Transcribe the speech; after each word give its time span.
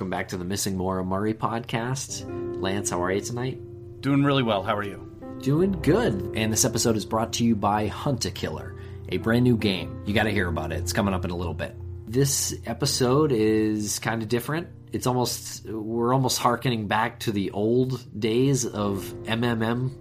Welcome 0.00 0.08
back 0.08 0.28
to 0.28 0.38
the 0.38 0.46
Missing 0.46 0.78
Maura 0.78 1.04
Murray 1.04 1.34
podcast. 1.34 2.24
Lance, 2.58 2.88
how 2.88 3.02
are 3.02 3.12
you 3.12 3.20
tonight? 3.20 3.60
Doing 4.00 4.24
really 4.24 4.42
well. 4.42 4.62
How 4.62 4.74
are 4.74 4.82
you? 4.82 5.14
Doing 5.42 5.72
good. 5.72 6.32
And 6.34 6.50
this 6.50 6.64
episode 6.64 6.96
is 6.96 7.04
brought 7.04 7.34
to 7.34 7.44
you 7.44 7.54
by 7.54 7.86
Hunt 7.86 8.24
a 8.24 8.30
Killer, 8.30 8.80
a 9.10 9.18
brand 9.18 9.44
new 9.44 9.58
game. 9.58 10.02
You 10.06 10.14
got 10.14 10.22
to 10.22 10.30
hear 10.30 10.48
about 10.48 10.72
it. 10.72 10.76
It's 10.78 10.94
coming 10.94 11.12
up 11.12 11.26
in 11.26 11.30
a 11.30 11.36
little 11.36 11.52
bit. 11.52 11.76
This 12.10 12.54
episode 12.64 13.30
is 13.30 13.98
kind 13.98 14.22
of 14.22 14.30
different. 14.30 14.68
It's 14.90 15.06
almost, 15.06 15.66
we're 15.66 16.14
almost 16.14 16.38
harkening 16.38 16.86
back 16.86 17.20
to 17.20 17.30
the 17.30 17.50
old 17.50 18.02
days 18.18 18.64
of 18.64 19.04
MMM 19.24 19.92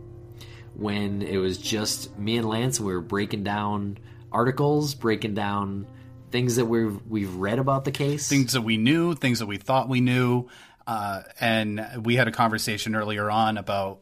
when 0.75 1.21
it 1.23 1.39
was 1.39 1.57
just 1.57 2.17
me 2.17 2.37
and 2.37 2.47
Lance. 2.47 2.79
We 2.79 2.93
were 2.93 3.01
breaking 3.01 3.43
down 3.43 3.97
articles, 4.31 4.95
breaking 4.95 5.33
down 5.33 5.87
things 6.31 6.55
that 6.55 6.65
we've 6.65 6.99
we've 7.07 7.35
read 7.35 7.59
about 7.59 7.85
the 7.85 7.91
case, 7.91 8.27
things 8.27 8.53
that 8.53 8.61
we 8.61 8.77
knew, 8.77 9.15
things 9.15 9.39
that 9.39 9.45
we 9.45 9.57
thought 9.57 9.89
we 9.89 10.01
knew, 10.01 10.47
uh, 10.87 11.23
and 11.39 11.85
we 12.03 12.15
had 12.15 12.27
a 12.27 12.31
conversation 12.31 12.95
earlier 12.95 13.29
on 13.29 13.57
about 13.57 13.99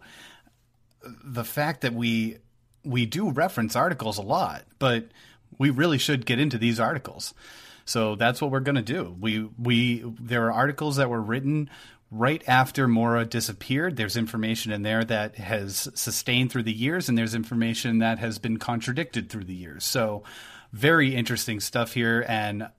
the 1.24 1.44
fact 1.44 1.82
that 1.82 1.94
we 1.94 2.38
we 2.84 3.06
do 3.06 3.32
reference 3.32 3.76
articles 3.76 4.18
a 4.18 4.22
lot, 4.22 4.64
but 4.80 5.10
we 5.58 5.70
really 5.70 5.98
should 5.98 6.26
get 6.26 6.40
into 6.40 6.58
these 6.58 6.80
articles. 6.80 7.34
So 7.86 8.16
that's 8.16 8.42
what 8.42 8.52
we're 8.52 8.60
going 8.60 8.76
to 8.76 8.82
do. 8.82 9.16
We 9.20 9.50
we 9.58 10.04
there 10.20 10.46
are 10.48 10.54
articles 10.54 10.98
that 10.98 11.10
were 11.10 11.22
written 11.22 11.70
right 12.12 12.44
after 12.48 12.88
Maura 12.88 13.26
disappeared. 13.26 13.96
There's 13.96 14.18
information 14.18 14.72
in 14.72 14.82
there 14.82 15.04
that 15.04 15.36
has 15.36 15.90
sustained 15.94 16.52
through 16.52 16.64
the 16.64 16.74
years, 16.74 17.10
and 17.10 17.18
there's 17.18 17.36
information 17.36 18.00
that 18.00 18.20
has 18.20 18.40
been 18.40 18.58
contradicted 18.58 19.30
through 19.30 19.46
the 19.46 19.54
years. 19.54 19.84
So 19.84 20.24
very 20.78 21.16
interesting 21.16 21.60
stuff 21.60 21.94
here, 21.94 22.24
and 22.28 22.70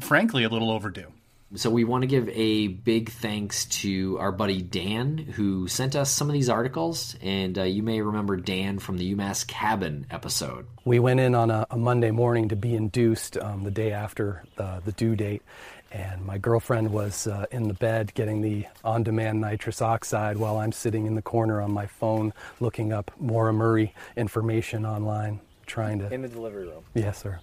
frankly, 0.00 0.44
a 0.44 0.48
little 0.48 0.70
overdue. 0.70 1.12
So 1.54 1.70
we 1.70 1.84
want 1.84 2.02
to 2.02 2.06
give 2.06 2.28
a 2.28 2.68
big 2.68 3.10
thanks 3.10 3.64
to 3.80 4.18
our 4.18 4.30
buddy 4.30 4.60
Dan 4.60 5.16
who 5.16 5.66
sent 5.66 5.96
us 5.96 6.10
some 6.10 6.28
of 6.28 6.34
these 6.34 6.50
articles, 6.50 7.16
and 7.22 7.58
uh, 7.58 7.62
you 7.62 7.82
may 7.82 8.02
remember 8.02 8.36
Dan 8.36 8.78
from 8.78 8.98
the 8.98 9.14
UMass 9.14 9.46
Cabin 9.46 10.06
episode. 10.10 10.66
We 10.84 10.98
went 10.98 11.20
in 11.20 11.34
on 11.34 11.50
a, 11.50 11.66
a 11.70 11.78
Monday 11.78 12.10
morning 12.10 12.50
to 12.50 12.56
be 12.56 12.74
induced 12.74 13.38
um, 13.38 13.64
the 13.64 13.70
day 13.70 13.92
after 13.92 14.44
the, 14.56 14.82
the, 14.84 14.92
due 14.92 15.16
date, 15.16 15.42
and 15.90 16.22
my 16.24 16.36
girlfriend 16.36 16.92
was 16.92 17.26
uh, 17.26 17.46
in 17.50 17.66
the 17.66 17.74
bed 17.74 18.12
getting 18.12 18.42
the 18.42 18.66
on-demand 18.84 19.40
nitrous 19.40 19.80
oxide 19.80 20.36
while 20.36 20.58
I'm 20.58 20.72
sitting 20.72 21.06
in 21.06 21.14
the 21.14 21.22
corner 21.22 21.62
on 21.62 21.72
my 21.72 21.86
phone 21.86 22.34
looking 22.60 22.92
up 22.92 23.10
Maura 23.18 23.54
Murray 23.54 23.94
information 24.16 24.84
online, 24.84 25.40
trying 25.66 26.00
to 26.00 26.12
in 26.12 26.20
the 26.20 26.28
delivery 26.28 26.66
room. 26.66 26.84
Yes, 26.92 27.22
sir. 27.22 27.40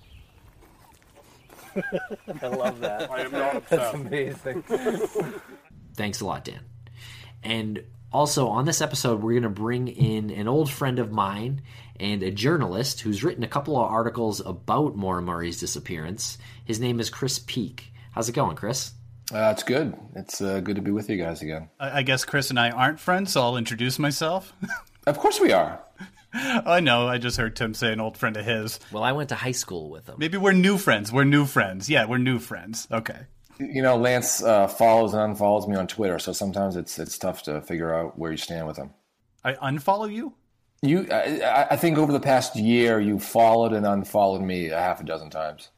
I 2.41 2.47
love 2.47 2.79
that. 2.81 3.09
I 3.11 3.21
am 3.21 3.31
not 3.31 3.55
upset. 3.57 3.79
That's 3.79 3.93
amazing. 3.93 4.63
Thanks 5.95 6.21
a 6.21 6.25
lot, 6.25 6.45
Dan. 6.45 6.61
And 7.43 7.83
also 8.11 8.47
on 8.47 8.65
this 8.65 8.81
episode, 8.81 9.21
we're 9.21 9.33
going 9.33 9.43
to 9.43 9.49
bring 9.49 9.87
in 9.87 10.29
an 10.31 10.47
old 10.47 10.71
friend 10.71 10.99
of 10.99 11.11
mine 11.11 11.61
and 11.99 12.23
a 12.23 12.31
journalist 12.31 13.01
who's 13.01 13.23
written 13.23 13.43
a 13.43 13.47
couple 13.47 13.77
of 13.77 13.89
articles 13.89 14.39
about 14.39 14.95
Maura 14.95 15.21
Murray's 15.21 15.59
disappearance. 15.59 16.37
His 16.65 16.79
name 16.79 16.99
is 16.99 17.09
Chris 17.09 17.39
Peak. 17.39 17.93
How's 18.11 18.29
it 18.29 18.33
going, 18.33 18.55
Chris? 18.55 18.91
Uh, 19.33 19.49
it's 19.51 19.63
good. 19.63 19.95
It's 20.15 20.39
uh, 20.41 20.59
good 20.59 20.75
to 20.75 20.81
be 20.81 20.91
with 20.91 21.09
you 21.09 21.17
guys 21.17 21.41
again. 21.41 21.69
I, 21.79 21.99
I 21.99 22.01
guess 22.03 22.25
Chris 22.25 22.49
and 22.49 22.59
I 22.59 22.69
aren't 22.69 22.99
friends, 22.99 23.33
so 23.33 23.41
I'll 23.41 23.57
introduce 23.57 23.97
myself. 23.97 24.53
of 25.07 25.17
course 25.17 25.39
we 25.39 25.51
are. 25.51 25.81
I 26.65 26.81
know. 26.81 27.07
I 27.07 27.17
just 27.17 27.37
heard 27.37 27.55
Tim 27.55 27.73
say 27.73 27.93
an 27.93 28.01
old 28.01 28.17
friend 28.17 28.35
of 28.35 28.45
his. 28.45 28.79
Well, 28.91 29.03
I 29.03 29.13
went 29.13 29.29
to 29.29 29.35
high 29.35 29.53
school 29.53 29.89
with 29.89 30.07
him. 30.07 30.15
Maybe 30.17 30.37
we're 30.37 30.51
new 30.51 30.77
friends. 30.77 31.11
We're 31.11 31.23
new 31.23 31.45
friends. 31.45 31.89
Yeah, 31.89 32.05
we're 32.05 32.17
new 32.17 32.39
friends. 32.39 32.87
Okay. 32.91 33.19
You 33.57 33.81
know, 33.81 33.95
Lance 33.95 34.43
uh, 34.43 34.67
follows 34.67 35.13
and 35.13 35.35
unfollows 35.35 35.65
me 35.67 35.77
on 35.77 35.87
Twitter, 35.87 36.19
so 36.19 36.33
sometimes 36.33 36.75
it's 36.75 36.99
it's 36.99 37.17
tough 37.17 37.43
to 37.43 37.61
figure 37.61 37.93
out 37.93 38.19
where 38.19 38.31
you 38.31 38.37
stand 38.37 38.67
with 38.67 38.75
him. 38.75 38.89
I 39.45 39.53
unfollow 39.53 40.13
you. 40.13 40.33
You, 40.81 41.07
I, 41.09 41.67
I 41.71 41.75
think 41.77 41.97
over 41.97 42.11
the 42.11 42.19
past 42.19 42.57
year, 42.57 42.99
you 42.99 43.17
followed 43.17 43.71
and 43.71 43.85
unfollowed 43.85 44.41
me 44.41 44.69
a 44.69 44.79
half 44.79 44.99
a 44.99 45.05
dozen 45.05 45.29
times. 45.29 45.69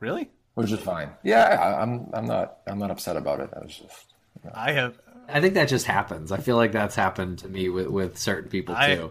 Really? 0.00 0.30
Which 0.54 0.70
is 0.70 0.80
fine. 0.80 1.12
Yeah, 1.22 1.44
I, 1.44 1.80
I'm. 1.80 2.10
I'm 2.12 2.26
not. 2.26 2.58
I'm 2.66 2.78
not 2.78 2.90
upset 2.90 3.16
about 3.16 3.40
it. 3.40 3.50
I 3.56 3.60
was 3.60 3.78
just. 3.78 4.14
You 4.42 4.50
know. 4.50 4.52
I 4.54 4.72
have. 4.72 4.98
I 5.28 5.40
think 5.40 5.54
that 5.54 5.68
just 5.68 5.86
happens. 5.86 6.32
I 6.32 6.38
feel 6.38 6.56
like 6.56 6.72
that's 6.72 6.94
happened 6.94 7.40
to 7.40 7.48
me 7.48 7.68
with, 7.68 7.88
with 7.88 8.18
certain 8.18 8.48
people 8.48 8.74
too. 8.74 8.80
I, 8.80 9.10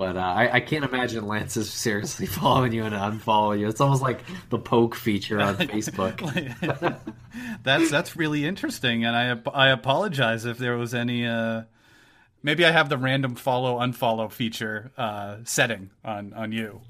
but 0.00 0.16
uh, 0.16 0.20
I, 0.20 0.54
I, 0.54 0.60
can't 0.60 0.82
imagine 0.82 1.26
Lance 1.26 1.58
is 1.58 1.70
seriously 1.70 2.24
following 2.26 2.72
you 2.72 2.84
and 2.84 2.94
unfollowing 2.94 3.60
you. 3.60 3.68
It's 3.68 3.82
almost 3.82 4.00
like 4.00 4.20
the 4.48 4.58
poke 4.58 4.94
feature 4.94 5.38
on 5.38 5.56
Facebook. 5.58 6.20
that's 7.62 7.90
that's 7.90 8.16
really 8.16 8.46
interesting, 8.46 9.04
and 9.04 9.14
I 9.14 9.50
I 9.52 9.68
apologize 9.68 10.46
if 10.46 10.56
there 10.56 10.78
was 10.78 10.94
any. 10.94 11.26
Uh, 11.26 11.64
maybe 12.42 12.64
I 12.64 12.70
have 12.70 12.88
the 12.88 12.96
random 12.96 13.34
follow 13.34 13.78
unfollow 13.78 14.32
feature 14.32 14.90
uh, 14.96 15.36
setting 15.44 15.90
on 16.02 16.32
on 16.32 16.52
you. 16.52 16.80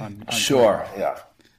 On, 0.00 0.22
on 0.28 0.36
sure, 0.36 0.86
Twitter. 0.92 1.00
yeah. 1.00 1.18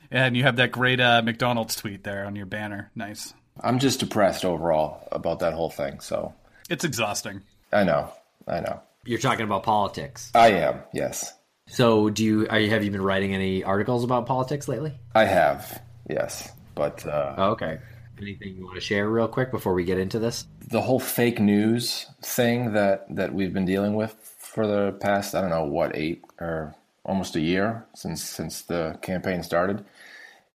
And 0.09 0.37
you 0.37 0.43
have 0.43 0.55
that 0.55 0.71
great 0.71 1.01
uh, 1.01 1.21
McDonald's 1.21 1.75
tweet 1.75 2.05
there 2.05 2.25
on 2.25 2.37
your 2.37 2.45
banner. 2.45 2.91
Nice. 2.95 3.33
I'm 3.61 3.79
just 3.79 3.99
depressed 3.99 4.45
overall 4.45 5.07
about 5.11 5.39
that 5.39 5.53
whole 5.53 5.69
thing. 5.69 5.99
So 5.99 6.33
it's 6.69 6.83
exhausting. 6.83 7.41
I 7.71 7.83
know. 7.83 8.11
I 8.47 8.59
know. 8.61 8.81
You're 9.05 9.19
talking 9.19 9.45
about 9.45 9.63
politics. 9.63 10.31
I 10.35 10.51
am. 10.51 10.81
Yes. 10.93 11.33
So, 11.67 12.09
do 12.09 12.23
you, 12.23 12.47
you 12.51 12.69
have 12.69 12.83
you 12.83 12.91
been 12.91 13.01
writing 13.01 13.33
any 13.35 13.63
articles 13.63 14.03
about 14.03 14.25
politics 14.25 14.67
lately? 14.67 14.97
I 15.13 15.25
have. 15.25 15.81
Yes, 16.09 16.49
but 16.75 17.05
uh, 17.05 17.35
oh, 17.37 17.51
okay. 17.51 17.79
Anything 18.19 18.55
you 18.55 18.63
want 18.63 18.75
to 18.75 18.81
share 18.81 19.09
real 19.09 19.27
quick 19.27 19.51
before 19.51 19.73
we 19.73 19.83
get 19.83 19.97
into 19.97 20.17
this? 20.17 20.45
The 20.69 20.81
whole 20.81 20.99
fake 20.99 21.39
news 21.39 22.07
thing 22.21 22.73
that 22.73 23.13
that 23.15 23.33
we've 23.33 23.53
been 23.53 23.65
dealing 23.65 23.95
with 23.95 24.15
for 24.39 24.65
the 24.65 24.93
past 24.93 25.35
I 25.35 25.41
don't 25.41 25.49
know 25.49 25.65
what 25.65 25.95
eight 25.95 26.23
or 26.39 26.73
almost 27.05 27.35
a 27.35 27.41
year 27.41 27.85
since 27.93 28.23
since 28.23 28.61
the 28.61 28.97
campaign 29.01 29.43
started. 29.43 29.83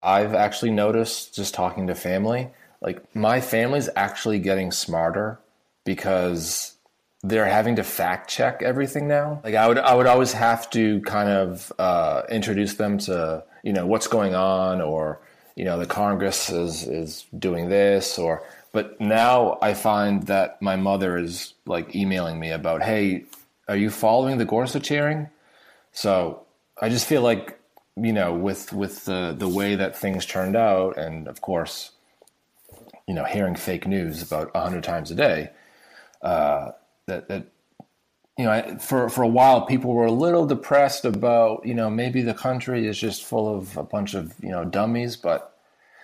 I've 0.03 0.35
actually 0.35 0.71
noticed 0.71 1.35
just 1.35 1.55
talking 1.55 1.89
to 1.89 1.95
family 1.95 2.51
like 2.81 3.15
my 3.15 3.41
family's 3.41 3.89
actually 3.95 4.39
getting 4.39 4.73
smarter 4.73 5.39
because 5.85 6.77
they're 7.23 7.47
having 7.47 7.77
to 7.77 7.83
fact 7.83 8.31
check 8.31 8.63
everything 8.63 9.07
now. 9.07 9.41
Like 9.45 9.55
I 9.55 9.69
would, 9.69 9.79
I 9.79 9.95
would 9.95 10.07
always 10.07 10.33
have 10.33 10.71
to 10.71 11.01
kind 11.03 11.29
of 11.29 11.73
uh, 11.79 12.23
introduce 12.31 12.75
them 12.75 12.99
to 12.99 13.45
you 13.63 13.73
know 13.73 13.87
what's 13.87 14.07
going 14.07 14.35
on, 14.35 14.81
or 14.81 15.21
you 15.57 15.65
know 15.65 15.79
the 15.79 15.87
Congress 15.87 16.51
is 16.51 16.87
is 16.87 17.27
doing 17.39 17.69
this, 17.69 18.19
or. 18.19 18.43
But 18.73 19.01
now 19.01 19.59
I 19.61 19.75
find 19.75 20.29
that 20.29 20.63
my 20.63 20.77
mother 20.77 21.19
is 21.19 21.55
like 21.67 21.97
emailing 21.97 22.39
me 22.39 22.53
about, 22.53 22.85
hey, 22.85 23.25
are 23.67 23.77
you 23.77 23.91
following 23.91 24.39
the 24.39 24.45
Gorsuch 24.45 24.87
hearing? 24.87 25.29
So 25.91 26.47
I 26.81 26.89
just 26.89 27.05
feel 27.05 27.23
like 27.23 27.61
you 27.97 28.13
know, 28.13 28.33
with 28.33 28.73
with 28.73 29.05
the 29.05 29.35
the 29.37 29.49
way 29.49 29.75
that 29.75 29.97
things 29.99 30.25
turned 30.25 30.57
out, 30.57 30.97
and 30.97 31.27
of 31.27 31.41
course, 31.41 31.91
you 33.11 33.17
know, 33.17 33.25
hearing 33.25 33.57
fake 33.57 33.89
news 33.89 34.23
about 34.23 34.53
a 34.55 34.61
hundred 34.61 34.85
times 34.85 35.11
a 35.11 35.17
day, 35.17 35.51
uh, 36.23 36.71
that 37.07 37.27
that 37.27 37.49
you 38.39 38.45
know, 38.45 38.79
for 38.79 39.09
for 39.09 39.23
a 39.23 39.29
while, 39.29 39.67
people 39.67 39.93
were 39.93 40.07
a 40.07 40.13
little 40.13 40.47
depressed 40.47 41.05
about 41.05 41.67
you 41.67 41.75
know 41.75 41.91
maybe 41.91 42.23
the 42.23 42.35
country 42.35 42.87
is 42.87 42.97
just 42.97 43.25
full 43.25 43.53
of 43.53 43.77
a 43.77 43.83
bunch 43.83 44.15
of 44.15 44.33
you 44.41 44.51
know 44.51 44.65
dummies, 44.65 45.17
but 45.17 45.59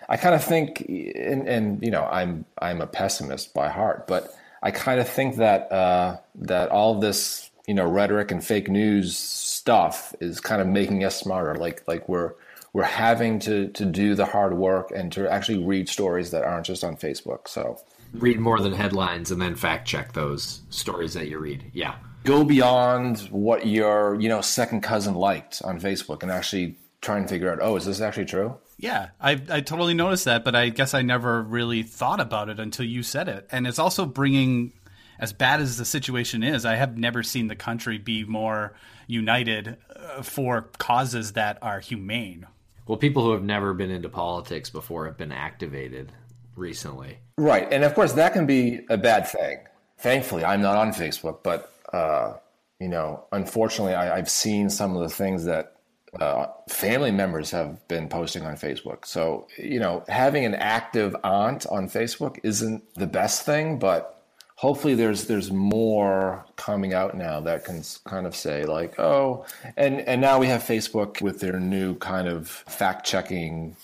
I 0.08 0.16
kind 0.16 0.34
of 0.34 0.42
think, 0.42 0.80
and, 0.80 1.46
and 1.46 1.80
you 1.80 1.92
know, 1.92 2.02
I'm 2.06 2.44
I'm 2.58 2.80
a 2.80 2.88
pessimist 2.88 3.54
by 3.54 3.68
heart, 3.68 4.08
but 4.08 4.34
I 4.60 4.72
kind 4.72 4.98
of 4.98 5.08
think 5.08 5.36
that 5.36 5.70
uh, 5.70 6.16
that 6.34 6.70
all 6.70 6.98
this 6.98 7.50
you 7.68 7.74
know 7.74 7.86
rhetoric 7.86 8.32
and 8.32 8.44
fake 8.44 8.68
news 8.68 9.16
stuff 9.16 10.12
is 10.20 10.40
kind 10.40 10.60
of 10.60 10.66
making 10.66 11.04
us 11.04 11.16
smarter. 11.20 11.54
Like 11.54 11.84
like 11.86 12.08
we're 12.08 12.32
we're 12.76 12.82
having 12.82 13.38
to 13.38 13.68
to 13.68 13.86
do 13.86 14.14
the 14.14 14.26
hard 14.26 14.52
work 14.52 14.90
and 14.94 15.10
to 15.10 15.26
actually 15.32 15.64
read 15.64 15.88
stories 15.88 16.30
that 16.32 16.44
aren't 16.44 16.66
just 16.66 16.84
on 16.84 16.94
Facebook. 16.94 17.48
So 17.48 17.80
read 18.12 18.38
more 18.38 18.60
than 18.60 18.74
headlines 18.74 19.30
and 19.30 19.40
then 19.40 19.54
fact 19.54 19.88
check 19.88 20.12
those 20.12 20.60
stories 20.68 21.14
that 21.14 21.26
you 21.26 21.38
read. 21.38 21.64
Yeah. 21.72 21.94
Go 22.24 22.44
beyond 22.44 23.20
what 23.30 23.66
your, 23.66 24.20
you 24.20 24.28
know, 24.28 24.42
second 24.42 24.82
cousin 24.82 25.14
liked 25.14 25.62
on 25.64 25.80
Facebook 25.80 26.22
and 26.22 26.30
actually 26.30 26.76
try 27.00 27.16
and 27.16 27.26
figure 27.26 27.50
out, 27.50 27.60
oh, 27.62 27.76
is 27.76 27.86
this 27.86 28.02
actually 28.02 28.26
true? 28.26 28.54
Yeah, 28.76 29.08
I, 29.18 29.40
I 29.48 29.62
totally 29.62 29.94
noticed 29.94 30.26
that, 30.26 30.44
but 30.44 30.54
I 30.54 30.68
guess 30.68 30.92
I 30.92 31.00
never 31.00 31.40
really 31.40 31.82
thought 31.82 32.20
about 32.20 32.50
it 32.50 32.60
until 32.60 32.84
you 32.84 33.02
said 33.02 33.26
it. 33.26 33.48
And 33.50 33.66
it's 33.66 33.78
also 33.78 34.04
bringing, 34.04 34.74
as 35.18 35.32
bad 35.32 35.62
as 35.62 35.78
the 35.78 35.86
situation 35.86 36.42
is, 36.42 36.66
I 36.66 36.74
have 36.74 36.98
never 36.98 37.22
seen 37.22 37.48
the 37.48 37.56
country 37.56 37.96
be 37.96 38.24
more 38.24 38.74
united 39.06 39.78
uh, 39.96 40.20
for 40.20 40.68
causes 40.76 41.32
that 41.32 41.56
are 41.62 41.80
humane. 41.80 42.46
Well, 42.86 42.98
people 42.98 43.24
who 43.24 43.32
have 43.32 43.42
never 43.42 43.74
been 43.74 43.90
into 43.90 44.08
politics 44.08 44.70
before 44.70 45.06
have 45.06 45.16
been 45.16 45.32
activated 45.32 46.12
recently. 46.54 47.18
Right. 47.36 47.70
And 47.70 47.84
of 47.84 47.94
course, 47.94 48.12
that 48.14 48.32
can 48.32 48.46
be 48.46 48.80
a 48.88 48.96
bad 48.96 49.26
thing. 49.28 49.58
Thankfully, 49.98 50.44
I'm 50.44 50.62
not 50.62 50.76
on 50.76 50.92
Facebook, 50.92 51.42
but, 51.42 51.72
uh, 51.92 52.34
you 52.80 52.88
know, 52.88 53.24
unfortunately, 53.32 53.94
I, 53.94 54.16
I've 54.16 54.30
seen 54.30 54.70
some 54.70 54.94
of 54.96 55.02
the 55.02 55.08
things 55.08 55.44
that 55.44 55.76
uh, 56.20 56.46
family 56.68 57.10
members 57.10 57.50
have 57.50 57.86
been 57.88 58.08
posting 58.08 58.44
on 58.44 58.54
Facebook. 58.54 59.04
So, 59.04 59.48
you 59.58 59.80
know, 59.80 60.04
having 60.08 60.44
an 60.44 60.54
active 60.54 61.16
aunt 61.24 61.66
on 61.66 61.88
Facebook 61.88 62.38
isn't 62.42 62.82
the 62.94 63.06
best 63.06 63.44
thing, 63.44 63.78
but 63.78 64.15
hopefully 64.56 64.94
there's 64.94 65.26
there's 65.26 65.52
more 65.52 66.44
coming 66.56 66.92
out 66.92 67.16
now 67.16 67.40
that 67.40 67.64
can 67.64 67.82
kind 68.04 68.26
of 68.26 68.34
say 68.34 68.64
like, 68.64 68.98
oh, 68.98 69.46
and 69.76 70.00
and 70.00 70.20
now 70.20 70.38
we 70.38 70.48
have 70.48 70.62
Facebook 70.62 71.22
with 71.22 71.40
their 71.40 71.60
new 71.60 71.94
kind 71.96 72.26
of 72.26 72.48
fact 72.48 73.06
checking 73.06 73.76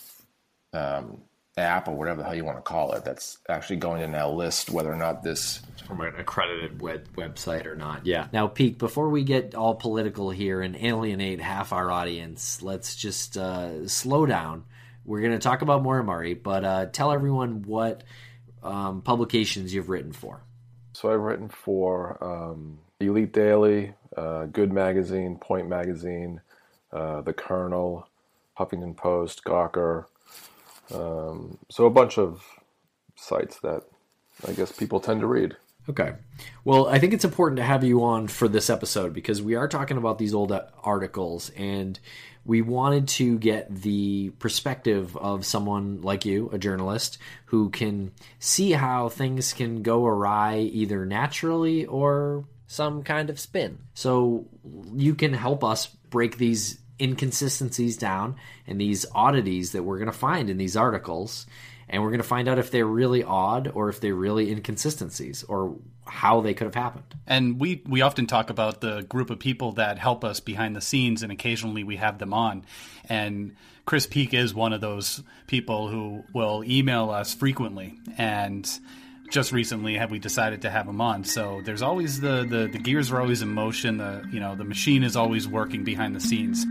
um, 0.73 1.21
app 1.57 1.87
or 1.87 1.95
whatever 1.95 2.23
the 2.23 2.25
hell 2.25 2.35
you 2.35 2.45
want 2.45 2.57
to 2.57 2.63
call 2.63 2.93
it 2.93 3.05
that's 3.05 3.37
actually 3.51 3.77
going 3.77 4.01
to 4.01 4.09
now 4.09 4.31
list 4.31 4.71
whether 4.71 4.91
or 4.91 4.97
not 4.97 5.23
this 5.23 5.61
from 5.87 6.01
an 6.01 6.15
accredited 6.17 6.81
web- 6.81 7.15
website 7.17 7.67
or 7.67 7.77
not. 7.77 8.07
Yeah. 8.07 8.29
Now, 8.33 8.47
Pete, 8.47 8.79
before 8.79 9.11
we 9.11 9.25
get 9.25 9.55
all 9.55 9.75
political 9.75 10.31
here 10.31 10.63
and 10.63 10.75
alienate 10.77 11.41
half 11.41 11.73
our 11.73 11.91
audience, 11.91 12.63
let's 12.63 12.97
just 12.97 13.37
uh, 13.37 13.87
slow 13.87 14.25
down. 14.25 14.65
We're 15.05 15.21
going 15.21 15.33
to 15.33 15.39
talk 15.39 15.63
about 15.63 15.83
Murray, 15.83 16.35
but 16.35 16.65
uh, 16.65 16.87
tell 16.87 17.13
everyone 17.13 17.63
what 17.63 18.05
um, 18.63 19.03
publications 19.03 19.75
you've 19.75 19.91
written 19.91 20.13
for. 20.13 20.43
So 20.93 21.13
I've 21.13 21.21
written 21.21 21.49
for 21.49 22.23
um, 22.23 22.79
Elite 23.01 23.33
Daily, 23.33 23.95
uh, 24.17 24.47
Good 24.47 24.73
Magazine, 24.73 25.37
Point 25.37 25.69
Magazine, 25.69 26.41
uh, 26.93 27.23
The 27.23 27.33
Kernel, 27.33 28.09
Huffington 28.59 28.97
Post, 28.97 29.45
Gawker, 29.45 30.05
um, 30.93 31.59
so 31.71 31.87
a 31.87 31.91
bunch 31.91 32.19
of 32.19 32.45
sites 33.17 33.61
that 33.61 33.83
I 34.47 34.53
guess 34.53 34.73
people 34.73 35.01
tend 35.01 35.21
to 35.21 35.27
read. 35.27 35.57
Okay. 35.89 36.13
Well, 36.65 36.87
I 36.87 36.99
think 36.99 37.13
it's 37.13 37.25
important 37.25 37.57
to 37.57 37.65
have 37.65 37.83
you 37.83 38.05
on 38.05 38.29
for 38.29 38.47
this 38.47 38.71
episode 38.71 39.13
because 39.13 39.43
we 39.43 39.57
are 39.57 39.67
talking 39.67 39.97
about 39.97 40.19
these 40.19 40.33
old 40.33 40.53
articles 40.85 41.51
and 41.51 41.99
we 42.45 42.63
wanted 42.63 43.09
to 43.09 43.39
get 43.39 43.75
the 43.75 44.31
perspective 44.39 45.17
of 45.17 45.47
someone 45.47 46.01
like 46.03 46.25
you, 46.25 46.51
a 46.53 46.59
journalist, 46.59 47.19
who 47.47 47.71
can 47.71 48.13
see 48.39 48.73
how 48.73 49.09
things 49.09 49.53
can 49.53 49.83
go 49.83 50.05
awry 50.05 50.59
either 50.59 51.07
naturally 51.07 51.87
or 51.87 52.45
some 52.67 53.03
kind 53.03 53.31
of 53.31 53.39
spin. 53.39 53.79
So 53.95 54.47
you 54.95 55.15
can 55.15 55.35
help 55.35 55.63
us 55.63 55.87
break 55.87 56.39
these 56.39 56.79
inconsistencies 57.01 57.97
down 57.97 58.37
and 58.67 58.81
these 58.81 59.07
oddities 59.15 59.73
that 59.73 59.83
we're 59.83 59.99
going 59.99 60.11
to 60.11 60.13
find 60.13 60.51
in 60.51 60.57
these 60.57 60.77
articles 60.77 61.47
and 61.89 62.03
we're 62.03 62.11
going 62.11 62.21
to 62.21 62.27
find 62.27 62.49
out 62.49 62.59
if 62.59 62.71
they're 62.71 62.87
really 62.87 63.23
odd 63.23 63.71
or 63.75 63.89
if 63.89 64.01
they're 64.01 64.15
really 64.15 64.51
inconsistencies 64.51 65.45
or 65.45 65.77
how 66.07 66.41
they 66.41 66.55
could 66.55 66.67
have 66.67 66.75
happened. 66.75 67.15
And 67.27 67.61
we 67.61 67.83
we 67.87 68.03
often 68.03 68.27
talk 68.27 68.51
about 68.51 68.81
the 68.81 69.03
group 69.03 69.31
of 69.31 69.39
people 69.39 69.73
that 69.73 69.99
help 69.99 70.25
us 70.25 70.41
behind 70.41 70.77
the 70.77 70.81
scenes 70.81 71.23
and 71.23 71.31
occasionally 71.31 71.85
we 71.85 71.97
have 71.97 72.19
them 72.19 72.35
on. 72.35 72.65
And 73.09 73.57
Chris 73.85 74.07
Peak 74.07 74.35
is 74.35 74.55
one 74.55 74.73
of 74.73 74.81
those 74.81 75.23
people 75.47 75.89
who 75.89 76.25
will 76.33 76.63
email 76.65 77.11
us 77.11 77.35
frequently 77.35 77.99
and 78.19 78.69
just 79.31 79.51
recently 79.51 79.97
have 79.97 80.11
we 80.11 80.19
decided 80.19 80.63
to 80.63 80.71
have 80.71 80.87
him 80.87 81.01
on. 81.01 81.25
So 81.25 81.63
there's 81.65 81.83
always 81.83 82.21
the, 82.21 82.45
the, 82.49 82.69
the 82.71 82.79
gears 82.79 83.11
are 83.11 83.21
always 83.21 83.43
in 83.43 83.49
motion. 83.49 83.97
The 83.97 84.29
you 84.31 84.41
know 84.41 84.55
the 84.55 84.65
machine 84.65 85.03
is 85.03 85.17
always 85.17 85.49
working 85.49 85.85
behind 85.85 86.15
the 86.15 86.21
scenes. 86.21 86.65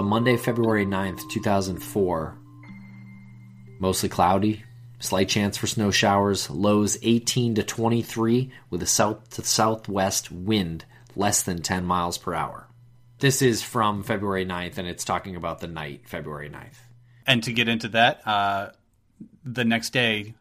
So 0.00 0.04
Monday, 0.06 0.38
February 0.38 0.86
9th, 0.86 1.28
2004. 1.28 2.38
Mostly 3.78 4.08
cloudy, 4.08 4.64
slight 4.98 5.28
chance 5.28 5.58
for 5.58 5.66
snow 5.66 5.90
showers, 5.90 6.48
lows 6.48 6.96
18 7.02 7.56
to 7.56 7.62
23 7.62 8.50
with 8.70 8.82
a 8.82 8.86
south 8.86 9.28
to 9.32 9.44
southwest 9.44 10.32
wind 10.32 10.86
less 11.14 11.42
than 11.42 11.60
10 11.60 11.84
miles 11.84 12.16
per 12.16 12.32
hour. 12.32 12.66
This 13.18 13.42
is 13.42 13.62
from 13.62 14.02
February 14.02 14.46
9th, 14.46 14.78
and 14.78 14.88
it's 14.88 15.04
talking 15.04 15.36
about 15.36 15.60
the 15.60 15.68
night, 15.68 16.08
February 16.08 16.48
9th. 16.48 16.78
And 17.26 17.42
to 17.42 17.52
get 17.52 17.68
into 17.68 17.88
that, 17.88 18.26
uh, 18.26 18.70
the 19.44 19.66
next 19.66 19.90
day 19.90 20.32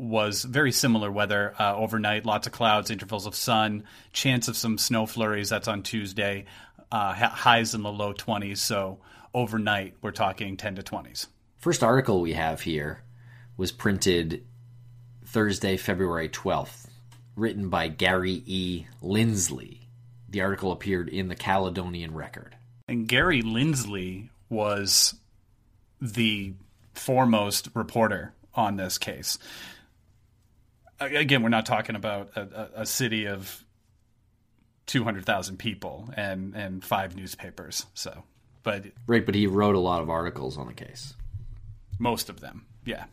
was 0.00 0.42
very 0.42 0.72
similar 0.72 1.12
weather 1.12 1.54
uh, 1.60 1.76
overnight, 1.76 2.24
lots 2.24 2.46
of 2.46 2.52
clouds, 2.52 2.90
intervals 2.90 3.26
of 3.26 3.36
sun, 3.36 3.84
chance 4.12 4.48
of 4.48 4.56
some 4.56 4.78
snow 4.78 5.04
flurries. 5.04 5.50
That's 5.50 5.68
on 5.68 5.82
Tuesday 5.82 6.46
uh, 6.92 7.12
highs 7.14 7.74
in 7.74 7.82
the 7.82 7.92
low 7.92 8.12
20s. 8.12 8.58
So 8.58 8.98
overnight, 9.34 9.94
we're 10.02 10.10
talking 10.10 10.56
10 10.56 10.76
to 10.76 10.82
20s. 10.82 11.26
First 11.56 11.82
article 11.82 12.20
we 12.20 12.32
have 12.32 12.62
here 12.62 13.02
was 13.56 13.72
printed 13.72 14.46
Thursday, 15.26 15.76
February 15.76 16.28
12th, 16.28 16.86
written 17.36 17.68
by 17.68 17.88
Gary 17.88 18.42
E. 18.46 18.86
Linsley. 19.02 19.78
The 20.28 20.40
article 20.40 20.72
appeared 20.72 21.08
in 21.08 21.28
the 21.28 21.36
Caledonian 21.36 22.14
Record. 22.14 22.56
And 22.88 23.06
Gary 23.06 23.42
Linsley 23.42 24.30
was 24.48 25.14
the 26.00 26.54
foremost 26.94 27.68
reporter 27.74 28.32
on 28.54 28.76
this 28.76 28.98
case. 28.98 29.38
Again, 30.98 31.42
we're 31.42 31.48
not 31.48 31.66
talking 31.66 31.96
about 31.96 32.30
a, 32.36 32.82
a 32.82 32.86
city 32.86 33.26
of 33.26 33.64
200,000 34.90 35.56
people 35.56 36.10
and 36.16 36.54
and 36.56 36.84
five 36.84 37.14
newspapers. 37.14 37.86
So, 37.94 38.24
but 38.64 38.86
right, 39.06 39.24
but 39.24 39.36
he 39.36 39.46
wrote 39.46 39.76
a 39.76 39.80
lot 39.80 40.02
of 40.02 40.10
articles 40.10 40.58
on 40.58 40.66
the 40.66 40.74
case. 40.74 41.14
Most 41.98 42.28
of 42.28 42.40
them, 42.40 42.66
yeah. 42.84 43.04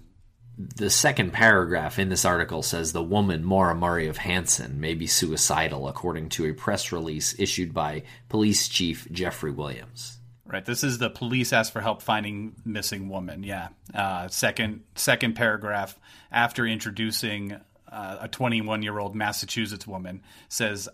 The 0.58 0.90
second 0.90 1.34
paragraph 1.34 2.00
in 2.00 2.10
this 2.10 2.26
article 2.26 2.64
says 2.64 2.92
the 2.92 3.04
woman 3.04 3.44
Maura 3.44 3.76
Murray 3.76 4.08
of 4.08 4.18
Hanson 4.18 4.80
may 4.80 4.96
be 4.96 5.06
suicidal, 5.06 5.88
according 5.88 6.30
to 6.30 6.48
a 6.48 6.54
press 6.54 6.92
release 6.92 7.36
issued 7.38 7.76
by 7.76 8.02
Police 8.28 8.68
Chief 8.68 9.08
Jeffrey 9.12 9.52
Williams. 9.52 10.18
Right. 10.48 10.66
This 10.66 10.84
is 10.84 10.98
the 10.98 11.12
police 11.12 11.54
ask 11.54 11.72
for 11.72 11.82
help 11.82 12.02
finding 12.02 12.56
missing 12.66 13.08
woman. 13.08 13.44
Yeah. 13.44 13.68
Uh, 13.94 14.30
second 14.30 14.84
second 14.96 15.36
paragraph 15.36 16.00
after 16.32 16.66
introducing 16.66 17.60
uh, 17.92 18.18
a 18.22 18.28
21 18.28 18.82
year 18.82 18.98
old 18.98 19.16
Massachusetts 19.16 19.86
woman 19.86 20.24
says 20.50 20.90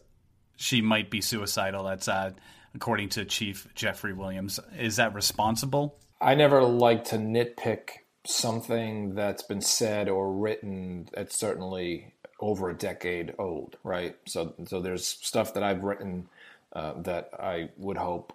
she 0.55 0.81
might 0.81 1.09
be 1.09 1.21
suicidal. 1.21 1.83
That's 1.83 2.07
uh, 2.07 2.31
according 2.75 3.09
to 3.09 3.25
Chief 3.25 3.67
Jeffrey 3.75 4.13
Williams. 4.13 4.59
Is 4.77 4.97
that 4.97 5.13
responsible? 5.13 5.97
I 6.21 6.35
never 6.35 6.63
like 6.63 7.05
to 7.05 7.17
nitpick 7.17 7.89
something 8.25 9.15
that's 9.15 9.43
been 9.43 9.61
said 9.61 10.07
or 10.07 10.31
written 10.31 11.09
that's 11.13 11.37
certainly 11.37 12.13
over 12.39 12.69
a 12.69 12.73
decade 12.73 13.33
old, 13.37 13.77
right? 13.83 14.15
So, 14.25 14.53
so 14.65 14.81
there's 14.81 15.05
stuff 15.05 15.53
that 15.53 15.63
I've 15.63 15.83
written 15.83 16.27
uh, 16.73 16.93
that 17.01 17.29
I 17.39 17.69
would 17.77 17.97
hope 17.97 18.33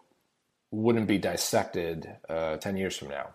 wouldn't 0.70 1.06
be 1.06 1.18
dissected 1.18 2.08
uh, 2.28 2.56
10 2.58 2.76
years 2.76 2.96
from 2.96 3.08
now. 3.08 3.30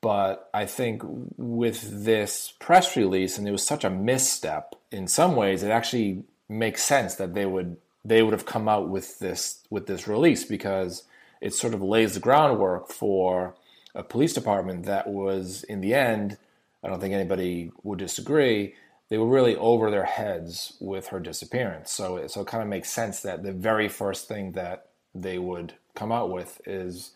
But 0.00 0.50
I 0.52 0.66
think 0.66 1.02
with 1.36 2.04
this 2.04 2.52
press 2.58 2.96
release, 2.96 3.38
and 3.38 3.48
it 3.48 3.52
was 3.52 3.66
such 3.66 3.84
a 3.84 3.90
misstep 3.90 4.74
in 4.90 5.08
some 5.08 5.34
ways, 5.34 5.62
it 5.62 5.70
actually 5.70 6.24
makes 6.48 6.84
sense 6.84 7.14
that 7.14 7.34
they 7.34 7.46
would 7.46 7.78
they 8.04 8.22
would 8.22 8.32
have 8.32 8.46
come 8.46 8.68
out 8.68 8.88
with 8.88 9.18
this 9.18 9.62
with 9.70 9.86
this 9.86 10.06
release 10.06 10.44
because 10.44 11.04
it 11.40 11.54
sort 11.54 11.74
of 11.74 11.82
lays 11.82 12.14
the 12.14 12.20
groundwork 12.20 12.88
for 12.88 13.54
a 13.94 14.02
police 14.02 14.32
department 14.32 14.84
that 14.84 15.06
was 15.06 15.64
in 15.64 15.80
the 15.80 15.94
end 15.94 16.36
i 16.82 16.88
don't 16.88 17.00
think 17.00 17.14
anybody 17.14 17.70
would 17.82 17.98
disagree 17.98 18.74
they 19.10 19.18
were 19.18 19.28
really 19.28 19.56
over 19.56 19.90
their 19.90 20.04
heads 20.04 20.76
with 20.80 21.08
her 21.08 21.20
disappearance 21.20 21.90
so 21.90 22.26
so 22.26 22.40
it 22.40 22.46
kind 22.46 22.62
of 22.62 22.68
makes 22.68 22.90
sense 22.90 23.20
that 23.20 23.42
the 23.42 23.52
very 23.52 23.88
first 23.88 24.28
thing 24.28 24.52
that 24.52 24.88
they 25.14 25.38
would 25.38 25.74
come 25.94 26.10
out 26.10 26.30
with 26.30 26.60
is 26.66 27.12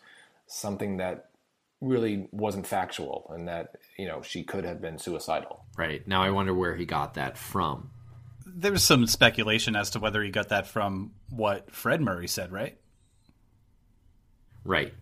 something 0.47 0.97
that 0.97 1.25
really 1.81 2.27
wasn't 2.31 2.67
factual 2.67 3.31
and 3.33 3.47
that 3.47 3.75
you 3.97 4.05
know 4.05 4.21
she 4.21 4.43
could 4.43 4.65
have 4.65 4.81
been 4.81 4.97
suicidal 4.97 5.59
Right. 5.79 6.05
Now 6.05 6.23
I 6.23 6.29
wonder 6.29 6.53
where 6.53 6.75
he 6.75 6.85
got 6.85 7.13
that 7.13 7.37
from. 7.37 7.91
There 8.55 8.71
was 8.71 8.83
some 8.83 9.07
speculation 9.07 9.75
as 9.75 9.91
to 9.91 9.99
whether 9.99 10.21
he 10.23 10.29
got 10.29 10.49
that 10.49 10.67
from 10.67 11.11
what 11.29 11.71
Fred 11.71 12.01
Murray 12.01 12.27
said, 12.27 12.51
right? 12.51 12.77
Right. 14.63 14.93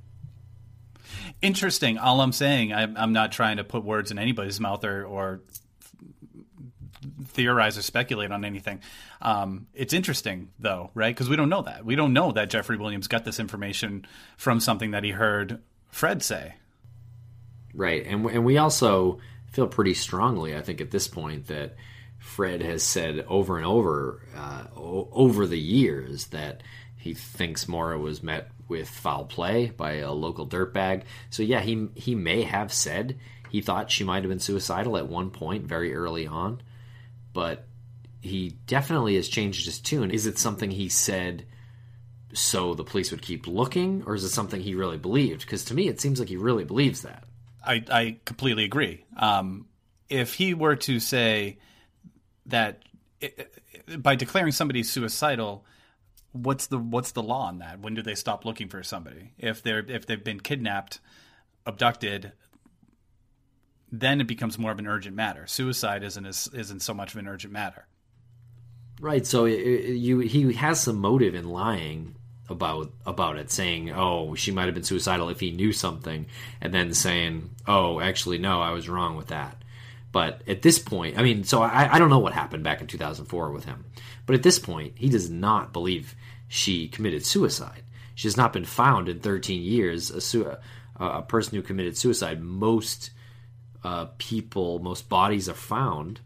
Interesting. 1.42 1.98
All 1.98 2.22
I'm 2.22 2.32
saying, 2.32 2.74
I'm, 2.74 2.96
I'm 2.98 3.14
not 3.14 3.32
trying 3.32 3.58
to 3.58 3.64
put 3.64 3.84
words 3.84 4.12
in 4.12 4.20
anybody's 4.20 4.60
mouth 4.60 4.84
or, 4.84 5.06
or 5.06 5.42
theorize 7.26 7.78
or 7.78 7.82
speculate 7.82 8.32
on 8.32 8.44
anything. 8.44 8.82
Um, 9.22 9.68
it's 9.74 9.94
interesting, 9.94 10.50
though, 10.60 10.92
right? 10.94 11.14
Because 11.14 11.30
we 11.30 11.36
don't 11.36 11.50
know 11.50 11.62
that. 11.64 11.86
We 11.86 11.96
don't 11.96 12.14
know 12.14 12.32
that 12.32 12.50
Jeffrey 12.50 12.78
Williams 12.78 13.08
got 13.08 13.26
this 13.26 13.40
information 13.40 14.06
from 14.38 14.60
something 14.60 14.92
that 14.92 15.04
he 15.04 15.12
heard 15.12 15.62
Fred 15.90 16.24
say. 16.24 16.56
Right. 17.74 18.06
And 18.06 18.26
and 18.26 18.44
we 18.44 18.58
also 18.58 19.20
feel 19.52 19.68
pretty 19.68 19.94
strongly, 19.94 20.56
I 20.56 20.62
think, 20.62 20.82
at 20.82 20.92
this 20.92 21.08
point 21.08 21.48
that 21.48 21.76
Fred 22.28 22.62
has 22.62 22.84
said 22.84 23.26
over 23.28 23.58
and 23.58 23.66
over 23.66 24.22
uh, 24.36 24.66
o- 24.76 25.08
over 25.12 25.48
the 25.48 25.60
years 25.60 26.28
that 26.28 26.62
he 26.98 27.14
thinks 27.14 27.68
Maura 27.68 27.98
was 27.98 28.22
met 28.22 28.52
with 28.68 28.90
foul 28.90 29.24
play 29.26 29.68
by 29.68 29.94
a 29.94 30.12
local 30.12 30.46
dirtbag. 30.46 31.04
So 31.30 31.42
yeah, 31.42 31.62
he 31.62 31.88
he 31.96 32.16
may 32.16 32.44
have 32.44 32.74
said 32.74 33.18
he 33.50 33.62
thought 33.62 33.90
she 33.90 34.04
might 34.04 34.24
have 34.24 34.30
been 34.30 34.40
suicidal 34.40 34.98
at 34.98 35.08
one 35.08 35.32
point 35.32 35.66
very 35.66 35.96
early 35.96 36.28
on, 36.28 36.62
but 37.34 37.66
he 38.22 38.58
definitely 38.68 39.16
has 39.16 39.30
changed 39.30 39.66
his 39.66 39.80
tune. 39.80 40.12
Is 40.12 40.26
it 40.26 40.38
something 40.38 40.70
he 40.70 40.90
said 40.90 41.46
so 42.34 42.74
the 42.74 42.84
police 42.84 43.10
would 43.10 43.22
keep 43.22 43.48
looking, 43.48 44.04
or 44.06 44.16
is 44.16 44.26
it 44.26 44.30
something 44.30 44.60
he 44.60 44.76
really 44.76 44.98
believed? 44.98 45.42
Because 45.42 45.64
to 45.66 45.74
me, 45.74 45.88
it 45.88 46.02
seems 46.02 46.20
like 46.20 46.30
he 46.30 46.36
really 46.36 46.66
believes 46.66 47.04
that. 47.04 47.24
I, 47.66 47.84
I 47.90 48.20
completely 48.26 48.66
agree. 48.66 49.06
Um, 49.16 49.68
if 50.10 50.34
he 50.34 50.54
were 50.54 50.76
to 50.76 51.00
say 51.00 51.58
that 52.48 52.84
it, 53.22 53.54
it- 53.88 54.02
by 54.04 54.16
declaring 54.16 54.52
somebody 54.52 54.84
suicidal, 54.84 55.64
what's 56.34 56.68
the 56.68 56.78
what's 56.78 57.12
the 57.12 57.24
law 57.24 57.48
on 57.48 57.60
that? 57.60 57.80
When 57.80 57.94
do 57.94 58.02
they 58.02 58.16
stop 58.16 58.44
looking 58.46 58.68
for 58.70 58.84
somebody? 58.84 59.32
If 59.38 59.64
they're 59.64 59.80
if 59.80 60.06
they've 60.06 60.24
been 60.24 60.40
kidnapped, 60.40 61.00
abducted, 61.66 62.34
then 63.92 64.20
it 64.22 64.28
becomes 64.28 64.58
more 64.60 64.72
of 64.72 64.80
an 64.80 64.88
urgent 64.88 65.16
matter. 65.16 65.48
Suicide 65.48 66.04
isn't 66.04 66.26
as, 66.26 66.50
isn't 66.54 66.82
so 66.82 66.94
much 66.94 67.14
of 67.14 67.20
an 67.20 67.28
urgent 67.28 67.54
matter. 67.54 67.88
Right. 69.00 69.26
So 69.26 69.46
it, 69.46 69.56
you 69.56 70.20
he 70.20 70.54
has 70.54 70.82
some 70.82 70.98
motive 70.98 71.36
in 71.36 71.48
lying 71.50 72.16
about 72.50 72.92
about 73.06 73.38
it, 73.38 73.52
saying, 73.52 73.92
"Oh, 73.92 74.34
she 74.36 74.52
might 74.52 74.66
have 74.66 74.74
been 74.74 74.84
suicidal 74.84 75.30
if 75.30 75.40
he 75.40 75.52
knew 75.52 75.72
something," 75.72 76.26
and 76.62 76.74
then 76.74 76.94
saying, 76.94 77.52
"Oh, 77.68 78.00
actually, 78.00 78.38
no, 78.40 78.62
I 78.62 78.72
was 78.72 78.90
wrong 78.90 79.16
with 79.16 79.28
that." 79.28 79.62
But 80.18 80.42
at 80.48 80.64
this 80.64 80.80
point, 80.80 81.20
I 81.20 81.22
mean, 81.22 81.44
so 81.44 81.62
I, 81.62 81.94
I 81.94 82.00
don't 82.00 82.10
know 82.10 82.18
what 82.18 82.34
happened 82.34 82.64
back 82.64 82.82
in 82.82 82.88
2004 82.88 83.52
with 83.52 83.66
him, 83.66 83.86
but 84.26 84.34
at 84.34 84.42
this 84.42 84.58
point, 84.58 84.94
he 84.98 85.10
does 85.10 85.30
not 85.30 85.72
believe 85.72 86.16
she 86.48 86.88
committed 86.88 87.24
suicide. 87.24 87.84
She 88.16 88.28
has 88.28 88.36
not 88.36 88.52
been 88.52 88.66
found 88.66 89.10
in 89.10 89.20
13 89.20 89.62
years. 89.62 90.10
A, 90.10 90.20
su- 90.20 90.56
a, 90.96 91.22
person 91.22 91.56
who 91.56 91.62
committed 91.62 91.96
suicide. 91.96 92.42
Most 92.42 93.12
uh, 93.84 94.08
people, 94.18 94.80
most 94.80 95.08
bodies 95.08 95.48
are 95.48 95.54
found 95.54 96.22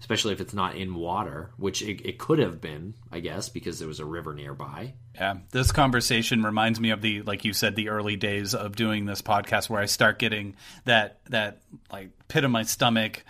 especially 0.00 0.32
if 0.32 0.40
it's 0.40 0.52
not 0.52 0.74
in 0.74 0.96
water, 0.96 1.52
which 1.58 1.80
it, 1.80 2.04
it 2.04 2.18
could 2.18 2.40
have 2.40 2.60
been, 2.60 2.92
I 3.12 3.20
guess, 3.20 3.48
because 3.48 3.78
there 3.78 3.86
was 3.86 4.00
a 4.00 4.04
river 4.04 4.34
nearby. 4.34 4.94
Yeah, 5.14 5.38
this 5.50 5.72
conversation 5.72 6.42
reminds 6.42 6.80
me 6.80 6.90
of 6.90 7.02
the 7.02 7.22
like 7.22 7.44
you 7.44 7.52
said 7.52 7.76
the 7.76 7.90
early 7.90 8.16
days 8.16 8.54
of 8.54 8.76
doing 8.76 9.04
this 9.04 9.20
podcast 9.20 9.68
where 9.68 9.80
I 9.80 9.86
start 9.86 10.18
getting 10.18 10.56
that 10.86 11.20
that 11.26 11.60
like 11.92 12.10
pit 12.28 12.44
of 12.44 12.50
my 12.50 12.62
stomach 12.62 13.24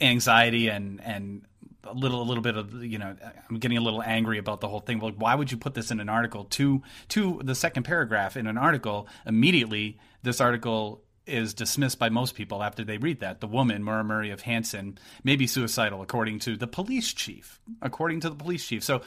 anxiety 0.00 0.68
and 0.68 1.00
and 1.02 1.42
a 1.84 1.92
little 1.92 2.22
a 2.22 2.24
little 2.24 2.42
bit 2.42 2.56
of 2.56 2.82
you 2.82 2.98
know 2.98 3.14
I'm 3.50 3.58
getting 3.58 3.76
a 3.76 3.82
little 3.82 4.02
angry 4.02 4.38
about 4.38 4.60
the 4.60 4.68
whole 4.68 4.80
thing. 4.80 5.00
Like 5.00 5.16
why 5.16 5.34
would 5.34 5.52
you 5.52 5.58
put 5.58 5.74
this 5.74 5.90
in 5.90 6.00
an 6.00 6.08
article? 6.08 6.44
To 6.44 6.82
to 7.08 7.40
the 7.44 7.54
second 7.54 7.82
paragraph 7.82 8.36
in 8.36 8.46
an 8.46 8.56
article 8.56 9.08
immediately 9.26 9.98
this 10.22 10.40
article 10.40 11.02
is 11.26 11.54
dismissed 11.54 11.98
by 11.98 12.08
most 12.08 12.34
people 12.34 12.62
after 12.62 12.82
they 12.84 12.96
read 12.96 13.20
that. 13.20 13.40
The 13.40 13.46
woman, 13.46 13.82
Maura 13.82 14.02
Murray 14.02 14.30
of 14.30 14.40
Hanson, 14.40 14.98
may 15.22 15.36
be 15.36 15.46
suicidal, 15.46 16.00
according 16.00 16.38
to 16.40 16.56
the 16.56 16.66
police 16.66 17.12
chief. 17.12 17.60
According 17.82 18.20
to 18.20 18.30
the 18.30 18.34
police 18.34 18.66
chief. 18.66 18.82
So 18.82 19.02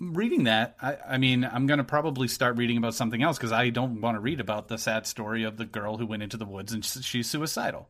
reading 0.00 0.44
that, 0.44 0.76
I, 0.80 0.96
I 1.10 1.18
mean, 1.18 1.44
I'm 1.44 1.66
going 1.66 1.78
to 1.78 1.84
probably 1.84 2.26
start 2.26 2.56
reading 2.56 2.78
about 2.78 2.94
something 2.94 3.22
else 3.22 3.36
because 3.36 3.52
I 3.52 3.68
don't 3.68 4.00
want 4.00 4.16
to 4.16 4.20
read 4.20 4.40
about 4.40 4.68
the 4.68 4.78
sad 4.78 5.06
story 5.06 5.44
of 5.44 5.56
the 5.58 5.66
girl 5.66 5.98
who 5.98 6.06
went 6.06 6.22
into 6.22 6.36
the 6.36 6.46
woods 6.46 6.72
and 6.72 6.84
she's 6.84 7.28
suicidal. 7.28 7.88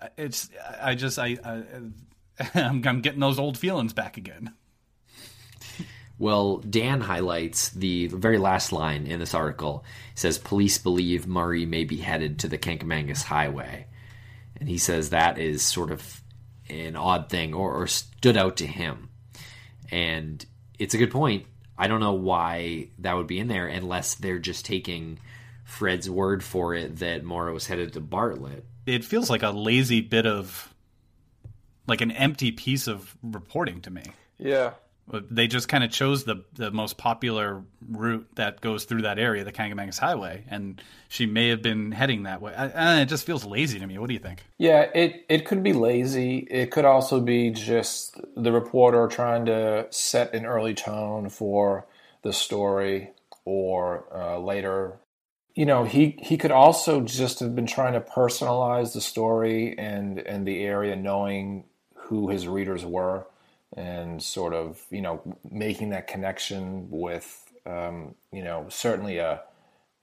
Uh, 0.00 0.08
it's, 0.16 0.50
I 0.80 0.94
just, 0.94 1.18
I, 1.18 1.38
I 1.44 1.62
I'm, 2.54 2.86
I'm 2.86 3.00
getting 3.00 3.20
those 3.20 3.38
old 3.38 3.58
feelings 3.58 3.92
back 3.92 4.16
again. 4.16 4.52
Well, 6.18 6.58
Dan 6.58 7.00
highlights 7.00 7.70
the 7.70 8.08
very 8.08 8.38
last 8.38 8.72
line 8.72 9.06
in 9.06 9.20
this 9.20 9.34
article. 9.34 9.84
It 10.12 10.18
says 10.18 10.36
police 10.36 10.76
believe 10.76 11.28
Murray 11.28 11.64
may 11.64 11.84
be 11.84 11.98
headed 11.98 12.40
to 12.40 12.48
the 12.48 12.58
Kancamagus 12.58 13.22
Highway. 13.22 13.86
And 14.58 14.68
he 14.68 14.78
says 14.78 15.10
that 15.10 15.38
is 15.38 15.62
sort 15.62 15.92
of 15.92 16.20
an 16.68 16.96
odd 16.96 17.30
thing 17.30 17.54
or, 17.54 17.72
or 17.72 17.86
stood 17.86 18.36
out 18.36 18.56
to 18.56 18.66
him. 18.66 19.10
And 19.90 20.44
it's 20.78 20.94
a 20.94 20.98
good 20.98 21.10
point. 21.10 21.46
I 21.76 21.86
don't 21.86 22.00
know 22.00 22.12
why 22.12 22.88
that 22.98 23.14
would 23.14 23.26
be 23.26 23.38
in 23.38 23.48
there 23.48 23.68
unless 23.68 24.14
they're 24.14 24.38
just 24.38 24.64
taking 24.64 25.18
Fred's 25.64 26.08
word 26.10 26.42
for 26.42 26.74
it 26.74 26.96
that 26.96 27.24
Maura 27.24 27.52
was 27.52 27.66
headed 27.66 27.92
to 27.92 28.00
Bartlett. 28.00 28.64
It 28.86 29.04
feels 29.04 29.30
like 29.30 29.42
a 29.42 29.50
lazy 29.50 30.00
bit 30.00 30.26
of, 30.26 30.74
like 31.86 32.00
an 32.00 32.10
empty 32.10 32.50
piece 32.52 32.86
of 32.88 33.16
reporting 33.22 33.80
to 33.82 33.90
me. 33.90 34.02
Yeah. 34.38 34.72
They 35.10 35.46
just 35.46 35.68
kind 35.68 35.84
of 35.84 35.90
chose 35.90 36.24
the 36.24 36.44
the 36.54 36.70
most 36.70 36.98
popular 36.98 37.62
route 37.88 38.26
that 38.34 38.60
goes 38.60 38.84
through 38.84 39.02
that 39.02 39.18
area, 39.18 39.44
the 39.44 39.52
Kancamagus 39.52 39.98
Highway, 39.98 40.44
and 40.48 40.82
she 41.08 41.26
may 41.26 41.48
have 41.48 41.62
been 41.62 41.92
heading 41.92 42.24
that 42.24 42.42
way. 42.42 42.54
I, 42.54 42.68
I, 42.68 43.00
it 43.00 43.06
just 43.06 43.24
feels 43.24 43.44
lazy 43.44 43.78
to 43.78 43.86
me. 43.86 43.98
What 43.98 44.08
do 44.08 44.14
you 44.14 44.20
think? 44.20 44.44
Yeah, 44.58 44.82
it, 44.94 45.24
it 45.28 45.46
could 45.46 45.62
be 45.62 45.72
lazy. 45.72 46.46
It 46.50 46.70
could 46.70 46.84
also 46.84 47.20
be 47.20 47.50
just 47.50 48.20
the 48.36 48.52
reporter 48.52 49.06
trying 49.08 49.46
to 49.46 49.86
set 49.90 50.34
an 50.34 50.44
early 50.44 50.74
tone 50.74 51.30
for 51.30 51.86
the 52.22 52.32
story 52.32 53.10
or 53.44 54.04
uh, 54.14 54.38
later. 54.38 54.98
You 55.54 55.66
know, 55.66 55.84
he, 55.84 56.16
he 56.20 56.36
could 56.36 56.52
also 56.52 57.00
just 57.00 57.40
have 57.40 57.56
been 57.56 57.66
trying 57.66 57.94
to 57.94 58.00
personalize 58.00 58.92
the 58.92 59.00
story 59.00 59.76
and, 59.76 60.18
and 60.18 60.46
the 60.46 60.62
area, 60.62 60.94
knowing 60.94 61.64
who 61.94 62.28
his 62.28 62.46
readers 62.46 62.84
were 62.84 63.26
and 63.76 64.22
sort 64.22 64.54
of, 64.54 64.82
you 64.90 65.02
know, 65.02 65.20
making 65.50 65.90
that 65.90 66.06
connection 66.06 66.88
with, 66.90 67.52
um, 67.66 68.14
you 68.32 68.42
know, 68.42 68.66
certainly 68.68 69.18
a, 69.18 69.42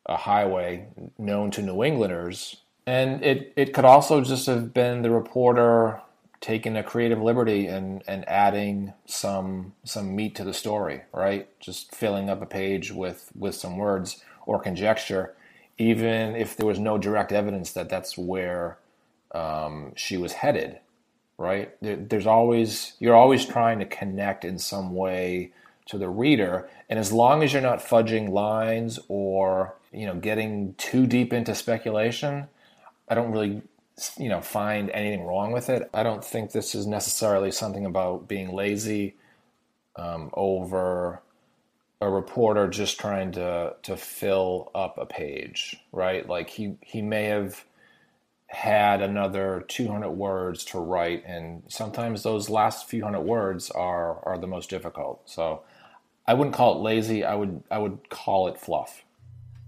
a 0.06 0.18
highway 0.18 0.88
known 1.18 1.52
to 1.52 1.62
New 1.62 1.84
Englanders. 1.84 2.58
And 2.86 3.24
it, 3.24 3.54
it 3.56 3.74
could 3.74 3.86
also 3.86 4.22
just 4.22 4.46
have 4.46 4.74
been 4.74 5.02
the 5.02 5.10
reporter 5.10 6.02
taking 6.42 6.78
a 6.78 6.84
creative 6.84 7.20
liberty 7.20 7.66
and, 7.66 8.04
and 8.08 8.28
adding 8.30 8.94
some 9.08 9.74
some 9.84 10.16
meat 10.16 10.36
to 10.36 10.44
the 10.44 10.54
story, 10.54 11.02
right? 11.12 11.48
Just 11.60 11.96
filling 11.96 12.30
up 12.30 12.42
a 12.42 12.46
page 12.46 12.92
with, 12.92 13.32
with 13.36 13.56
some 13.56 13.78
words 13.78 14.24
or 14.46 14.60
conjecture, 14.60 15.34
even 15.80 16.36
if 16.36 16.56
there 16.56 16.68
was 16.68 16.78
no 16.78 17.00
direct 17.00 17.32
evidence 17.32 17.72
that 17.72 17.90
that's 17.90 18.16
where 18.16 18.78
um, 19.34 19.94
she 19.96 20.18
was 20.18 20.34
headed, 20.34 20.80
right? 21.38 21.72
There, 21.82 21.96
there's 21.96 22.28
always 22.28 22.94
you're 23.00 23.16
always 23.16 23.46
trying 23.46 23.80
to 23.80 23.86
connect 23.86 24.46
in 24.46 24.60
some 24.60 24.94
way 24.94 25.52
to 25.88 25.98
the 25.98 26.10
reader, 26.10 26.70
and 26.90 26.98
as 27.00 27.12
long 27.12 27.44
as 27.44 27.54
you're 27.54 27.62
not 27.62 27.80
fudging 27.80 28.30
lines 28.30 29.00
or 29.08 29.76
you 29.92 30.06
know 30.06 30.16
getting 30.16 30.74
too 30.76 31.06
deep 31.08 31.34
into 31.34 31.56
speculation, 31.56 32.48
I 33.08 33.16
don't 33.16 33.32
really 33.32 33.62
you 34.18 34.30
know 34.30 34.42
find 34.42 34.90
anything 34.92 35.26
wrong 35.26 35.52
with 35.52 35.70
it. 35.70 35.90
I 35.94 36.04
don't 36.04 36.24
think 36.24 36.52
this 36.52 36.76
is 36.76 36.88
necessarily 36.88 37.52
something 37.52 37.86
about 37.86 38.28
being 38.28 38.54
lazy 38.54 39.16
um, 39.96 40.30
over 40.34 41.22
a 42.02 42.10
reporter 42.10 42.68
just 42.68 43.00
trying 43.00 43.32
to 43.34 43.76
to 43.84 43.98
fill 43.98 44.72
up 44.76 44.98
a 44.98 45.06
page, 45.06 45.78
right? 45.92 46.28
Like 46.28 46.50
he 46.50 46.78
he 46.82 47.02
may 47.02 47.26
have 47.26 47.64
had 48.56 49.02
another 49.02 49.66
200 49.68 50.10
words 50.12 50.64
to 50.66 50.80
write, 50.80 51.26
and 51.26 51.64
sometimes 51.68 52.24
those 52.24 52.50
last 52.50 52.88
few 52.88 53.04
hundred 53.04 53.22
words 53.22 53.70
are 53.70 54.26
are 54.26 54.38
the 54.38 54.48
most 54.48 54.70
difficult. 54.70 55.30
So 55.30 55.64
I 56.26 56.36
wouldn't 56.36 56.56
call 56.56 56.78
it 56.78 56.82
lazy. 56.82 57.26
I 57.26 57.36
would 57.36 57.64
I 57.70 57.78
would 57.78 58.10
call 58.10 58.48
it 58.48 58.58
fluff. 58.58 59.04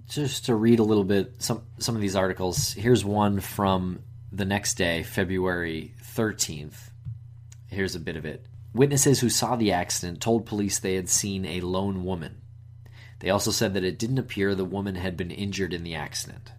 Just 0.08 0.46
to 0.46 0.56
read 0.56 0.80
a 0.80 0.84
little 0.84 1.04
bit 1.04 1.34
some 1.40 1.64
some 1.80 1.96
of 1.96 2.02
these 2.02 2.16
articles. 2.16 2.72
Here's 2.72 3.04
one 3.04 3.42
from 3.42 4.00
the 4.32 4.46
next 4.46 4.76
day, 4.76 5.04
February 5.04 5.94
13th. 6.16 6.90
Here's 7.68 7.96
a 7.96 8.00
bit 8.00 8.16
of 8.16 8.26
it. 8.26 8.46
Witnesses 8.74 9.20
who 9.20 9.30
saw 9.30 9.58
the 9.58 9.74
accident 9.74 10.22
told 10.22 10.46
police 10.46 10.80
they 10.80 10.96
had 10.96 11.10
seen 11.10 11.46
a 11.46 11.60
lone 11.60 12.06
woman. 12.06 12.42
They 13.20 13.32
also 13.32 13.52
said 13.52 13.74
that 13.74 13.84
it 13.84 14.00
didn't 14.00 14.20
appear 14.20 14.56
the 14.56 14.64
woman 14.64 14.96
had 14.96 15.18
been 15.18 15.32
injured 15.32 15.74
in 15.74 15.84
the 15.84 15.96
accident. 15.96 16.52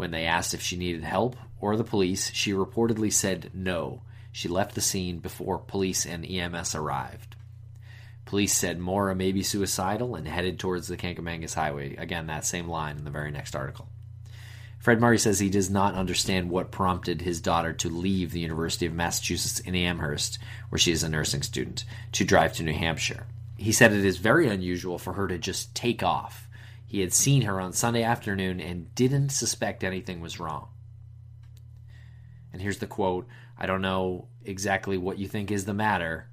When 0.00 0.12
they 0.12 0.24
asked 0.24 0.54
if 0.54 0.62
she 0.62 0.78
needed 0.78 1.04
help 1.04 1.36
or 1.60 1.76
the 1.76 1.84
police, 1.84 2.32
she 2.32 2.52
reportedly 2.52 3.12
said 3.12 3.50
no. 3.52 4.00
She 4.32 4.48
left 4.48 4.74
the 4.74 4.80
scene 4.80 5.18
before 5.18 5.58
police 5.58 6.06
and 6.06 6.24
EMS 6.24 6.74
arrived. 6.74 7.36
Police 8.24 8.56
said 8.56 8.78
Maura 8.78 9.14
may 9.14 9.30
be 9.30 9.42
suicidal 9.42 10.14
and 10.14 10.26
headed 10.26 10.58
towards 10.58 10.88
the 10.88 10.96
Kancamagus 10.96 11.52
Highway. 11.52 11.96
Again, 11.96 12.28
that 12.28 12.46
same 12.46 12.66
line 12.66 12.96
in 12.96 13.04
the 13.04 13.10
very 13.10 13.30
next 13.30 13.54
article. 13.54 13.88
Fred 14.78 15.02
Murray 15.02 15.18
says 15.18 15.38
he 15.38 15.50
does 15.50 15.68
not 15.68 15.94
understand 15.94 16.48
what 16.48 16.70
prompted 16.70 17.20
his 17.20 17.42
daughter 17.42 17.74
to 17.74 17.90
leave 17.90 18.32
the 18.32 18.40
University 18.40 18.86
of 18.86 18.94
Massachusetts 18.94 19.60
in 19.60 19.74
Amherst, 19.74 20.38
where 20.70 20.78
she 20.78 20.92
is 20.92 21.02
a 21.02 21.10
nursing 21.10 21.42
student, 21.42 21.84
to 22.12 22.24
drive 22.24 22.54
to 22.54 22.62
New 22.62 22.72
Hampshire. 22.72 23.26
He 23.58 23.72
said 23.72 23.92
it 23.92 24.06
is 24.06 24.16
very 24.16 24.48
unusual 24.48 24.98
for 24.98 25.12
her 25.12 25.28
to 25.28 25.36
just 25.36 25.74
take 25.74 26.02
off. 26.02 26.48
He 26.90 27.02
had 27.02 27.12
seen 27.12 27.42
her 27.42 27.60
on 27.60 27.72
Sunday 27.72 28.02
afternoon 28.02 28.58
and 28.58 28.92
didn't 28.96 29.28
suspect 29.28 29.84
anything 29.84 30.20
was 30.20 30.40
wrong. 30.40 30.70
And 32.52 32.60
here's 32.60 32.78
the 32.78 32.88
quote 32.88 33.28
I 33.56 33.66
don't 33.66 33.80
know 33.80 34.26
exactly 34.44 34.98
what 34.98 35.16
you 35.16 35.28
think 35.28 35.52
is 35.52 35.66
the 35.66 35.72
matter. 35.72 36.26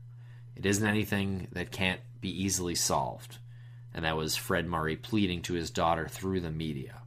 It 0.56 0.66
isn't 0.66 0.88
anything 0.88 1.50
that 1.52 1.70
can't 1.72 2.02
be 2.22 2.32
easily 2.44 2.74
solved. 2.74 3.38
And 3.94 4.04
that 4.04 4.18
was 4.18 4.36
Fred 4.36 4.66
Murray 4.66 4.96
pleading 4.96 5.44
to 5.44 5.54
his 5.54 5.70
daughter 5.70 6.08
through 6.08 6.40
the 6.40 6.50
media. 6.50 7.04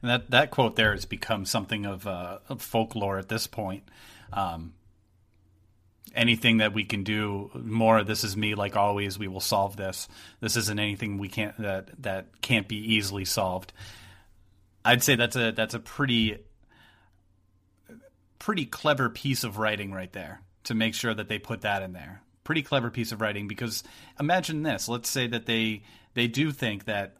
And 0.00 0.10
that, 0.10 0.30
that 0.30 0.50
quote 0.50 0.76
there 0.76 0.92
has 0.92 1.04
become 1.04 1.44
something 1.44 1.84
of, 1.84 2.06
uh, 2.06 2.38
folklore 2.56 3.18
at 3.18 3.28
this 3.28 3.46
point. 3.46 3.82
Um, 4.32 4.72
anything 6.14 6.58
that 6.58 6.72
we 6.72 6.84
can 6.84 7.04
do 7.04 7.50
more. 7.54 8.04
This 8.04 8.24
is 8.24 8.36
me 8.36 8.54
like 8.54 8.76
always 8.76 9.18
we 9.18 9.28
will 9.28 9.40
solve 9.40 9.76
this. 9.76 10.08
This 10.40 10.56
isn't 10.56 10.78
anything 10.78 11.18
we 11.18 11.28
can't 11.28 11.56
that 11.58 11.90
that 12.02 12.40
can't 12.40 12.68
be 12.68 12.94
easily 12.94 13.24
solved. 13.24 13.72
I'd 14.84 15.02
say 15.02 15.16
that's 15.16 15.36
a 15.36 15.52
that's 15.52 15.74
a 15.74 15.80
pretty 15.80 16.38
pretty 18.38 18.66
clever 18.66 19.08
piece 19.08 19.44
of 19.44 19.58
writing 19.58 19.92
right 19.92 20.12
there 20.12 20.40
to 20.64 20.74
make 20.74 20.94
sure 20.94 21.14
that 21.14 21.28
they 21.28 21.38
put 21.38 21.62
that 21.62 21.82
in 21.82 21.92
there. 21.92 22.22
Pretty 22.44 22.62
clever 22.62 22.90
piece 22.90 23.12
of 23.12 23.20
writing 23.20 23.48
because 23.48 23.82
imagine 24.18 24.62
this. 24.62 24.88
Let's 24.88 25.08
say 25.08 25.26
that 25.26 25.46
they 25.46 25.82
they 26.14 26.26
do 26.26 26.50
think 26.50 26.84
that 26.86 27.16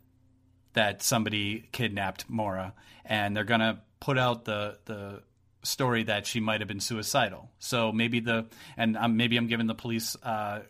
that 0.73 1.02
somebody 1.02 1.68
kidnapped 1.73 2.28
Maura 2.28 2.73
and 3.04 3.37
they're 3.37 3.45
to 3.61 3.78
put 4.00 4.18
out 4.18 4.45
the 4.45 4.78
the 4.85 5.23
story 5.68 6.04
that 6.04 6.26
she 6.26 6.40
might 6.40 6.60
have 6.60 6.68
been 6.68 6.80
suicidal. 6.80 7.50
So 7.58 7.92
maybe 7.92 8.20
the 8.20 8.46
and 8.76 8.96
um, 8.96 9.16
maybe 9.16 9.37
I'm 9.37 9.46
giving 9.46 9.66
the 9.66 9.75
police 9.75 10.16
uh, 10.22 10.60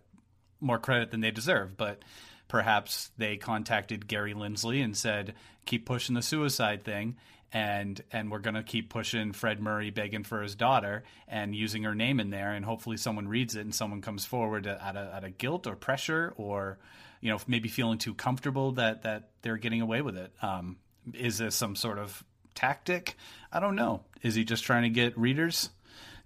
more 0.61 0.79
credit 0.79 1.11
than 1.11 1.21
they 1.21 1.31
deserve, 1.31 1.77
but 1.77 2.03
perhaps 2.49 3.11
they 3.17 3.37
contacted 3.37 4.09
Gary 4.09 4.35
Linsley 4.35 4.83
and 4.83 4.97
said, 4.97 5.35
"Keep 5.67 5.87
pushing 5.87 6.15
the 6.15 6.23
suicide 6.23 6.85
thing." 6.85 7.17
And 7.51 8.03
and 8.13 8.31
we're 8.31 8.41
gonna 8.41 8.63
keep 8.63 8.91
pushing 8.91 9.33
Fred 9.33 9.61
Murray 9.61 9.91
begging 9.91 10.25
for 10.25 10.43
his 10.43 10.55
daughter 10.55 11.05
and 11.27 11.55
using 11.55 11.85
her 11.85 11.95
name 11.95 12.21
in 12.21 12.31
there, 12.31 12.53
and 12.53 12.65
hopefully 12.65 12.99
someone 12.99 13.27
reads 13.29 13.57
it 13.57 13.63
and 13.63 13.75
someone 13.75 14.03
comes 14.03 14.27
forward 14.27 14.67
out 14.67 14.97
of, 14.97 15.15
out 15.15 15.25
of 15.25 15.39
guilt 15.39 15.67
or 15.67 15.75
pressure 15.75 16.35
or 16.37 16.79
you 17.21 17.31
know 17.31 17.39
maybe 17.47 17.69
feeling 17.69 17.99
too 17.99 18.13
comfortable 18.15 18.73
that 18.73 19.03
that 19.03 19.31
they're 19.41 19.57
getting 19.57 19.81
away 19.81 20.03
with 20.03 20.17
it. 20.17 20.33
Um, 20.43 20.77
is 21.15 21.39
this 21.39 21.55
some 21.55 21.75
sort 21.75 21.99
of 21.99 22.23
tactic? 22.55 23.17
I 23.53 23.61
don't 23.61 23.77
know. 23.77 24.03
Is 24.23 24.35
he 24.35 24.45
just 24.45 24.65
trying 24.65 24.83
to 24.83 24.89
get 24.91 25.17
readers 25.19 25.71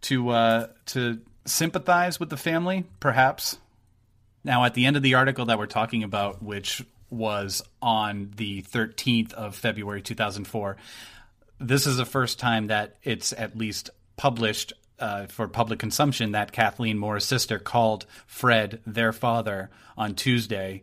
to 0.03 0.31
uh, 0.31 0.67
to 0.87 1.21
sympathize 1.45 2.19
with 2.19 2.31
the 2.31 2.37
family? 2.37 2.85
Perhaps. 3.01 3.59
Now, 4.45 4.65
at 4.65 4.75
the 4.75 4.87
end 4.87 4.97
of 4.97 5.03
the 5.03 5.15
article 5.15 5.47
that 5.47 5.59
we're 5.59 5.67
talking 5.67 6.03
about, 6.03 6.43
which 6.43 6.85
was 7.11 7.63
on 7.81 8.33
the 8.37 8.63
13th 8.63 9.33
of 9.35 9.55
February 9.55 10.03
2004, 10.03 10.77
this 11.61 11.87
is 11.87 11.97
the 11.97 12.05
first 12.05 12.39
time 12.41 12.67
that 12.69 12.97
it's 13.05 13.33
at 13.33 13.57
least 13.57 13.91
published 14.17 14.73
uh, 14.99 15.27
for 15.27 15.49
public 15.49 15.79
consumption 15.79 16.33
that 16.33 16.53
Kathleen 16.53 16.99
Maura's 16.99 17.25
sister 17.25 17.59
called 17.59 18.07
Fred 18.27 18.81
their 18.87 19.13
father 19.13 19.71
on 19.97 20.15
Tuesday 20.15 20.83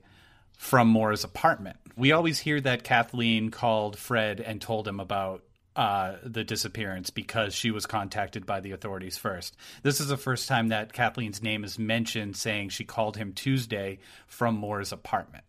from 0.57 0.87
Maura's 0.87 1.23
apartment. 1.23 1.77
We 1.99 2.13
always 2.13 2.39
hear 2.39 2.61
that 2.61 2.85
Kathleen 2.85 3.51
called 3.51 3.97
Fred 3.97 4.39
and 4.39 4.61
told 4.61 4.87
him 4.87 5.01
about 5.01 5.43
uh, 5.75 6.15
the 6.23 6.45
disappearance 6.45 7.09
because 7.09 7.53
she 7.53 7.71
was 7.71 7.85
contacted 7.85 8.45
by 8.45 8.61
the 8.61 8.71
authorities 8.71 9.17
first. 9.17 9.57
This 9.83 9.99
is 9.99 10.07
the 10.07 10.15
first 10.15 10.47
time 10.47 10.69
that 10.69 10.93
Kathleen's 10.93 11.43
name 11.43 11.65
is 11.65 11.77
mentioned, 11.77 12.37
saying 12.37 12.69
she 12.69 12.85
called 12.85 13.17
him 13.17 13.33
Tuesday 13.33 13.99
from 14.27 14.55
Maura's 14.55 14.93
apartment. 14.93 15.43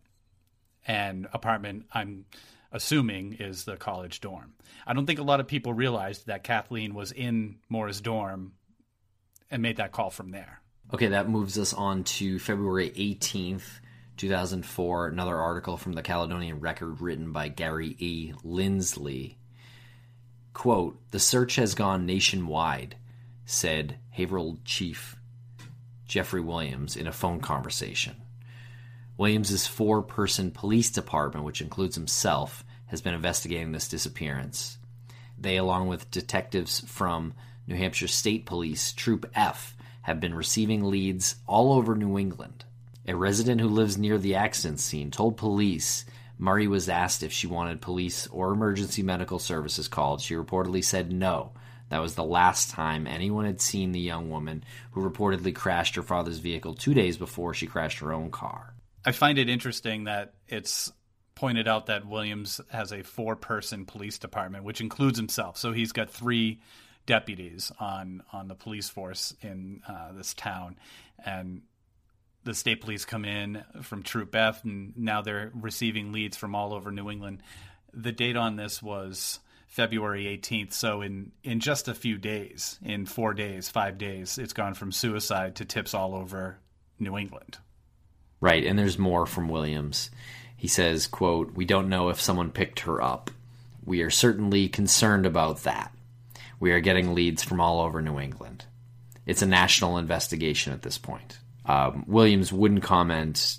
And 0.85 1.29
apartment, 1.31 1.85
I'm 1.93 2.25
assuming, 2.73 3.37
is 3.39 3.63
the 3.63 3.77
college 3.77 4.19
dorm. 4.19 4.53
I 4.85 4.93
don't 4.93 5.05
think 5.05 5.19
a 5.19 5.23
lot 5.23 5.39
of 5.39 5.47
people 5.47 5.73
realized 5.73 6.27
that 6.27 6.43
Kathleen 6.43 6.93
was 6.93 7.13
in 7.13 7.59
Maura's 7.69 8.01
dorm 8.01 8.51
and 9.49 9.61
made 9.61 9.77
that 9.77 9.93
call 9.93 10.09
from 10.09 10.31
there. 10.31 10.59
Okay, 10.93 11.07
that 11.07 11.29
moves 11.29 11.57
us 11.57 11.73
on 11.73 12.03
to 12.03 12.39
February 12.39 12.89
18th, 12.89 13.79
2004. 14.21 15.07
Another 15.07 15.35
article 15.35 15.77
from 15.77 15.93
the 15.93 16.03
Caledonian 16.03 16.59
Record 16.59 17.01
written 17.01 17.31
by 17.31 17.47
Gary 17.47 17.95
E. 17.97 18.33
Linsley 18.45 19.37
Quote, 20.53 20.99
the 21.09 21.17
search 21.17 21.55
has 21.55 21.73
gone 21.73 22.05
nationwide, 22.05 22.97
said 23.45 23.97
Haverhill 24.11 24.59
Chief 24.63 25.15
Jeffrey 26.05 26.39
Williams 26.39 26.95
in 26.95 27.07
a 27.07 27.11
phone 27.11 27.39
conversation. 27.39 28.15
Williams's 29.17 29.65
four 29.65 30.03
person 30.03 30.51
police 30.51 30.91
department, 30.91 31.43
which 31.43 31.61
includes 31.61 31.95
himself, 31.95 32.63
has 32.85 33.01
been 33.01 33.15
investigating 33.15 33.71
this 33.71 33.87
disappearance. 33.87 34.77
They, 35.35 35.57
along 35.57 35.87
with 35.87 36.11
detectives 36.11 36.81
from 36.81 37.33
New 37.65 37.75
Hampshire 37.75 38.07
State 38.07 38.45
Police, 38.45 38.93
Troop 38.93 39.27
F, 39.33 39.75
have 40.03 40.19
been 40.19 40.35
receiving 40.35 40.83
leads 40.83 41.37
all 41.47 41.73
over 41.73 41.95
New 41.95 42.19
England. 42.19 42.65
A 43.11 43.13
resident 43.13 43.59
who 43.59 43.67
lives 43.67 43.97
near 43.97 44.17
the 44.17 44.35
accident 44.35 44.79
scene 44.79 45.11
told 45.11 45.35
police 45.35 46.05
Murray 46.37 46.69
was 46.69 46.87
asked 46.87 47.23
if 47.23 47.33
she 47.33 47.45
wanted 47.45 47.81
police 47.81 48.25
or 48.27 48.53
emergency 48.53 49.03
medical 49.03 49.37
services 49.37 49.89
called. 49.89 50.21
She 50.21 50.33
reportedly 50.33 50.81
said 50.81 51.11
no. 51.11 51.51
That 51.89 51.99
was 51.99 52.15
the 52.15 52.23
last 52.23 52.69
time 52.69 53.07
anyone 53.07 53.43
had 53.43 53.59
seen 53.59 53.91
the 53.91 53.99
young 53.99 54.29
woman 54.29 54.63
who 54.91 55.01
reportedly 55.01 55.53
crashed 55.53 55.95
her 55.95 56.03
father's 56.03 56.37
vehicle 56.39 56.73
two 56.73 56.93
days 56.93 57.17
before 57.17 57.53
she 57.53 57.67
crashed 57.67 57.99
her 57.99 58.13
own 58.13 58.31
car. 58.31 58.73
I 59.03 59.11
find 59.11 59.37
it 59.37 59.49
interesting 59.49 60.05
that 60.05 60.35
it's 60.47 60.89
pointed 61.35 61.67
out 61.67 61.87
that 61.87 62.07
Williams 62.07 62.61
has 62.69 62.93
a 62.93 63.03
four 63.03 63.35
person 63.35 63.85
police 63.85 64.19
department, 64.19 64.63
which 64.63 64.79
includes 64.79 65.19
himself. 65.19 65.57
So 65.57 65.73
he's 65.73 65.91
got 65.91 66.09
three 66.09 66.61
deputies 67.07 67.73
on, 67.77 68.23
on 68.31 68.47
the 68.47 68.55
police 68.55 68.87
force 68.87 69.35
in 69.41 69.81
uh, 69.85 70.13
this 70.13 70.33
town. 70.33 70.77
And 71.25 71.63
the 72.43 72.53
state 72.53 72.81
police 72.81 73.05
come 73.05 73.25
in 73.25 73.63
from 73.81 74.03
Troop 74.03 74.35
F, 74.35 74.63
and 74.63 74.93
now 74.97 75.21
they're 75.21 75.51
receiving 75.53 76.11
leads 76.11 76.37
from 76.37 76.55
all 76.55 76.73
over 76.73 76.91
New 76.91 77.09
England. 77.09 77.43
The 77.93 78.11
date 78.11 78.35
on 78.35 78.55
this 78.55 78.81
was 78.81 79.39
February 79.67 80.25
18th. 80.25 80.73
So 80.73 81.01
in 81.01 81.31
in 81.43 81.59
just 81.59 81.87
a 81.87 81.93
few 81.93 82.17
days, 82.17 82.79
in 82.83 83.05
four 83.05 83.33
days, 83.33 83.69
five 83.69 83.97
days, 83.97 84.37
it's 84.37 84.53
gone 84.53 84.73
from 84.73 84.91
suicide 84.91 85.55
to 85.55 85.65
tips 85.65 85.93
all 85.93 86.15
over 86.15 86.57
New 86.99 87.17
England. 87.17 87.57
Right, 88.39 88.65
and 88.65 88.77
there's 88.77 88.97
more 88.97 89.25
from 89.25 89.47
Williams. 89.47 90.09
He 90.57 90.67
says, 90.67 91.07
"quote 91.07 91.53
We 91.53 91.65
don't 91.65 91.89
know 91.89 92.09
if 92.09 92.19
someone 92.19 92.51
picked 92.51 92.81
her 92.81 93.01
up. 93.01 93.31
We 93.85 94.01
are 94.01 94.09
certainly 94.09 94.67
concerned 94.67 95.25
about 95.25 95.63
that. 95.63 95.93
We 96.59 96.71
are 96.71 96.81
getting 96.81 97.15
leads 97.15 97.43
from 97.43 97.61
all 97.61 97.79
over 97.79 98.01
New 98.01 98.19
England. 98.19 98.65
It's 99.25 99.41
a 99.41 99.47
national 99.47 99.97
investigation 99.97 100.73
at 100.73 100.81
this 100.81 100.97
point." 100.97 101.39
Um, 101.65 102.03
Williams 102.07 102.51
wouldn't 102.51 102.83
comment 102.83 103.57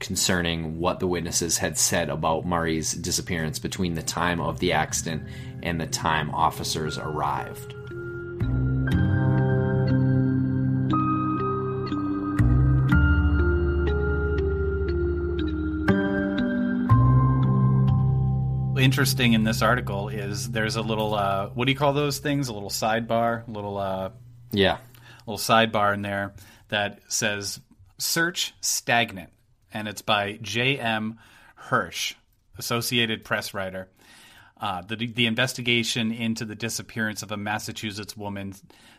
concerning 0.00 0.78
what 0.78 1.00
the 1.00 1.06
witnesses 1.06 1.58
had 1.58 1.78
said 1.78 2.10
about 2.10 2.44
Murray's 2.44 2.92
disappearance 2.92 3.58
between 3.58 3.94
the 3.94 4.02
time 4.02 4.40
of 4.40 4.58
the 4.58 4.72
accident 4.72 5.22
and 5.62 5.80
the 5.80 5.86
time 5.86 6.30
officers 6.30 6.98
arrived. 6.98 7.74
interesting 18.84 19.32
in 19.32 19.44
this 19.44 19.62
article 19.62 20.10
is 20.10 20.50
there's 20.50 20.76
a 20.76 20.82
little 20.82 21.14
uh, 21.14 21.48
what 21.54 21.64
do 21.64 21.72
you 21.72 21.78
call 21.78 21.94
those 21.94 22.18
things? 22.18 22.48
A 22.48 22.52
little 22.52 22.68
sidebar, 22.68 23.48
a 23.48 23.50
little 23.50 23.78
uh, 23.78 24.10
Yeah. 24.52 24.76
little 25.26 25.38
sidebar 25.38 25.94
in 25.94 26.02
there 26.02 26.34
that 26.68 27.00
says 27.08 27.60
search 27.98 28.54
stagnant 28.60 29.30
and 29.72 29.88
it's 29.88 30.02
by 30.02 30.38
j.m 30.42 31.18
hirsch 31.54 32.14
associated 32.58 33.24
press 33.24 33.54
writer 33.54 33.88
uh, 34.60 34.82
the, 34.82 34.94
the 34.94 35.26
investigation 35.26 36.12
into 36.12 36.44
the 36.44 36.54
disappearance 36.54 37.22
of 37.22 37.32
a 37.32 37.36
massachusetts 37.36 38.16
woman 38.16 38.54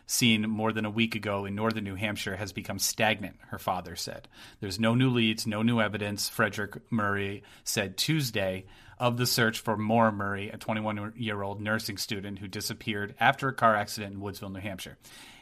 seen 0.06 0.48
more 0.48 0.72
than 0.72 0.84
a 0.84 0.90
week 0.90 1.14
ago 1.14 1.44
in 1.44 1.54
northern 1.54 1.84
new 1.84 1.94
hampshire 1.94 2.36
has 2.36 2.52
become 2.52 2.78
stagnant 2.78 3.36
her 3.48 3.58
father 3.58 3.96
said 3.96 4.28
there's 4.60 4.80
no 4.80 4.94
new 4.94 5.10
leads 5.10 5.46
no 5.46 5.62
new 5.62 5.80
evidence 5.80 6.28
frederick 6.28 6.76
murray 6.90 7.42
said 7.64 7.96
tuesday 7.96 8.64
of 8.98 9.16
the 9.16 9.26
search 9.26 9.60
for 9.60 9.76
Maura 9.76 10.12
Murray, 10.12 10.48
a 10.48 10.56
21 10.56 11.12
year 11.16 11.42
old 11.42 11.60
nursing 11.60 11.98
student 11.98 12.38
who 12.38 12.48
disappeared 12.48 13.14
after 13.20 13.48
a 13.48 13.52
car 13.52 13.76
accident 13.76 14.14
in 14.14 14.20
Woodsville, 14.20 14.52
New 14.52 14.60
Hampshire. 14.60 14.96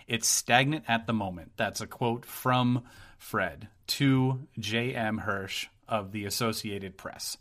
It's 0.07 0.29
stagnant 0.29 0.85
at 0.88 1.07
the 1.07 1.12
moment. 1.12 1.53
That's 1.57 1.81
a 1.81 1.87
quote 1.87 2.25
from 2.25 2.85
Fred 3.19 3.69
to 3.88 4.47
J.M. 4.59 5.19
Hirsch 5.19 5.67
of 5.88 6.12
the 6.12 6.25
Associated 6.25 6.97
Press. 6.97 7.37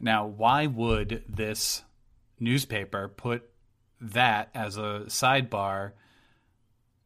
Now, 0.00 0.26
why 0.26 0.66
would 0.66 1.22
this 1.28 1.82
newspaper 2.40 3.08
put 3.08 3.48
that 4.00 4.50
as 4.54 4.76
a 4.76 5.04
sidebar 5.06 5.92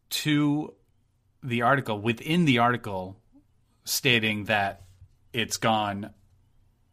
to 0.08 0.72
the 1.42 1.62
article 1.62 2.00
within 2.00 2.44
the 2.46 2.58
article 2.58 3.16
stating 3.84 4.44
that 4.44 4.82
it's 5.32 5.58
gone 5.58 6.10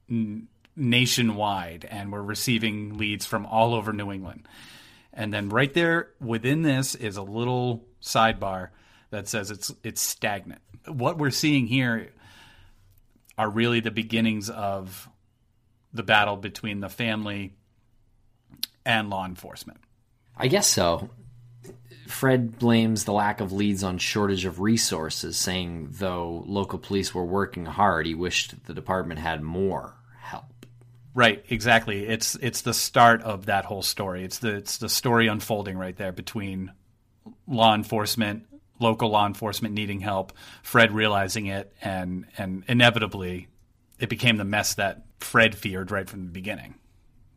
n- 0.10 0.47
nationwide 0.76 1.86
and 1.89 2.12
we're 2.12 2.21
receiving 2.21 2.97
leads 2.97 3.26
from 3.26 3.45
all 3.45 3.73
over 3.73 3.93
New 3.93 4.12
England. 4.12 4.47
And 5.13 5.34
then 5.34 5.49
right 5.49 5.73
there 5.73 6.10
within 6.19 6.63
this 6.63 6.95
is 6.95 7.17
a 7.17 7.21
little 7.21 7.86
sidebar 8.04 8.70
that 9.10 9.28
says 9.28 9.52
it's 9.52 9.74
it's 9.84 10.02
stagnant. 10.02 10.62
What 10.88 11.18
we're 11.18 11.32
seeing 11.32 11.68
here 11.68 12.12
are 13.38 13.50
really 13.50 13.80
the 13.80 13.92
beginnings 13.92 14.50
of 14.50 15.10
the 15.94 16.04
battle 16.04 16.36
between 16.36 16.80
the 16.80 16.89
family 16.89 17.54
and 18.86 19.10
law 19.10 19.26
enforcement. 19.26 19.80
I 20.36 20.48
guess 20.48 20.68
so. 20.68 21.10
Fred 22.08 22.60
blames 22.60 23.06
the 23.06 23.13
lack 23.13 23.39
of 23.39 23.52
leads 23.52 23.84
on 23.84 23.98
shortage 23.98 24.46
of 24.46 24.60
resources, 24.60 25.38
saying 25.38 25.89
though 25.92 26.44
local 26.46 26.78
police 26.78 27.13
were 27.13 27.26
working 27.26 27.66
hard, 27.66 28.06
he 28.06 28.13
wished 28.13 28.66
the 28.66 28.74
department 28.74 29.20
had 29.20 29.42
more 29.42 29.96
help. 30.20 30.66
Right, 31.13 31.44
exactly. 31.50 32.06
It's 32.06 32.36
it's 32.36 32.62
the 32.62 32.74
start 32.74 33.22
of 33.22 33.46
that 33.46 33.66
whole 33.66 33.84
story. 33.84 34.24
It's 34.24 34.39
the 34.39 34.56
it's 34.56 34.78
the 34.78 34.89
story 34.89 35.28
unfolding 35.28 35.78
right 35.78 35.96
there 35.96 36.12
between 36.12 36.72
law 37.47 37.75
enforcement, 37.75 38.45
local 38.79 39.10
law 39.10 39.25
enforcement 39.25 39.73
needing 39.73 39.99
help, 39.99 40.34
Fred 40.62 40.91
realizing 40.91 41.47
it, 41.47 41.73
and 41.82 42.25
and 42.38 42.63
inevitably, 42.67 43.47
it 43.99 44.10
became 44.10 44.38
the 44.38 44.45
mess 44.45 44.75
that 44.75 45.03
Fred 45.19 45.56
feared 45.56 45.91
right 45.91 46.10
from 46.10 46.25
the 46.25 46.32
beginning, 46.32 46.75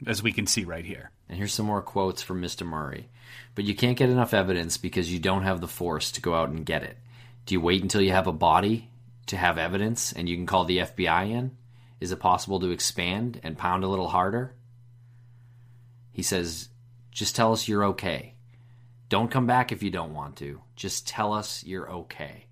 as 0.06 0.22
we 0.22 0.32
can 0.32 0.46
see 0.46 0.64
right 0.64 0.84
here. 0.84 1.10
And 1.28 1.38
here's 1.38 1.54
some 1.54 1.66
more 1.66 1.82
quotes 1.82 2.22
from 2.22 2.40
Mr. 2.40 2.66
Murray. 2.66 3.08
But 3.54 3.64
you 3.64 3.74
can't 3.74 3.96
get 3.96 4.10
enough 4.10 4.34
evidence 4.34 4.76
because 4.76 5.12
you 5.12 5.18
don't 5.18 5.42
have 5.42 5.60
the 5.60 5.68
force 5.68 6.12
to 6.12 6.20
go 6.20 6.34
out 6.34 6.50
and 6.50 6.64
get 6.64 6.82
it. 6.82 6.98
Do 7.46 7.54
you 7.54 7.60
wait 7.60 7.82
until 7.82 8.02
you 8.02 8.12
have 8.12 8.26
a 8.26 8.32
body 8.32 8.90
to 9.26 9.36
have 9.36 9.58
evidence 9.58 10.12
and 10.12 10.28
you 10.28 10.36
can 10.36 10.46
call 10.46 10.64
the 10.64 10.78
FBI 10.78 11.30
in? 11.30 11.56
Is 12.00 12.12
it 12.12 12.20
possible 12.20 12.60
to 12.60 12.70
expand 12.70 13.40
and 13.42 13.56
pound 13.56 13.82
a 13.82 13.88
little 13.88 14.08
harder? 14.08 14.54
He 16.12 16.22
says, 16.22 16.68
just 17.10 17.34
tell 17.34 17.52
us 17.52 17.66
you're 17.66 17.84
okay. 17.86 18.34
Don't 19.08 19.30
come 19.30 19.46
back 19.46 19.70
if 19.70 19.82
you 19.82 19.90
don't 19.90 20.14
want 20.14 20.36
to. 20.36 20.60
Just 20.74 21.06
tell 21.06 21.32
us 21.32 21.64
you're 21.64 21.90
okay. 21.90 22.46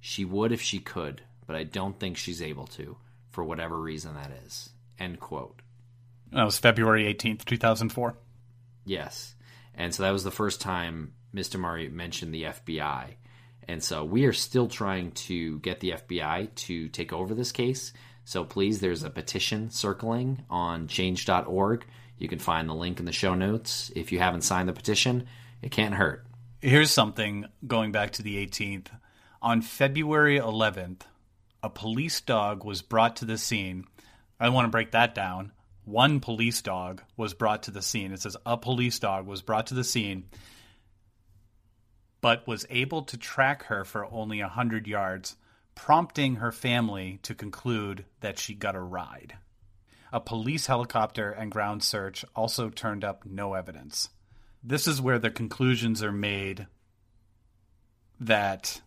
She 0.00 0.24
would 0.24 0.52
if 0.52 0.62
she 0.62 0.78
could, 0.78 1.22
but 1.46 1.56
I 1.56 1.64
don't 1.64 1.98
think 1.98 2.16
she's 2.16 2.42
able 2.42 2.66
to, 2.68 2.96
for 3.30 3.42
whatever 3.42 3.78
reason 3.78 4.14
that 4.14 4.30
is. 4.44 4.70
End 4.98 5.18
quote. 5.18 5.60
That 6.30 6.44
was 6.44 6.58
February 6.58 7.12
18th, 7.12 7.44
2004. 7.44 8.14
Yes. 8.84 9.34
And 9.74 9.94
so 9.94 10.02
that 10.02 10.12
was 10.12 10.24
the 10.24 10.30
first 10.30 10.60
time 10.60 11.12
Mr. 11.34 11.58
Murray 11.58 11.88
mentioned 11.88 12.32
the 12.32 12.44
FBI. 12.44 13.14
And 13.68 13.82
so 13.82 14.04
we 14.04 14.24
are 14.24 14.32
still 14.32 14.68
trying 14.68 15.12
to 15.12 15.58
get 15.60 15.80
the 15.80 15.92
FBI 15.92 16.54
to 16.54 16.88
take 16.88 17.12
over 17.12 17.34
this 17.34 17.52
case. 17.52 17.92
So 18.24 18.44
please, 18.44 18.80
there's 18.80 19.02
a 19.02 19.10
petition 19.10 19.70
circling 19.70 20.44
on 20.48 20.88
change.org. 20.88 21.86
You 22.18 22.28
can 22.28 22.38
find 22.38 22.68
the 22.68 22.74
link 22.74 23.00
in 23.00 23.04
the 23.04 23.12
show 23.12 23.34
notes. 23.34 23.90
If 23.96 24.12
you 24.12 24.18
haven't 24.18 24.42
signed 24.42 24.68
the 24.68 24.72
petition, 24.72 25.26
it 25.62 25.70
can't 25.70 25.94
hurt. 25.94 26.26
Here's 26.60 26.90
something 26.90 27.46
going 27.66 27.92
back 27.92 28.12
to 28.12 28.22
the 28.22 28.44
18th. 28.46 28.88
On 29.40 29.62
February 29.62 30.38
11th, 30.38 31.02
a 31.62 31.70
police 31.70 32.20
dog 32.20 32.64
was 32.64 32.82
brought 32.82 33.16
to 33.16 33.24
the 33.24 33.38
scene. 33.38 33.86
I 34.38 34.48
want 34.48 34.66
to 34.66 34.70
break 34.70 34.90
that 34.90 35.14
down. 35.14 35.52
One 35.84 36.20
police 36.20 36.62
dog 36.62 37.02
was 37.16 37.34
brought 37.34 37.64
to 37.64 37.70
the 37.70 37.82
scene. 37.82 38.12
It 38.12 38.20
says 38.20 38.36
a 38.46 38.56
police 38.56 38.98
dog 38.98 39.26
was 39.26 39.42
brought 39.42 39.68
to 39.68 39.74
the 39.74 39.84
scene, 39.84 40.24
but 42.20 42.46
was 42.46 42.66
able 42.70 43.02
to 43.02 43.16
track 43.16 43.64
her 43.64 43.84
for 43.84 44.06
only 44.06 44.40
100 44.40 44.86
yards, 44.86 45.36
prompting 45.74 46.36
her 46.36 46.52
family 46.52 47.18
to 47.22 47.34
conclude 47.34 48.04
that 48.20 48.38
she 48.38 48.54
got 48.54 48.76
a 48.76 48.80
ride. 48.80 49.36
A 50.12 50.20
police 50.20 50.66
helicopter 50.66 51.30
and 51.30 51.50
ground 51.50 51.82
search 51.82 52.24
also 52.36 52.68
turned 52.68 53.02
up 53.02 53.24
no 53.24 53.54
evidence. 53.54 54.10
This 54.62 54.86
is 54.86 55.00
where 55.00 55.18
the 55.18 55.30
conclusions 55.30 56.02
are 56.02 56.12
made 56.12 56.66
that 58.20 58.80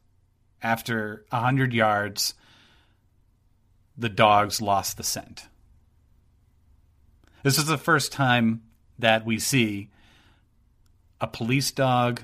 after 0.62 1.26
100 1.30 1.74
yards, 1.74 2.34
the 3.98 4.10
dogs 4.10 4.62
lost 4.62 4.98
the 4.98 5.04
scent. 5.04 5.48
This 7.44 7.58
is 7.58 7.66
the 7.66 7.78
first 7.78 8.12
time 8.12 8.64
that 8.98 9.26
we 9.26 9.38
see 9.38 9.90
a 11.20 11.28
police 11.28 11.72
dog 11.72 12.24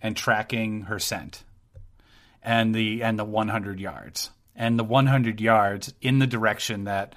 and 0.00 0.16
tracking 0.16 0.82
her 0.82 0.98
scent 0.98 1.44
and 2.42 2.74
the 2.74 3.02
and 3.02 3.18
the 3.18 3.24
100 3.24 3.78
yards 3.78 4.30
and 4.56 4.78
the 4.78 4.84
100 4.84 5.40
yards 5.40 5.94
in 6.00 6.18
the 6.18 6.26
direction 6.26 6.84
that 6.84 7.14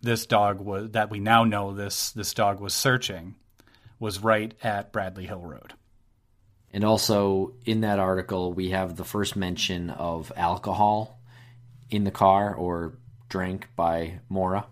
this 0.00 0.26
dog 0.26 0.60
was 0.60 0.90
that 0.90 1.10
we 1.10 1.20
now 1.20 1.44
know 1.44 1.72
this 1.72 2.10
this 2.12 2.34
dog 2.34 2.60
was 2.60 2.74
searching 2.74 3.36
was 4.00 4.24
right 4.24 4.52
at 4.62 4.90
Bradley 4.90 5.26
Hill 5.26 5.42
Road. 5.42 5.74
And 6.72 6.82
also 6.82 7.52
in 7.64 7.82
that 7.82 7.98
article, 8.00 8.52
we 8.52 8.70
have 8.70 8.96
the 8.96 9.04
first 9.04 9.36
mention 9.36 9.90
of 9.90 10.32
alcohol 10.36 11.20
in 11.90 12.04
the 12.04 12.10
car 12.10 12.54
or 12.54 12.94
drank 13.28 13.68
by 13.76 14.20
Maura. 14.28 14.66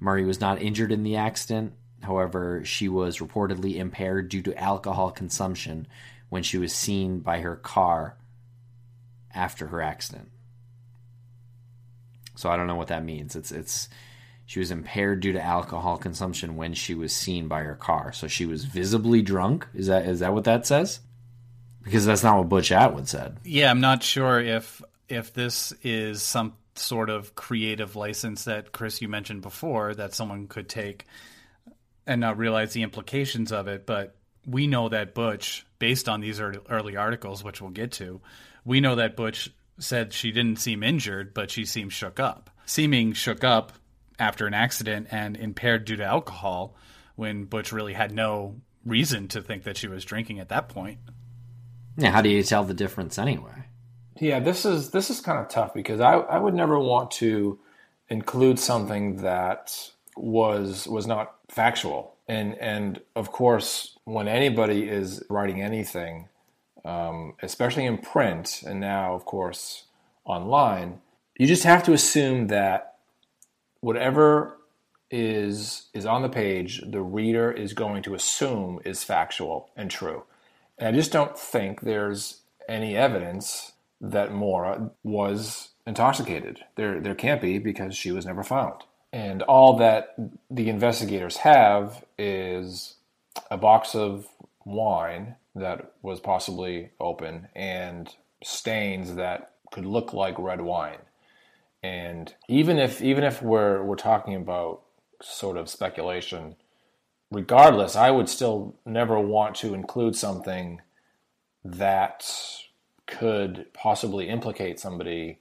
Murray 0.00 0.24
was 0.24 0.40
not 0.40 0.60
injured 0.60 0.92
in 0.92 1.04
the 1.04 1.16
accident. 1.16 1.72
However, 2.02 2.64
she 2.64 2.88
was 2.88 3.18
reportedly 3.18 3.76
impaired 3.76 4.28
due 4.28 4.42
to 4.42 4.62
alcohol 4.62 5.10
consumption 5.10 5.86
when 6.28 6.42
she 6.42 6.58
was 6.58 6.74
seen 6.74 7.20
by 7.20 7.40
her 7.40 7.56
car 7.56 8.16
after 9.34 9.68
her 9.68 9.80
accident. 9.80 10.30
So 12.34 12.50
I 12.50 12.56
don't 12.56 12.66
know 12.66 12.74
what 12.74 12.88
that 12.88 13.04
means. 13.04 13.36
It's 13.36 13.50
it's 13.50 13.88
she 14.46 14.60
was 14.60 14.70
impaired 14.70 15.20
due 15.20 15.32
to 15.32 15.42
alcohol 15.42 15.98
consumption 15.98 16.56
when 16.56 16.72
she 16.72 16.94
was 16.94 17.14
seen 17.14 17.48
by 17.48 17.62
her 17.62 17.74
car. 17.74 18.12
So 18.12 18.28
she 18.28 18.46
was 18.46 18.64
visibly 18.64 19.20
drunk. 19.20 19.66
Is 19.74 19.88
that 19.88 20.06
is 20.06 20.20
that 20.20 20.32
what 20.32 20.44
that 20.44 20.66
says? 20.66 21.00
Because 21.82 22.06
that's 22.06 22.22
not 22.22 22.38
what 22.38 22.48
Butch 22.48 22.72
Atwood 22.72 23.08
said. 23.08 23.36
Yeah, 23.44 23.70
I'm 23.70 23.80
not 23.80 24.02
sure 24.02 24.40
if 24.40 24.80
if 25.08 25.32
this 25.32 25.72
is 25.82 26.22
some 26.22 26.54
sort 26.76 27.10
of 27.10 27.34
creative 27.34 27.96
license 27.96 28.44
that 28.44 28.72
Chris 28.72 29.02
you 29.02 29.08
mentioned 29.08 29.42
before 29.42 29.94
that 29.94 30.14
someone 30.14 30.46
could 30.46 30.68
take 30.68 31.06
and 32.06 32.20
not 32.20 32.38
realize 32.38 32.72
the 32.72 32.82
implications 32.82 33.50
of 33.50 33.66
it, 33.66 33.84
but 33.84 34.14
we 34.46 34.68
know 34.68 34.88
that 34.88 35.14
Butch, 35.14 35.66
based 35.80 36.08
on 36.08 36.20
these 36.20 36.40
early 36.40 36.96
articles, 36.96 37.42
which 37.42 37.60
we'll 37.60 37.70
get 37.70 37.92
to, 37.92 38.20
we 38.64 38.80
know 38.80 38.94
that 38.94 39.16
Butch 39.16 39.50
said 39.78 40.12
she 40.12 40.30
didn't 40.30 40.60
seem 40.60 40.84
injured, 40.84 41.34
but 41.34 41.50
she 41.50 41.64
seemed 41.64 41.92
shook 41.92 42.20
up. 42.20 42.50
Seeming 42.64 43.12
shook 43.12 43.42
up 43.42 43.72
after 44.18 44.46
an 44.46 44.54
accident 44.54 45.08
and 45.10 45.36
impaired 45.36 45.84
due 45.84 45.96
to 45.96 46.04
alcohol 46.04 46.74
when 47.16 47.44
Butch 47.44 47.72
really 47.72 47.94
had 47.94 48.12
no 48.12 48.56
reason 48.84 49.28
to 49.28 49.42
think 49.42 49.64
that 49.64 49.76
she 49.76 49.88
was 49.88 50.04
drinking 50.04 50.38
at 50.38 50.48
that 50.48 50.68
point. 50.68 50.98
Yeah, 51.96 52.10
how 52.10 52.22
do 52.22 52.28
you 52.28 52.42
tell 52.42 52.64
the 52.64 52.74
difference 52.74 53.18
anyway? 53.18 53.64
Yeah, 54.18 54.40
this 54.40 54.64
is 54.64 54.90
this 54.90 55.10
is 55.10 55.20
kind 55.20 55.38
of 55.38 55.48
tough 55.48 55.74
because 55.74 56.00
I, 56.00 56.14
I 56.14 56.38
would 56.38 56.54
never 56.54 56.78
want 56.78 57.10
to 57.12 57.58
include 58.08 58.58
something 58.58 59.16
that 59.22 59.90
was 60.16 60.86
was 60.86 61.06
not 61.06 61.34
factual. 61.48 62.14
And 62.28 62.56
and 62.56 63.00
of 63.14 63.32
course, 63.32 63.98
when 64.04 64.28
anybody 64.28 64.88
is 64.88 65.22
writing 65.28 65.60
anything, 65.62 66.28
um, 66.84 67.34
especially 67.42 67.84
in 67.84 67.98
print, 67.98 68.62
and 68.66 68.80
now 68.80 69.14
of 69.14 69.24
course 69.24 69.84
online, 70.24 71.00
you 71.38 71.46
just 71.46 71.64
have 71.64 71.82
to 71.84 71.92
assume 71.92 72.48
that 72.48 72.95
whatever 73.80 74.58
is 75.10 75.88
is 75.94 76.06
on 76.06 76.22
the 76.22 76.28
page, 76.28 76.82
the 76.86 77.02
reader 77.02 77.50
is 77.50 77.72
going 77.72 78.02
to 78.02 78.14
assume 78.14 78.80
is 78.84 79.04
factual 79.04 79.70
and 79.76 79.90
true. 79.90 80.24
And 80.78 80.88
I 80.88 80.92
just 80.92 81.12
don't 81.12 81.38
think 81.38 81.80
there's 81.80 82.40
any 82.68 82.96
evidence 82.96 83.72
that 84.00 84.32
Maura 84.32 84.90
was 85.02 85.70
intoxicated. 85.86 86.60
There 86.76 87.00
there 87.00 87.14
can't 87.14 87.40
be 87.40 87.58
because 87.58 87.96
she 87.96 88.12
was 88.12 88.26
never 88.26 88.42
found. 88.42 88.82
And 89.12 89.42
all 89.42 89.76
that 89.78 90.14
the 90.50 90.68
investigators 90.68 91.38
have 91.38 92.04
is 92.18 92.96
a 93.50 93.56
box 93.56 93.94
of 93.94 94.26
wine 94.64 95.36
that 95.54 95.92
was 96.02 96.20
possibly 96.20 96.90
open 97.00 97.48
and 97.54 98.14
stains 98.42 99.14
that 99.14 99.52
could 99.72 99.86
look 99.86 100.12
like 100.12 100.38
red 100.38 100.60
wine. 100.60 100.98
And 101.82 102.34
even 102.48 102.78
if 102.78 103.02
even 103.02 103.24
if 103.24 103.42
we're 103.42 103.82
we're 103.82 103.96
talking 103.96 104.34
about 104.34 104.82
sort 105.22 105.56
of 105.56 105.68
speculation, 105.68 106.56
regardless, 107.30 107.96
I 107.96 108.10
would 108.10 108.28
still 108.28 108.76
never 108.84 109.18
want 109.18 109.54
to 109.56 109.74
include 109.74 110.16
something 110.16 110.80
that 111.64 112.28
could 113.06 113.66
possibly 113.72 114.28
implicate 114.28 114.80
somebody 114.80 115.38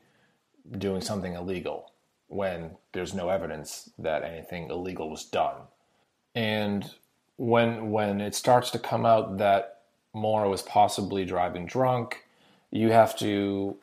doing 0.77 1.01
something 1.01 1.33
illegal 1.33 1.91
when 2.27 2.71
there's 2.93 3.13
no 3.13 3.29
evidence 3.29 3.89
that 3.99 4.23
anything 4.23 4.69
illegal 4.69 5.09
was 5.09 5.23
done. 5.23 5.55
And 6.33 6.91
when 7.37 7.91
when 7.91 8.21
it 8.21 8.35
starts 8.35 8.71
to 8.71 8.79
come 8.79 9.05
out 9.05 9.37
that 9.37 9.81
Maura 10.13 10.49
was 10.49 10.61
possibly 10.61 11.25
driving 11.25 11.65
drunk, 11.65 12.23
you 12.71 12.91
have 12.91 13.17
to 13.17 13.77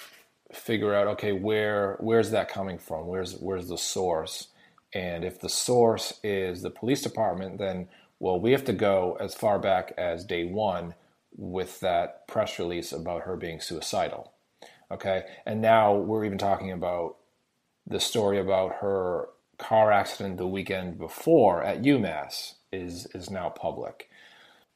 figure 0.52 0.94
out 0.94 1.06
okay 1.06 1.32
where 1.32 1.96
where's 2.00 2.30
that 2.30 2.48
coming 2.48 2.78
from? 2.78 3.06
Where's 3.06 3.36
where's 3.38 3.68
the 3.68 3.78
source? 3.78 4.48
And 4.94 5.24
if 5.24 5.40
the 5.40 5.48
source 5.48 6.20
is 6.22 6.62
the 6.62 6.70
police 6.70 7.02
department 7.02 7.58
then 7.58 7.88
well 8.20 8.38
we 8.38 8.52
have 8.52 8.64
to 8.66 8.72
go 8.72 9.16
as 9.20 9.34
far 9.34 9.58
back 9.58 9.92
as 9.96 10.24
day 10.24 10.44
one 10.44 10.94
with 11.36 11.80
that 11.80 12.28
press 12.28 12.58
release 12.58 12.92
about 12.92 13.22
her 13.22 13.36
being 13.36 13.60
suicidal 13.60 14.32
okay? 14.92 15.24
And 15.46 15.60
now 15.60 15.94
we're 15.94 16.24
even 16.24 16.38
talking 16.38 16.70
about 16.70 17.16
the 17.86 17.98
story 17.98 18.38
about 18.38 18.76
her 18.76 19.28
car 19.58 19.90
accident 19.90 20.36
the 20.36 20.46
weekend 20.46 20.98
before 20.98 21.62
at 21.62 21.82
umass 21.82 22.54
is 22.72 23.06
is 23.14 23.30
now 23.30 23.48
public. 23.48 24.08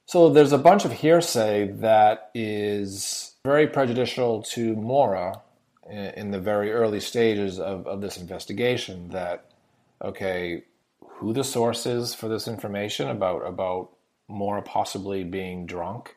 So 0.07 0.29
there's 0.29 0.53
a 0.53 0.59
bunch 0.59 0.85
of 0.85 0.93
hearsay 0.93 1.69
that 1.73 2.31
is 2.35 3.35
very 3.45 3.67
prejudicial 3.67 4.43
to 4.43 4.75
Maura 4.77 5.43
in 5.91 6.31
the 6.31 6.41
very 6.41 6.73
early 6.73 7.01
stages 7.01 7.59
of, 7.59 7.87
of 7.87 8.01
this 8.01 8.17
investigation 8.17 9.09
that 9.11 9.51
okay 10.03 10.63
who 11.17 11.33
the 11.33 11.45
source 11.45 11.87
is 11.87 12.15
for 12.15 12.29
this 12.29 12.47
information 12.47 13.09
about 13.09 13.39
about 13.47 13.91
Maura 14.29 14.63
possibly 14.63 15.25
being 15.25 15.67
drunk? 15.67 16.17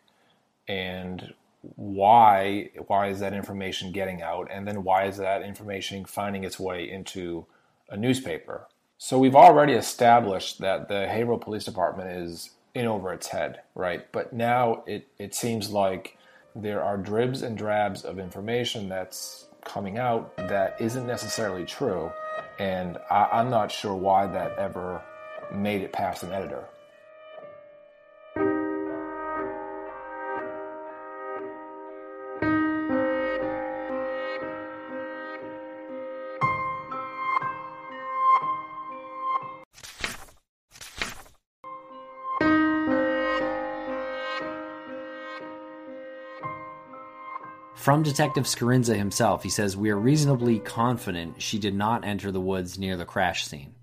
And 0.68 1.34
why 1.76 2.72
why 2.88 3.10
is 3.10 3.20
that 3.20 3.34
information 3.34 3.92
getting 3.92 4.22
out? 4.22 4.50
And 4.52 4.68
then 4.68 4.84
why 4.84 5.06
is 5.06 5.18
that 5.18 5.42
information 5.42 6.06
finding 6.06 6.44
its 6.44 6.60
way 6.60 6.90
into 6.90 7.46
a 7.90 7.98
newspaper? 7.98 8.68
So 8.98 9.18
we've 9.18 9.36
already 9.36 9.74
established 9.74 10.60
that 10.60 10.90
the 10.90 11.08
Haverhill 11.08 11.38
Police 11.38 11.64
Department 11.64 12.12
is 12.12 12.52
in 12.76 12.86
over 12.86 13.14
its 13.14 13.28
head 13.28 13.62
right? 13.76 14.12
But 14.12 14.34
now 14.34 14.84
it 14.86 15.08
it 15.18 15.34
seems 15.34 15.70
like 15.70 16.18
there 16.56 16.84
are 16.84 16.98
dribs 16.98 17.42
and 17.42 17.58
drabs 17.58 18.04
of 18.04 18.20
information 18.20 18.90
that's 18.90 19.49
coming 19.64 19.98
out 19.98 20.36
that 20.38 20.76
isn't 20.80 21.06
necessarily 21.08 21.66
true. 21.66 22.12
And 22.58 22.98
I, 23.10 23.30
I'm 23.34 23.50
not 23.50 23.72
sure 23.72 23.96
why 23.96 24.28
that 24.28 24.58
ever 24.58 25.02
made 25.52 25.82
it 25.82 25.92
past 25.92 26.24
an 26.24 26.32
editor. 26.32 26.66
From 47.80 48.04
Detective 48.04 48.44
Scarinza 48.44 48.98
himself, 48.98 49.42
he 49.42 49.50
says, 49.50 49.78
We 49.78 49.90
are 49.90 49.98
reasonably 49.98 50.60
confident 50.60 51.42
she 51.42 51.58
did 51.58 51.74
not 51.74 52.04
enter 52.04 52.30
the 52.30 52.42
woods 52.42 52.78
near 52.78 52.98
the 52.98 53.06
crash 53.06 53.46
scene. 53.46 53.74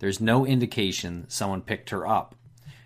There's 0.00 0.20
no 0.20 0.44
indication 0.44 1.24
someone 1.28 1.62
picked 1.62 1.88
her 1.88 2.06
up. 2.06 2.34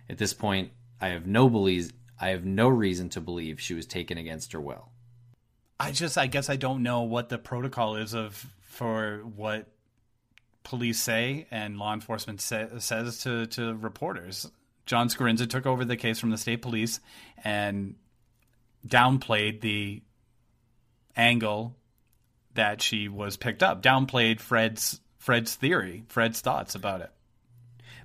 At 0.09 0.19
this 0.19 0.33
point, 0.33 0.71
I 1.01 1.09
have 1.09 1.27
no 1.27 1.49
believe, 1.49 1.93
I 2.21 2.29
have 2.29 2.45
no 2.45 2.69
reason 2.69 3.09
to 3.09 3.21
believe 3.21 3.61
she 3.61 3.75
was 3.75 3.87
taken 3.87 4.19
against 4.19 4.53
her 4.53 4.61
will. 4.61 4.91
I 5.81 5.91
just, 5.91 6.17
I 6.17 6.29
guess, 6.29 6.49
I 6.49 6.55
don't 6.55 6.85
know 6.85 7.03
what 7.03 7.29
the 7.29 7.37
protocol 7.37 7.97
is 7.97 8.15
of 8.15 8.47
for 8.61 9.23
what 9.35 9.67
police 10.63 11.01
say 11.01 11.49
and 11.51 11.77
law 11.77 11.93
enforcement 11.93 12.41
say, 12.41 12.69
says 12.79 13.19
to 13.25 13.47
to 13.47 13.75
reporters. 13.75 14.49
John 14.87 15.09
Scarinza 15.09 15.51
took 15.51 15.67
over 15.67 15.85
the 15.85 15.97
case 15.97 16.21
from 16.21 16.31
the 16.31 16.39
state 16.39 16.63
police 16.63 17.01
and 17.43 17.97
downplayed 18.87 19.61
the 19.61 20.03
angle 21.17 21.77
that 22.55 22.83
she 22.83 23.09
was 23.09 23.37
picked 23.37 23.63
up, 23.63 23.83
downplayed 23.83 24.41
Fred's 24.41 25.01
Fred's 25.19 25.55
theory, 25.55 26.05
Fred's 26.09 26.41
thoughts 26.41 26.75
about 26.75 27.03
it. 27.03 27.11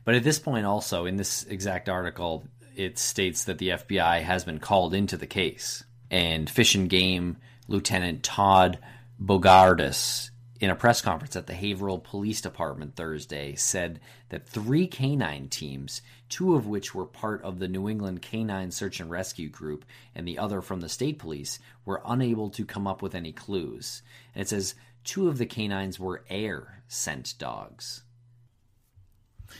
But 0.03 0.15
at 0.15 0.23
this 0.23 0.37
point, 0.37 0.65
also 0.65 1.05
in 1.05 1.15
this 1.15 1.43
exact 1.45 1.89
article, 1.89 2.45
it 2.75 2.99
states 2.99 3.45
that 3.45 3.57
the 3.57 3.69
FBI 3.69 4.21
has 4.21 4.43
been 4.43 4.59
called 4.59 4.93
into 4.93 5.17
the 5.17 5.25
case, 5.25 5.83
and 6.11 6.49
Fish 6.49 6.75
and 6.75 6.89
Game 6.89 7.37
Lieutenant 7.67 8.21
Todd 8.21 8.77
Bogardus 9.21 10.29
in 10.65 10.71
a 10.71 10.75
press 10.75 10.99
conference 10.99 11.35
at 11.35 11.45
the 11.45 11.53
Haverhill 11.53 11.99
Police 11.99 12.41
Department 12.41 12.95
Thursday, 12.95 13.53
said 13.53 13.99
that 14.29 14.49
three 14.49 14.87
canine 14.87 15.47
teams, 15.47 16.01
two 16.27 16.55
of 16.55 16.65
which 16.65 16.95
were 16.95 17.05
part 17.05 17.43
of 17.43 17.59
the 17.59 17.67
New 17.67 17.87
England 17.87 18.23
Canine 18.23 18.71
Search 18.71 18.99
and 18.99 19.11
Rescue 19.11 19.47
Group 19.47 19.85
and 20.15 20.27
the 20.27 20.39
other 20.39 20.63
from 20.63 20.81
the 20.81 20.89
state 20.89 21.19
police, 21.19 21.59
were 21.85 22.01
unable 22.03 22.49
to 22.49 22.65
come 22.65 22.87
up 22.87 23.03
with 23.03 23.13
any 23.13 23.31
clues. 23.31 24.01
And 24.33 24.41
it 24.41 24.49
says 24.49 24.73
two 25.03 25.27
of 25.27 25.37
the 25.37 25.45
canines 25.45 25.99
were 25.99 26.23
air 26.31 26.81
scent 26.87 27.35
dogs. 27.37 28.01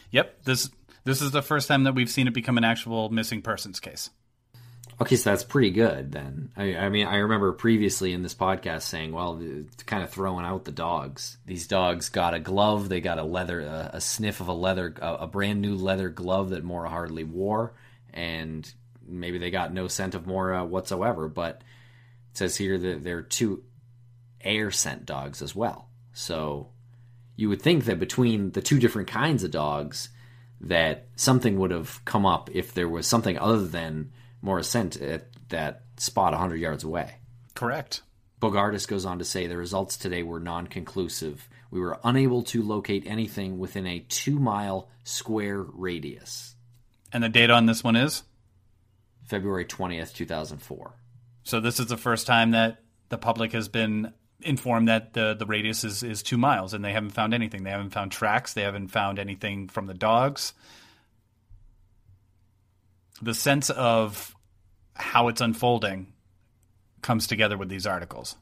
Yep, 0.09 0.43
this 0.45 0.71
this 1.03 1.21
is 1.21 1.29
the 1.29 1.43
first 1.43 1.67
time 1.67 1.83
that 1.83 1.93
we've 1.93 2.09
seen 2.09 2.27
it 2.27 2.33
become 2.33 2.57
an 2.57 2.63
actual 2.63 3.09
missing 3.09 3.43
persons 3.43 3.79
case. 3.79 4.09
Okay, 4.99 5.17
so 5.17 5.29
that's 5.29 5.43
pretty 5.43 5.71
good 5.71 6.13
then. 6.13 6.51
I, 6.55 6.75
I, 6.77 6.89
mean, 6.89 7.05
I 7.05 7.17
remember 7.17 7.51
previously 7.51 8.13
in 8.13 8.23
this 8.23 8.33
podcast 8.33 8.83
saying, 8.83 9.11
well, 9.11 9.41
kind 9.85 10.03
of 10.03 10.09
throwing 10.09 10.45
out 10.45 10.63
the 10.63 10.71
dogs. 10.71 11.37
These 11.45 11.67
dogs 11.67 12.07
got 12.07 12.33
a 12.33 12.39
glove, 12.39 12.87
they 12.87 13.01
got 13.01 13.19
a 13.19 13.23
leather, 13.23 13.59
a, 13.59 13.91
a 13.95 14.01
sniff 14.01 14.39
of 14.39 14.47
a 14.47 14.53
leather, 14.53 14.93
a, 15.01 15.15
a, 15.15 15.27
brand 15.27 15.61
new 15.61 15.75
leather 15.75 16.07
glove 16.07 16.51
that 16.51 16.63
Maura 16.63 16.89
hardly 16.89 17.25
wore, 17.25 17.73
and 18.13 18.71
maybe 19.05 19.37
they 19.37 19.51
got 19.51 19.73
no 19.73 19.89
scent 19.89 20.15
of 20.15 20.27
Maura 20.27 20.63
whatsoever. 20.63 21.27
But 21.27 21.61
it 22.31 22.37
says 22.37 22.55
here 22.55 22.77
that 22.77 23.03
there 23.03 23.17
are 23.17 23.23
two 23.23 23.63
air 24.39 24.71
scent 24.71 25.05
dogs 25.05 25.41
as 25.41 25.53
well. 25.53 25.89
So 26.13 26.69
you 27.35 27.49
would 27.49 27.61
think 27.61 27.83
that 27.85 27.99
between 27.99 28.51
the 28.51 28.61
two 28.61 28.79
different 28.79 29.09
kinds 29.09 29.43
of 29.43 29.51
dogs, 29.51 30.07
that 30.61 31.07
something 31.17 31.59
would 31.59 31.71
have 31.71 32.03
come 32.05 32.25
up 32.25 32.49
if 32.53 32.73
there 32.73 32.87
was 32.87 33.05
something 33.05 33.37
other 33.37 33.67
than 33.67 34.11
Maura's 34.45 34.69
scent 34.69 34.95
at 35.01 35.25
that 35.49 35.81
spot 35.97 36.33
100 36.33 36.57
yards 36.57 36.83
away. 36.83 37.15
Correct. 37.55 38.03
Bogardus 38.39 38.87
goes 38.87 39.03
on 39.03 39.17
to 39.17 39.25
say 39.25 39.47
the 39.47 39.57
results 39.57 39.97
today 39.97 40.21
were 40.21 40.39
non 40.39 40.67
conclusive. 40.67 41.49
We 41.71 41.79
were 41.79 41.97
unable 42.03 42.43
to 42.43 42.61
locate 42.61 43.07
anything 43.07 43.57
within 43.57 43.87
a 43.87 44.05
two 44.07 44.37
mile 44.37 44.87
square 45.03 45.63
radius. 45.63 46.53
And 47.11 47.23
the 47.23 47.29
date 47.29 47.49
on 47.49 47.65
this 47.65 47.83
one 47.83 47.95
is? 47.95 48.21
February 49.25 49.65
20th, 49.65 50.13
2004. 50.13 50.93
So 51.43 51.59
this 51.59 51.79
is 51.79 51.87
the 51.87 51.97
first 51.97 52.27
time 52.27 52.51
that 52.51 52.83
the 53.09 53.17
public 53.17 53.51
has 53.53 53.67
been 53.67 54.13
informed 54.41 54.89
that 54.89 55.13
the, 55.13 55.33
the 55.33 55.47
radius 55.47 55.83
is, 55.83 56.03
is 56.03 56.21
two 56.21 56.37
miles 56.37 56.75
and 56.75 56.85
they 56.85 56.93
haven't 56.93 57.11
found 57.11 57.33
anything. 57.33 57.63
They 57.63 57.71
haven't 57.71 57.91
found 57.91 58.11
tracks. 58.11 58.53
They 58.53 58.61
haven't 58.61 58.89
found 58.89 59.17
anything 59.17 59.69
from 59.69 59.87
the 59.87 59.95
dogs. 59.95 60.53
The 63.23 63.33
sense 63.33 63.71
of 63.71 64.34
how 64.95 65.27
it's 65.27 65.41
unfolding 65.41 66.13
comes 67.01 67.27
together 67.27 67.57
with 67.57 67.69
these 67.69 67.85
articles. 67.85 68.35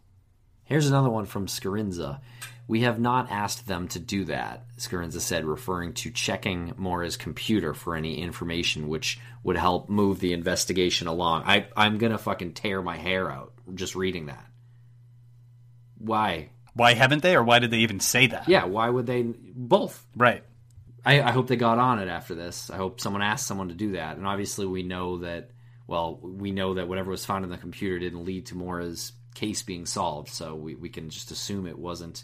Here's 0.64 0.88
another 0.88 1.10
one 1.10 1.26
from 1.26 1.48
Scarinza. 1.48 2.22
We 2.68 2.82
have 2.82 2.98
not 2.98 3.30
asked 3.30 3.68
them 3.68 3.90
to 3.90 4.00
do 4.00 4.24
that, 4.26 4.64
Scarinza 4.78 5.20
said, 5.20 5.44
referring 5.44 5.94
to 5.96 6.12
checking 6.12 6.74
Maura's 6.78 7.18
computer 7.18 7.74
for 7.74 7.96
any 7.96 8.22
information 8.22 8.88
which 8.88 9.20
would 9.44 9.58
help 9.58 9.90
move 9.90 10.22
the 10.22 10.32
investigation 10.32 11.08
along. 11.08 11.44
I, 11.46 11.68
I'm 11.76 11.98
going 11.98 12.14
to 12.14 12.18
fucking 12.18 12.54
tear 12.54 12.82
my 12.82 12.96
hair 12.96 13.30
out 13.30 13.52
just 13.76 13.96
reading 13.96 14.28
that. 14.28 14.46
Why? 15.98 16.52
Why 16.74 16.94
haven't 16.94 17.22
they, 17.22 17.36
or 17.36 17.44
why 17.44 17.60
did 17.60 17.72
they 17.72 17.80
even 17.80 18.00
say 18.00 18.28
that? 18.28 18.48
Yeah, 18.48 18.64
why 18.64 18.90
would 18.90 19.06
they? 19.06 19.24
Both. 19.24 20.06
Right. 20.16 20.44
I, 21.06 21.22
I 21.22 21.32
hope 21.32 21.48
they 21.48 21.58
got 21.58 21.80
on 21.80 22.00
it 22.00 22.08
after 22.08 22.34
this. 22.34 22.70
I 22.70 22.78
hope 22.78 23.02
someone 23.02 23.22
asked 23.22 23.46
someone 23.46 23.68
to 23.68 23.74
do 23.74 23.92
that. 23.94 24.16
And 24.16 24.26
obviously, 24.26 24.66
we 24.66 24.84
know 24.84 25.18
that. 25.18 25.50
Well, 25.88 26.20
we 26.22 26.52
know 26.52 26.76
that 26.76 26.88
whatever 26.88 27.12
was 27.12 27.26
found 27.26 27.44
in 27.44 27.52
the 27.52 27.58
computer 27.58 28.00
didn't 28.00 28.26
lead 28.26 28.48
to 28.48 28.56
Maura's 28.56 29.12
case 29.36 29.64
being 29.64 29.86
solved. 29.86 30.30
So 30.30 30.56
we, 30.56 30.76
we 30.76 30.90
can 30.90 31.10
just 31.10 31.32
assume 31.32 31.68
it 31.68 31.78
wasn't 31.78 32.24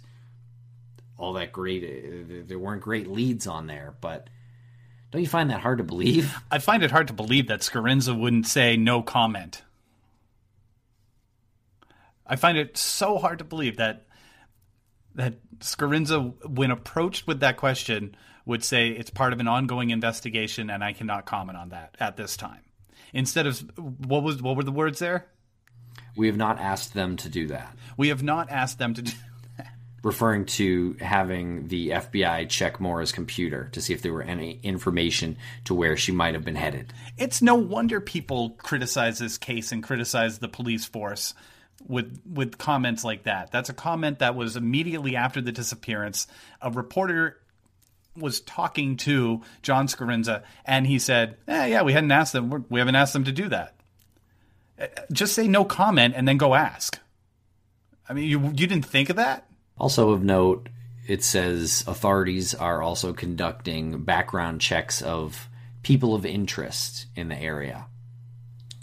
all 1.17 1.34
that 1.34 1.52
great. 1.52 1.84
Uh, 1.84 2.43
There 2.48 2.60
weren't 2.60 2.82
great 2.82 3.08
leads 3.08 3.48
on 3.48 3.67
there, 3.67 3.95
but 4.00 4.30
don't 5.12 5.22
you 5.22 5.28
find 5.28 5.50
that 5.50 5.62
hard 5.62 5.80
to 5.80 5.84
believe? 5.84 6.34
I 6.52 6.60
find 6.60 6.84
it 6.84 6.91
hard 6.91 7.08
to 7.08 7.13
believe 7.13 7.48
that 7.48 7.62
Scarinza 7.62 8.17
wouldn't 8.17 8.48
say 8.48 8.78
no 8.78 9.02
comment. 9.02 9.63
I 12.26 12.36
find 12.36 12.58
it 12.58 12.78
so 12.78 13.17
hard 13.17 13.39
to 13.39 13.43
believe 13.43 13.78
that 13.78 14.06
that 15.15 15.39
Scarinza, 15.60 16.34
when 16.48 16.69
approached 16.72 17.26
with 17.26 17.39
that 17.39 17.58
question, 17.58 18.15
would 18.45 18.63
say 18.63 18.89
it's 18.89 19.10
part 19.10 19.34
of 19.34 19.39
an 19.39 19.48
ongoing 19.48 19.89
investigation 19.89 20.69
and 20.69 20.84
I 20.84 20.93
cannot 20.93 21.26
comment 21.26 21.58
on 21.58 21.69
that 21.69 21.95
at 22.00 22.15
this 22.15 22.38
time. 22.38 22.62
Instead 23.13 23.48
of 23.48 23.60
what 23.78 24.24
was 24.24 24.41
what 24.41 24.56
were 24.56 24.63
the 24.63 24.72
words 24.72 25.00
there? 25.00 25.28
We 26.15 26.28
have 26.28 26.38
not 26.38 26.60
asked 26.60 26.93
them 26.93 27.17
to 27.17 27.30
do 27.30 27.48
that. 27.48 27.76
We 27.98 28.10
have 28.10 28.24
not 28.24 28.50
asked 28.50 28.80
them 28.80 28.93
to 28.93 29.02
do 29.02 29.12
that. 29.58 29.67
referring 30.04 30.45
to 30.45 30.95
having 31.00 31.67
the 31.67 31.89
FBI 31.89 32.50
check 32.50 32.80
Maura's 32.80 33.12
computer 33.12 33.69
to 33.74 33.82
see 33.82 33.93
if 33.93 34.02
there 34.02 34.13
were 34.13 34.22
any 34.22 34.60
information 34.63 35.38
to 35.65 35.74
where 35.74 35.98
she 35.98 36.12
might 36.12 36.34
have 36.34 36.45
been 36.45 36.56
headed. 36.56 36.93
It's 37.17 37.41
no 37.41 37.56
wonder 37.56 38.00
people 38.00 38.52
criticize 38.52 39.19
this 39.19 39.38
case 39.38 39.72
and 39.72 39.84
criticize 39.84 40.39
the 40.39 40.48
police 40.48 40.86
force 40.86 41.34
with 41.88 42.19
with 42.30 42.58
comments 42.58 43.04
like 43.04 43.24
that. 43.24 43.52
That's 43.52 43.69
a 43.69 43.74
comment 43.74 44.19
that 44.19 44.36
was 44.36 44.56
immediately 44.56 45.15
after 45.15 45.41
the 45.41 45.52
disappearance. 45.52 46.28
A 46.62 46.72
reporter 46.72 47.38
was 48.19 48.41
talking 48.41 48.97
to 48.97 49.41
John 49.62 49.88
Scarinza, 49.88 50.43
and 50.65 50.86
he 50.86 50.99
said, 50.99 51.38
eh, 51.47 51.67
"Yeah, 51.67 51.82
we 51.82 51.93
hadn't 51.93 52.12
asked 52.12 52.34
them. 52.34 52.65
We 52.69 52.79
haven't 52.79 52.95
asked 52.95 53.13
them 53.13 53.25
to 53.25 53.32
do 53.32 53.49
that. 53.49 53.75
Uh, 54.79 54.88
Just 55.12 55.34
say 55.34 55.47
no 55.47 55.65
comment 55.65 56.13
and 56.15 56.27
then 56.27 56.38
go 56.38 56.53
ask." 56.53 56.99
I 58.08 58.13
mean, 58.13 58.25
you 58.25 58.39
you 58.39 58.67
didn't 58.67 58.86
think 58.86 59.10
of 59.10 59.15
that? 59.17 59.45
Also 59.77 60.12
of 60.12 60.23
note, 60.23 60.69
it 61.08 61.23
says 61.23 61.84
authorities 61.88 62.53
are 62.53 62.82
also 62.82 63.13
conducting 63.13 64.03
background 64.03 64.62
checks 64.62 65.01
of 65.01 65.49
people 65.84 66.13
of 66.13 66.25
interest 66.25 67.08
in 67.15 67.29
the 67.29 67.38
area. 67.38 67.86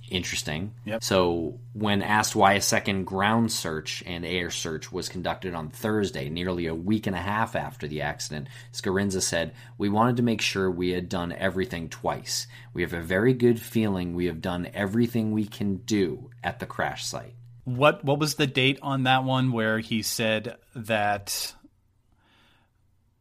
Interesting. 0.08 0.72
Yep. 0.84 1.02
So, 1.02 1.58
when 1.72 2.00
asked 2.00 2.36
why 2.36 2.52
a 2.52 2.60
second 2.60 3.04
ground 3.04 3.50
search 3.50 4.04
and 4.06 4.24
air 4.24 4.50
search 4.50 4.92
was 4.92 5.08
conducted 5.08 5.52
on 5.52 5.70
Thursday, 5.70 6.28
nearly 6.28 6.66
a 6.66 6.74
week 6.74 7.08
and 7.08 7.16
a 7.16 7.20
half 7.20 7.56
after 7.56 7.88
the 7.88 8.02
accident, 8.02 8.48
Scarinza 8.72 9.20
said, 9.20 9.52
We 9.78 9.88
wanted 9.88 10.16
to 10.18 10.22
make 10.22 10.40
sure 10.40 10.70
we 10.70 10.90
had 10.90 11.08
done 11.08 11.32
everything 11.32 11.88
twice. 11.88 12.46
We 12.72 12.82
have 12.82 12.92
a 12.92 13.00
very 13.00 13.32
good 13.32 13.60
feeling 13.60 14.14
we 14.14 14.26
have 14.26 14.40
done 14.40 14.68
everything 14.72 15.32
we 15.32 15.46
can 15.46 15.78
do 15.78 16.30
at 16.42 16.60
the 16.60 16.66
crash 16.66 17.04
site. 17.04 17.34
What 17.64 18.04
what 18.04 18.20
was 18.20 18.36
the 18.36 18.46
date 18.46 18.78
on 18.82 19.04
that 19.04 19.24
one 19.24 19.50
where 19.50 19.80
he 19.80 20.02
said 20.02 20.56
that 20.76 21.52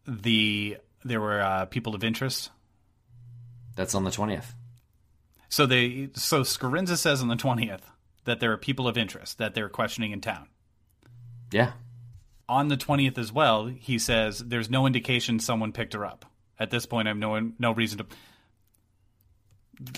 the 0.06 0.78
there 1.04 1.20
were 1.20 1.42
uh, 1.42 1.66
people 1.66 1.96
of 1.96 2.04
interest? 2.04 2.52
That's 3.76 3.96
on 3.96 4.04
the 4.04 4.12
20th. 4.12 4.54
So 5.50 5.66
they 5.66 6.10
so 6.14 6.42
Scarinza 6.42 6.98
says 6.98 7.22
on 7.22 7.28
the 7.28 7.36
twentieth 7.36 7.90
that 8.26 8.40
there 8.40 8.52
are 8.52 8.58
people 8.58 8.88
of 8.88 8.98
interest 8.98 9.38
that 9.38 9.54
they're 9.54 9.70
questioning 9.70 10.12
in 10.12 10.22
town. 10.22 10.48
Yeah. 11.52 11.74
On 12.48 12.68
the 12.68 12.78
twentieth 12.78 13.18
as 13.18 13.32
well, 13.32 13.66
he 13.68 13.98
says 14.00 14.40
there's 14.40 14.70
no 14.70 14.86
indication 14.86 15.40
someone 15.40 15.72
picked 15.72 15.94
her 15.94 16.06
up. 16.06 16.26
At 16.60 16.72
this 16.72 16.86
point, 16.86 17.08
I 17.08 17.12
have 17.12 17.18
no 17.18 17.52
no 17.60 17.72
reason 17.72 18.00
to. 18.00 18.06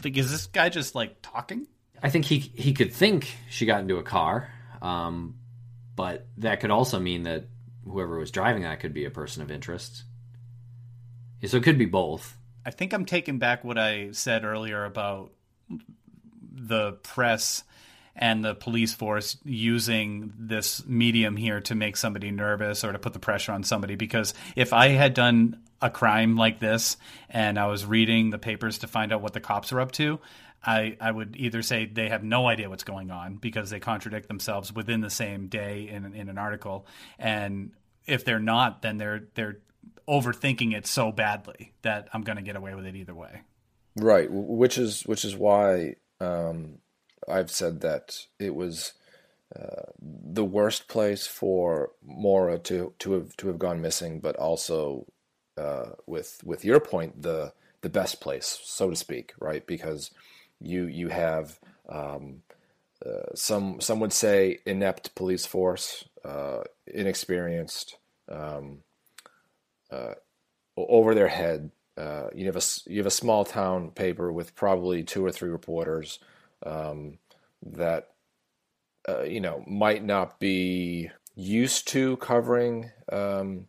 Like, 0.04 0.18
is 0.18 0.32
this 0.32 0.48
guy 0.48 0.70
just 0.70 0.96
like 0.96 1.18
talking? 1.22 1.68
I 2.02 2.10
think 2.10 2.26
he 2.26 2.40
he 2.40 2.74
could 2.74 2.94
think 2.94 3.36
she 3.50 3.66
got 3.66 3.82
into 3.82 3.98
a 3.98 4.04
car, 4.04 4.50
um, 4.82 5.36
but 5.96 6.28
that 6.38 6.60
could 6.60 6.72
also 6.72 7.00
mean 7.00 7.24
that 7.24 7.46
whoever 7.86 8.18
was 8.18 8.32
driving 8.32 8.64
that 8.64 8.80
could 8.80 8.94
be 8.94 9.06
a 9.06 9.12
person 9.12 9.42
of 9.42 9.52
interest. 9.52 10.04
So 11.46 11.58
it 11.58 11.64
could 11.64 11.78
be 11.78 11.86
both. 11.86 12.36
I 12.66 12.72
think 12.72 12.94
I'm 12.94 13.06
taking 13.06 13.40
back 13.40 13.64
what 13.64 13.78
I 13.78 14.12
said 14.12 14.44
earlier 14.44 14.84
about 14.84 15.32
the 16.52 16.94
press 17.04 17.64
and 18.16 18.44
the 18.44 18.56
police 18.56 18.94
force 18.94 19.38
using 19.44 20.34
this 20.38 20.86
medium 20.88 21.38
here 21.38 21.62
to 21.62 21.76
make 21.76 21.96
somebody 21.96 22.32
nervous 22.32 22.84
or 22.84 22.92
to 22.92 23.00
put 23.00 23.14
the 23.14 23.20
pressure 23.20 23.52
on 23.52 23.64
somebody. 23.64 23.96
Because 23.96 24.34
if 24.56 24.74
I 24.74 24.90
had 24.90 25.14
done 25.14 25.62
a 25.82 25.92
crime 25.92 26.36
like 26.36 26.60
this 26.60 26.98
and 27.30 27.60
I 27.60 27.68
was 27.68 27.86
reading 27.86 28.32
the 28.32 28.40
papers 28.40 28.80
to 28.80 28.88
find 28.88 29.14
out 29.14 29.22
what 29.22 29.34
the 29.34 29.40
cops 29.40 29.72
are 29.72 29.80
up 29.80 29.92
to, 29.94 30.20
I, 30.66 30.98
I 31.00 31.12
would 31.12 31.36
either 31.38 31.62
say 31.62 31.86
they 31.86 32.10
have 32.10 32.24
no 32.24 32.48
idea 32.48 32.70
what's 32.70 32.84
going 32.84 33.12
on 33.12 33.36
because 33.36 33.70
they 33.70 33.80
contradict 33.80 34.28
themselves 34.28 34.74
within 34.74 35.02
the 35.02 35.10
same 35.12 35.48
day 35.48 35.88
in, 35.88 36.16
in 36.16 36.30
an 36.30 36.40
article. 36.40 36.88
And 37.20 37.72
if 38.08 38.26
they're 38.26 38.40
not, 38.40 38.82
then 38.82 38.98
they're 38.98 39.28
they're 39.36 39.60
overthinking 40.08 40.76
it 40.76 40.88
so 40.88 41.12
badly 41.12 41.74
that 41.84 42.10
I'm 42.14 42.24
going 42.24 42.38
to 42.38 42.42
get 42.42 42.56
away 42.56 42.74
with 42.74 42.86
it 42.86 42.96
either 42.96 43.14
way. 43.14 43.42
Right, 44.00 44.30
which 44.32 44.78
is 44.78 45.04
which 45.08 45.26
is 45.26 45.36
why 45.36 45.96
um, 46.20 46.80
I've 47.28 47.52
said 47.52 47.82
that 47.82 48.26
it 48.40 48.56
was 48.56 48.94
uh, 49.56 49.92
the 50.00 50.46
worst 50.46 50.88
place 50.88 51.28
for 51.28 51.92
Maura 52.06 52.60
to 52.60 52.94
to 53.00 53.14
have 53.14 53.38
to 53.38 53.48
have 53.48 53.60
gone 53.60 53.82
missing, 53.82 54.20
but 54.20 54.36
also 54.38 55.08
uh, 55.58 55.92
with 56.08 56.42
with 56.46 56.66
your 56.66 56.80
point, 56.80 57.24
the 57.24 57.54
the 57.82 57.90
best 57.90 58.22
place, 58.22 58.60
so 58.64 58.90
to 58.92 58.96
speak, 58.96 59.34
right? 59.40 59.66
Because 59.66 60.12
you 60.62 60.86
you 60.86 61.10
have 61.10 61.60
um, 61.90 62.44
uh, 63.06 63.34
some 63.36 63.82
some 63.82 64.00
would 64.00 64.14
say 64.14 64.60
inept 64.66 65.16
police 65.16 65.46
force, 65.46 66.06
uh, 66.26 66.62
inexperienced, 66.88 67.98
um, 68.30 68.80
uh, 69.92 70.16
over 70.78 71.16
their 71.16 71.30
head. 71.30 71.72
Uh, 71.98 72.30
you 72.36 72.46
have 72.46 72.56
a 72.56 72.62
you 72.90 72.98
have 72.98 73.08
a 73.08 73.12
small 73.12 73.44
town 73.44 73.92
paper 73.92 74.32
with 74.32 74.56
probably 74.56 75.04
two 75.04 75.26
or 75.26 75.32
three 75.32 75.50
reporters 75.50 76.20
um, 76.66 77.18
that 77.64 78.10
uh, 79.10 79.24
you 79.24 79.42
know 79.42 79.64
might 79.68 80.04
not 80.04 80.40
be 80.40 81.10
used 81.36 81.88
to 81.88 82.18
covering 82.18 82.92
um, 83.12 83.66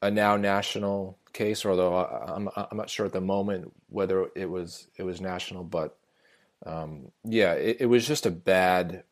a 0.00 0.10
now 0.10 0.36
national 0.36 1.18
case. 1.32 1.66
Although 1.66 1.96
I, 1.96 2.34
I'm 2.34 2.48
I'm 2.56 2.76
not 2.76 2.90
sure 2.90 3.06
at 3.06 3.12
the 3.12 3.20
moment 3.20 3.72
whether 3.88 4.28
it 4.36 4.48
was 4.48 4.86
it 4.96 5.02
was 5.02 5.20
national, 5.20 5.64
but 5.64 5.98
um, 6.64 7.10
yeah, 7.24 7.54
it, 7.54 7.78
it 7.80 7.86
was 7.86 8.06
just 8.06 8.26
a 8.26 8.30
bad 8.30 9.02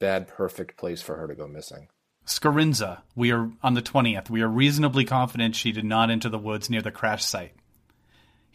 bad 0.00 0.26
perfect 0.26 0.76
place 0.76 1.02
for 1.02 1.16
her 1.16 1.28
to 1.28 1.34
go 1.34 1.46
missing. 1.46 1.88
Scarinza, 2.26 3.00
we 3.14 3.32
are 3.32 3.50
on 3.62 3.72
the 3.72 3.80
20th. 3.80 4.28
We 4.28 4.42
are 4.42 4.48
reasonably 4.48 5.06
confident 5.06 5.56
she 5.56 5.72
did 5.72 5.86
not 5.86 6.10
enter 6.10 6.28
the 6.28 6.38
woods 6.38 6.68
near 6.68 6.82
the 6.82 6.90
crash 6.90 7.24
site. 7.24 7.54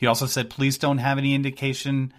He 0.04 0.08
also 0.08 0.26
said 0.26 0.50
police 0.50 0.78
don't 0.78 0.98
have 0.98 1.18
any 1.18 1.34
indication 1.34 2.12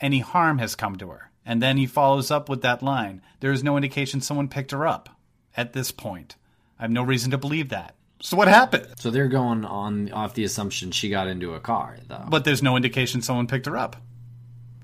any 0.00 0.20
harm 0.20 0.58
has 0.58 0.76
come 0.76 0.94
to 0.98 1.08
her. 1.08 1.32
And 1.44 1.60
then 1.60 1.76
he 1.76 1.86
follows 1.86 2.30
up 2.30 2.48
with 2.48 2.62
that 2.62 2.84
line 2.84 3.20
there 3.40 3.50
is 3.50 3.64
no 3.64 3.76
indication 3.76 4.20
someone 4.20 4.46
picked 4.46 4.70
her 4.70 4.86
up 4.86 5.08
at 5.56 5.72
this 5.72 5.90
point. 5.90 6.36
I 6.78 6.82
have 6.82 6.92
no 6.92 7.02
reason 7.02 7.32
to 7.32 7.38
believe 7.38 7.70
that. 7.70 7.96
So 8.20 8.36
what 8.36 8.46
happened? 8.46 8.86
So 9.00 9.10
they're 9.10 9.26
going 9.26 9.64
on 9.64 10.12
off 10.12 10.34
the 10.34 10.44
assumption 10.44 10.92
she 10.92 11.10
got 11.10 11.26
into 11.26 11.54
a 11.54 11.58
car, 11.58 11.96
though. 12.06 12.26
But 12.28 12.44
there's 12.44 12.62
no 12.62 12.76
indication 12.76 13.22
someone 13.22 13.48
picked 13.48 13.66
her 13.66 13.76
up. 13.76 13.96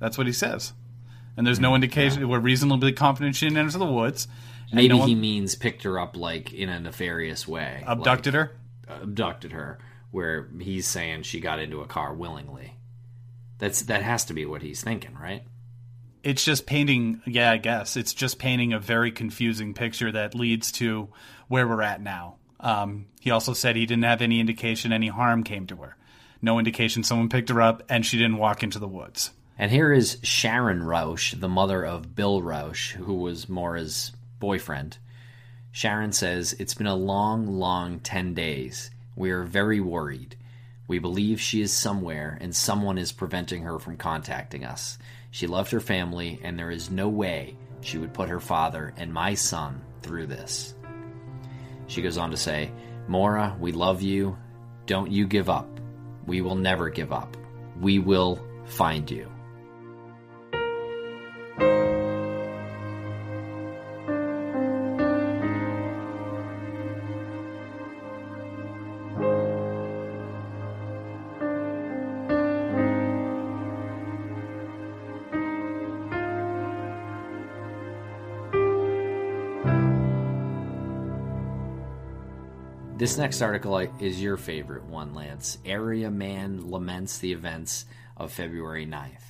That's 0.01 0.19
what 0.19 0.27
he 0.27 0.33
says. 0.33 0.73
And 1.37 1.47
there's 1.47 1.61
no 1.61 1.77
indication. 1.77 2.29
We're 2.29 2.41
reasonably 2.41 2.91
confident 2.91 3.37
she 3.37 3.47
didn't 3.47 3.59
enter 3.59 3.79
the 3.79 3.87
woods. 3.87 4.27
Maybe 4.73 4.89
no 4.89 4.97
one 4.97 5.09
he 5.09 5.15
means 5.15 5.55
picked 5.55 5.85
her 5.85 6.01
up 6.01 6.17
like 6.17 6.53
in 6.53 6.69
a 6.69 6.81
nefarious 6.81 7.47
way. 7.47 7.85
abducted 7.87 8.35
her. 8.35 8.57
Abducted 8.89 9.53
her, 9.53 9.79
where 10.11 10.49
he's 10.61 10.87
saying 10.87 11.23
she 11.23 11.41
got 11.41 11.59
into 11.59 11.81
a 11.81 11.87
car 11.87 12.15
willingly. 12.15 12.77
That's 13.59 13.83
that 13.83 14.03
has 14.03 14.25
to 14.27 14.35
be 14.35 14.47
what 14.47 14.63
he's 14.63 14.83
thinking, 14.83 15.15
right? 15.15 15.45
it's 16.25 16.45
just 16.45 16.67
painting 16.67 17.23
yeah 17.27 17.53
i 17.53 17.57
guess 17.57 17.97
it's 17.97 18.13
just 18.13 18.41
painting 18.41 18.73
a 18.73 18.79
very 18.81 19.13
confusing 19.13 19.73
picture 19.73 20.11
that 20.11 20.35
leads 20.35 20.73
to 20.73 21.09
where 21.47 21.67
we're 21.67 21.81
at 21.81 22.03
now 22.03 22.37
um, 22.61 23.07
he 23.21 23.31
also 23.31 23.53
said 23.53 23.77
he 23.77 23.87
didn't 23.87 24.03
have 24.03 24.21
any 24.21 24.41
indication 24.41 24.93
any 24.93 25.07
harm 25.07 25.45
came 25.45 25.67
to 25.67 25.77
her 25.77 25.97
no 26.43 26.59
indication 26.59 27.05
someone 27.05 27.29
picked 27.29 27.51
her 27.51 27.63
up 27.63 27.85
and 27.89 28.05
she 28.05 28.19
didn't 28.19 28.37
walk 28.37 28.65
into 28.65 28.81
the 28.81 28.89
woods 28.89 29.31
And 29.57 29.71
here 29.71 29.93
is 29.93 30.19
Sharon 30.23 30.83
Rausch, 30.83 31.35
the 31.35 31.49
mother 31.49 31.85
of 31.85 32.15
Bill 32.15 32.41
Rausch, 32.43 32.93
who 32.93 33.15
was 33.15 33.49
Maura's 33.49 34.13
boyfriend. 34.39 34.99
Sharon 35.73 36.13
says, 36.13 36.55
It's 36.61 36.75
been 36.75 36.87
a 36.87 36.95
long, 36.95 37.47
long 37.47 37.99
10 37.99 38.35
days. 38.35 38.91
We 39.19 39.33
are 39.33 39.43
very 39.43 39.81
worried. 39.81 40.37
We 40.87 41.01
believe 41.01 41.41
she 41.41 41.61
is 41.61 41.73
somewhere 41.73 42.39
and 42.41 42.55
someone 42.55 42.99
is 42.99 43.11
preventing 43.11 43.65
her 43.65 43.81
from 43.81 43.97
contacting 43.97 44.65
us. 44.65 44.97
She 45.33 45.49
loved 45.49 45.73
her 45.73 45.81
family, 45.81 46.39
and 46.45 46.57
there 46.57 46.71
is 46.71 46.89
no 46.89 47.09
way 47.09 47.57
she 47.81 47.99
would 47.99 48.15
put 48.15 48.29
her 48.29 48.39
father 48.39 48.95
and 48.97 49.13
my 49.13 49.35
son 49.35 49.83
through 50.03 50.27
this. 50.27 50.77
She 51.89 52.01
goes 52.01 52.17
on 52.17 52.31
to 52.31 52.37
say, 52.37 52.71
Maura, 53.09 53.57
we 53.59 53.73
love 53.73 54.03
you. 54.03 54.39
Don't 54.87 55.11
you 55.11 55.27
give 55.27 55.51
up. 55.51 55.81
We 56.25 56.41
will 56.41 56.55
never 56.55 56.89
give 56.89 57.13
up. 57.13 57.37
We 57.81 57.99
will 57.99 58.41
find 58.67 59.11
you. 59.11 59.29
This 83.09 83.17
next 83.17 83.41
article 83.41 83.79
is 84.01 84.21
your 84.21 84.37
favorite 84.37 84.85
one, 84.85 85.15
Lance. 85.15 85.57
Area 85.65 86.11
man 86.11 86.71
laments 86.71 87.17
the 87.17 87.33
events 87.33 87.87
of 88.19 88.31
February 88.31 88.85
9th. 88.85 89.23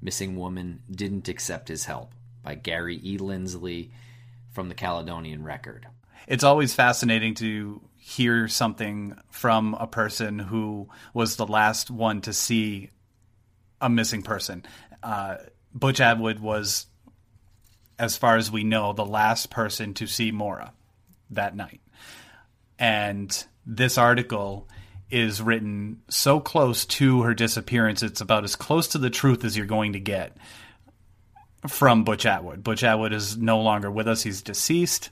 Missing 0.00 0.36
woman 0.36 0.84
didn't 0.88 1.26
accept 1.26 1.66
his 1.66 1.84
help 1.84 2.12
by 2.44 2.54
Gary 2.54 3.00
E. 3.02 3.18
Lindsley 3.18 3.90
from 4.52 4.68
the 4.68 4.76
Caledonian 4.76 5.42
Record. 5.42 5.88
It's 6.28 6.44
always 6.44 6.74
fascinating 6.74 7.34
to 7.34 7.80
hear 7.96 8.46
something 8.46 9.18
from 9.32 9.74
a 9.74 9.88
person 9.88 10.38
who 10.38 10.88
was 11.12 11.34
the 11.34 11.46
last 11.46 11.90
one 11.90 12.20
to 12.20 12.32
see 12.32 12.88
a 13.80 13.90
missing 13.90 14.22
person. 14.22 14.64
Uh, 15.02 15.38
Butch 15.74 16.00
Atwood 16.00 16.38
was, 16.38 16.86
as 17.98 18.16
far 18.16 18.36
as 18.36 18.52
we 18.52 18.62
know, 18.62 18.92
the 18.92 19.04
last 19.04 19.50
person 19.50 19.92
to 19.94 20.06
see 20.06 20.30
Maura 20.30 20.72
that 21.30 21.56
night. 21.56 21.80
And 22.78 23.44
this 23.66 23.98
article 23.98 24.68
is 25.10 25.40
written 25.40 26.02
so 26.08 26.38
close 26.38 26.84
to 26.84 27.22
her 27.22 27.34
disappearance, 27.34 28.02
it's 28.02 28.20
about 28.20 28.44
as 28.44 28.56
close 28.56 28.88
to 28.88 28.98
the 28.98 29.10
truth 29.10 29.44
as 29.44 29.56
you're 29.56 29.66
going 29.66 29.94
to 29.94 30.00
get 30.00 30.36
from 31.66 32.04
Butch 32.04 32.26
Atwood. 32.26 32.62
Butch 32.62 32.84
Atwood 32.84 33.12
is 33.12 33.36
no 33.36 33.60
longer 33.60 33.90
with 33.90 34.06
us, 34.06 34.22
he's 34.22 34.42
deceased. 34.42 35.10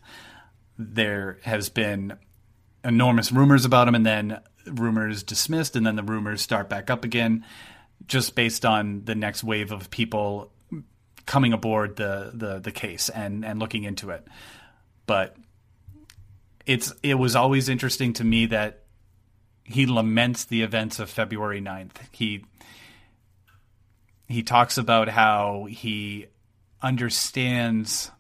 There 0.78 1.38
has 1.42 1.70
been 1.70 2.18
enormous 2.84 3.32
rumors 3.32 3.64
about 3.64 3.88
him, 3.88 3.94
and 3.94 4.06
then 4.06 4.40
rumors 4.66 5.22
dismissed, 5.22 5.76
and 5.76 5.86
then 5.86 5.96
the 5.96 6.02
rumors 6.02 6.42
start 6.42 6.68
back 6.68 6.90
up 6.90 7.04
again, 7.04 7.44
just 8.06 8.34
based 8.34 8.66
on 8.66 9.04
the 9.04 9.14
next 9.14 9.42
wave 9.42 9.72
of 9.72 9.90
people 9.90 10.52
coming 11.24 11.52
aboard 11.52 11.96
the 11.96 12.30
the, 12.34 12.58
the 12.60 12.72
case 12.72 13.08
and, 13.08 13.44
and 13.44 13.58
looking 13.58 13.84
into 13.84 14.10
it. 14.10 14.26
But 15.06 15.36
it's 16.66 16.92
it 17.02 17.14
was 17.14 17.36
always 17.36 17.68
interesting 17.68 18.12
to 18.14 18.24
me 18.24 18.46
that 18.46 18.82
he 19.64 19.86
laments 19.86 20.44
the 20.44 20.62
events 20.62 20.98
of 20.98 21.08
February 21.08 21.60
9th. 21.60 21.96
He 22.12 22.44
he 24.28 24.42
talks 24.42 24.76
about 24.76 25.08
how 25.08 25.66
he 25.70 26.26
understands 26.82 28.10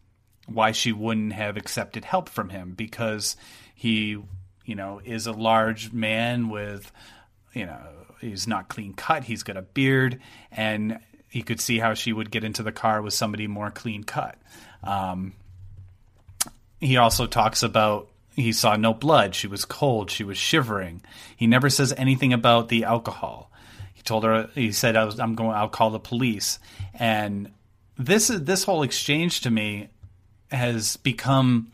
why 0.46 0.72
she 0.72 0.92
wouldn't 0.92 1.32
have 1.32 1.56
accepted 1.56 2.04
help 2.04 2.28
from 2.28 2.48
him 2.48 2.74
because 2.76 3.36
he, 3.74 4.16
you 4.64 4.74
know, 4.74 5.00
is 5.04 5.26
a 5.26 5.32
large 5.32 5.92
man 5.92 6.48
with, 6.48 6.92
you 7.52 7.66
know, 7.66 7.80
he's 8.20 8.46
not 8.46 8.68
clean 8.68 8.94
cut, 8.94 9.24
he's 9.24 9.42
got 9.42 9.56
a 9.56 9.62
beard, 9.62 10.20
and 10.52 11.00
he 11.28 11.42
could 11.42 11.60
see 11.60 11.80
how 11.80 11.94
she 11.94 12.12
would 12.12 12.30
get 12.30 12.44
into 12.44 12.62
the 12.62 12.72
car 12.72 13.02
with 13.02 13.12
somebody 13.12 13.48
more 13.48 13.72
clean 13.72 14.04
cut. 14.04 14.36
Um, 14.84 15.34
he 16.80 16.96
also 16.96 17.26
talks 17.26 17.64
about 17.64 18.08
he 18.36 18.52
saw 18.52 18.76
no 18.76 18.92
blood. 18.92 19.34
She 19.34 19.46
was 19.46 19.64
cold. 19.64 20.10
She 20.10 20.22
was 20.22 20.36
shivering. 20.36 21.02
He 21.36 21.46
never 21.46 21.70
says 21.70 21.94
anything 21.96 22.34
about 22.34 22.68
the 22.68 22.84
alcohol. 22.84 23.50
He 23.94 24.02
told 24.02 24.24
her. 24.24 24.50
He 24.54 24.72
said, 24.72 24.94
I 24.94 25.04
was, 25.04 25.18
"I'm 25.18 25.34
going. 25.34 25.52
I'll 25.52 25.70
call 25.70 25.90
the 25.90 25.98
police." 25.98 26.58
And 26.94 27.50
this 27.96 28.28
is 28.28 28.44
this 28.44 28.64
whole 28.64 28.82
exchange 28.82 29.40
to 29.42 29.50
me 29.50 29.88
has 30.50 30.96
become. 30.98 31.72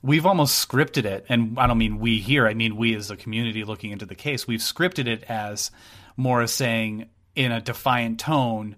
We've 0.00 0.26
almost 0.26 0.66
scripted 0.66 1.04
it, 1.04 1.26
and 1.28 1.58
I 1.58 1.66
don't 1.66 1.78
mean 1.78 1.98
we 1.98 2.18
here. 2.20 2.46
I 2.46 2.54
mean 2.54 2.76
we 2.76 2.94
as 2.94 3.10
a 3.10 3.16
community 3.16 3.64
looking 3.64 3.90
into 3.90 4.06
the 4.06 4.14
case. 4.14 4.46
We've 4.46 4.60
scripted 4.60 5.08
it 5.08 5.24
as 5.24 5.72
Maura's 6.16 6.52
saying 6.52 7.08
in 7.34 7.50
a 7.50 7.60
defiant 7.60 8.20
tone, 8.20 8.76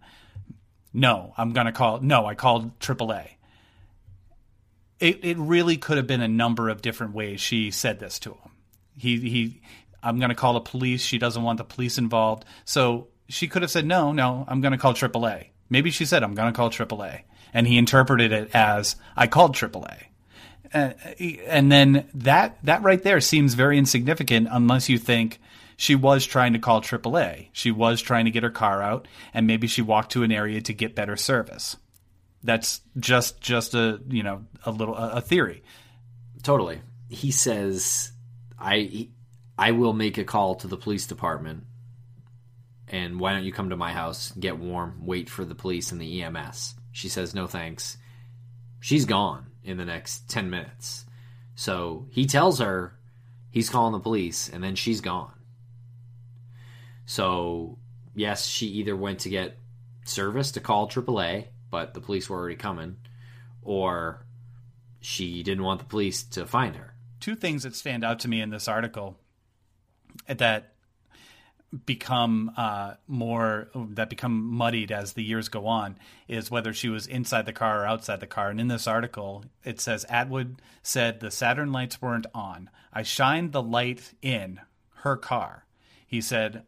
"No, 0.95 1.35
I'm 1.37 1.53
going 1.53 1.67
to 1.67 1.73
call. 1.73 2.01
No, 2.01 2.25
I 2.25 2.35
called 2.35 2.79
AAA." 2.81 3.37
It, 5.01 5.25
it 5.25 5.39
really 5.39 5.77
could 5.77 5.97
have 5.97 6.07
been 6.07 6.21
a 6.21 6.29
number 6.29 6.69
of 6.69 6.83
different 6.83 7.15
ways 7.15 7.41
she 7.41 7.71
said 7.71 7.99
this 7.99 8.19
to 8.21 8.31
him. 8.31 8.51
He 8.97 9.17
he 9.19 9.63
I'm 10.03 10.19
going 10.19 10.29
to 10.29 10.35
call 10.35 10.55
the 10.55 10.61
police. 10.61 11.03
She 11.03 11.19
doesn't 11.19 11.43
want 11.43 11.59
the 11.59 11.65
police 11.65 11.99
involved. 11.99 12.45
So 12.65 13.09
she 13.29 13.49
could 13.49 13.63
have 13.63 13.71
said 13.71 13.87
no, 13.87 14.13
no, 14.13 14.45
I'm 14.47 14.61
going 14.61 14.73
to 14.73 14.79
call 14.79 14.95
AAA. 14.95 15.49
Maybe 15.69 15.91
she 15.91 16.05
said 16.05 16.23
I'm 16.23 16.35
going 16.35 16.53
to 16.53 16.57
call 16.57 16.71
AAA 16.71 17.23
and 17.53 17.67
he 17.67 17.79
interpreted 17.79 18.33
it 18.33 18.51
as 18.55 18.97
I 19.17 19.27
called 19.27 19.55
AAA. 19.55 20.05
Uh, 20.73 20.93
and 21.47 21.73
then 21.73 22.09
that 22.15 22.59
that 22.65 22.83
right 22.83 23.03
there 23.03 23.21
seems 23.21 23.55
very 23.55 23.79
insignificant 23.79 24.49
unless 24.51 24.89
you 24.89 24.99
think 24.99 25.41
she 25.77 25.95
was 25.95 26.27
trying 26.27 26.53
to 26.53 26.59
call 26.59 26.83
AAA. 26.83 27.49
She 27.53 27.71
was 27.71 28.03
trying 28.03 28.27
to 28.27 28.31
get 28.31 28.43
her 28.43 28.51
car 28.51 28.83
out 28.83 29.09
and 29.33 29.47
maybe 29.47 29.67
she 29.67 29.83
walked 29.83 30.13
to 30.13 30.23
an 30.23 30.31
area 30.31 30.61
to 30.61 30.75
get 30.75 30.95
better 30.95 31.17
service. 31.17 31.77
That's 32.43 32.81
just 32.99 33.41
just 33.41 33.75
a 33.75 34.01
you 34.09 34.23
know 34.23 34.45
a 34.65 34.71
little 34.71 34.95
a 34.97 35.21
theory. 35.21 35.63
Totally. 36.43 36.81
He 37.09 37.31
says, 37.31 38.13
"I 38.59 39.09
I 39.59 39.73
will 39.73 39.93
make 39.93 40.17
a 40.17 40.25
call 40.25 40.55
to 40.57 40.67
the 40.67 40.77
police 40.77 41.07
department, 41.07 41.65
and 42.89 43.21
why 43.21 43.33
don't 43.33 43.45
you 43.45 43.53
come 43.53 43.71
to 43.71 43.77
my 43.77 43.93
house, 43.93 44.33
get 44.33 44.59
warm, 44.59 45.05
wait 45.05 45.29
for 45.29 45.45
the 45.45 45.55
police 45.55 45.93
and 45.93 46.01
the 46.01 46.23
EMS." 46.23 46.75
She 46.93 47.09
says, 47.09 47.35
"No 47.35 47.47
thanks." 47.47 47.99
She's 48.81 49.05
gone 49.05 49.47
in 49.63 49.77
the 49.77 49.85
next 49.85 50.31
ten 50.31 50.49
minutes. 50.49 51.05
So 51.55 52.07
he 52.11 52.25
tells 52.25 52.59
her 52.59 52.99
he's 53.51 53.69
calling 53.69 53.93
the 53.93 54.01
police, 54.01 54.49
and 54.49 54.65
then 54.65 54.77
she's 54.77 55.03
gone. 55.03 55.35
So 57.05 57.79
yes, 58.15 58.47
she 58.47 58.67
either 58.67 58.97
went 58.97 59.19
to 59.21 59.29
get 59.29 59.59
service 60.07 60.53
to 60.53 60.61
call 60.61 60.89
AAA 60.89 61.49
but 61.71 61.95
the 61.95 62.01
police 62.01 62.29
were 62.29 62.39
already 62.39 62.57
coming, 62.57 62.97
or 63.63 64.25
she 65.01 65.43
didn't 65.43 65.65
want 65.65 65.81
the 65.81 65.87
police 65.87 66.23
to 66.23 66.47
find 66.47 66.77
her. 66.77 66.95
Two 67.21 67.35
things 67.35 67.63
that 67.63 67.75
stand 67.75 68.05
out 68.05 68.21
to 68.21 68.29
me 68.29 68.41
in 68.41 68.51
this 68.51 68.69
article 68.69 69.17
that 70.27 70.75
become 71.87 72.53
uh, 72.57 72.95
more 73.07 73.69
that 73.75 74.11
become 74.11 74.43
muddied 74.43 74.91
as 74.91 75.13
the 75.13 75.23
years 75.23 75.49
go 75.49 75.67
on 75.67 75.97
is 76.27 76.51
whether 76.51 76.73
she 76.73 76.89
was 76.89 77.07
inside 77.07 77.47
the 77.47 77.53
car 77.53 77.83
or 77.83 77.87
outside 77.87 78.21
the 78.21 78.27
car. 78.27 78.51
And 78.51 78.61
in 78.61 78.69
this 78.69 78.87
article, 78.87 79.45
it 79.65 79.81
says 79.81 80.05
Atwood 80.09 80.61
said 80.83 81.21
the 81.21 81.31
Saturn 81.31 81.73
lights 81.73 82.03
weren't 82.03 82.27
on. 82.35 82.71
I 82.93 83.03
shined 83.03 83.53
the 83.53 83.63
light 83.63 84.15
in 84.21 84.61
her 84.97 85.17
car. 85.17 85.65
He 86.07 86.21
said, 86.21 86.65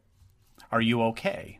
"Are 0.70 0.80
you 0.80 1.02
okay?" 1.02 1.58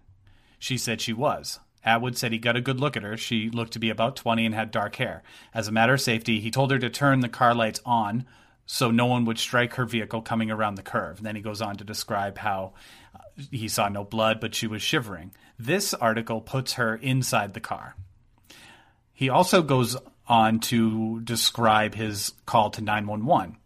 She 0.58 0.78
said 0.78 1.00
she 1.00 1.12
was. 1.12 1.58
Atwood 1.84 2.16
said 2.16 2.32
he 2.32 2.38
got 2.38 2.56
a 2.56 2.60
good 2.60 2.80
look 2.80 2.96
at 2.96 3.02
her. 3.02 3.16
She 3.16 3.50
looked 3.50 3.72
to 3.72 3.78
be 3.78 3.90
about 3.90 4.16
20 4.16 4.46
and 4.46 4.54
had 4.54 4.70
dark 4.70 4.96
hair. 4.96 5.22
As 5.52 5.68
a 5.68 5.72
matter 5.72 5.94
of 5.94 6.00
safety, 6.00 6.40
he 6.40 6.50
told 6.50 6.70
her 6.70 6.78
to 6.78 6.90
turn 6.90 7.20
the 7.20 7.28
car 7.28 7.54
lights 7.54 7.80
on 7.84 8.26
so 8.66 8.90
no 8.90 9.06
one 9.06 9.24
would 9.24 9.38
strike 9.38 9.74
her 9.74 9.84
vehicle 9.84 10.22
coming 10.22 10.50
around 10.50 10.76
the 10.76 10.82
curve. 10.82 11.18
And 11.18 11.26
then 11.26 11.36
he 11.36 11.42
goes 11.42 11.60
on 11.60 11.76
to 11.76 11.84
describe 11.84 12.38
how 12.38 12.72
uh, 13.14 13.42
he 13.50 13.68
saw 13.68 13.88
no 13.88 14.04
blood, 14.04 14.40
but 14.40 14.54
she 14.54 14.66
was 14.66 14.82
shivering. 14.82 15.32
This 15.58 15.92
article 15.94 16.40
puts 16.40 16.74
her 16.74 16.94
inside 16.96 17.54
the 17.54 17.60
car. 17.60 17.96
He 19.12 19.28
also 19.28 19.62
goes 19.62 19.96
on 20.26 20.60
to 20.60 21.20
describe 21.20 21.94
his 21.94 22.32
call 22.46 22.70
to 22.70 22.80
911. 22.80 23.56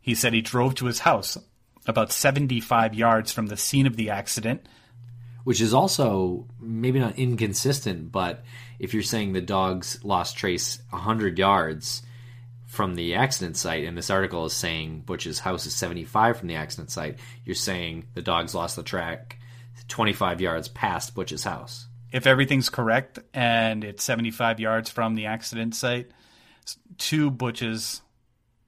He 0.00 0.14
said 0.14 0.32
he 0.32 0.40
drove 0.40 0.74
to 0.76 0.86
his 0.86 1.00
house 1.00 1.36
about 1.86 2.12
75 2.12 2.94
yards 2.94 3.32
from 3.32 3.46
the 3.46 3.56
scene 3.56 3.86
of 3.86 3.96
the 3.96 4.10
accident 4.10 4.66
which 5.44 5.60
is 5.60 5.74
also 5.74 6.46
maybe 6.60 6.98
not 6.98 7.18
inconsistent, 7.18 8.12
but 8.12 8.44
if 8.78 8.94
you're 8.94 9.02
saying 9.02 9.32
the 9.32 9.40
dogs 9.40 10.02
lost 10.04 10.36
trace 10.36 10.80
100 10.90 11.38
yards 11.38 12.02
from 12.66 12.94
the 12.94 13.14
accident 13.14 13.56
site, 13.56 13.84
and 13.84 13.98
this 13.98 14.10
article 14.10 14.44
is 14.44 14.52
saying 14.52 15.02
Butch's 15.04 15.40
house 15.40 15.66
is 15.66 15.74
75 15.74 16.38
from 16.38 16.48
the 16.48 16.54
accident 16.54 16.90
site, 16.90 17.18
you're 17.44 17.54
saying 17.54 18.06
the 18.14 18.22
dogs 18.22 18.54
lost 18.54 18.76
the 18.76 18.82
track 18.82 19.38
25 19.88 20.40
yards 20.40 20.68
past 20.68 21.14
Butch's 21.14 21.44
house. 21.44 21.86
If 22.12 22.26
everything's 22.26 22.68
correct 22.68 23.18
and 23.34 23.84
it's 23.84 24.04
75 24.04 24.60
yards 24.60 24.90
from 24.90 25.14
the 25.14 25.26
accident 25.26 25.74
site 25.74 26.10
to 26.98 27.30
Butch's 27.30 28.02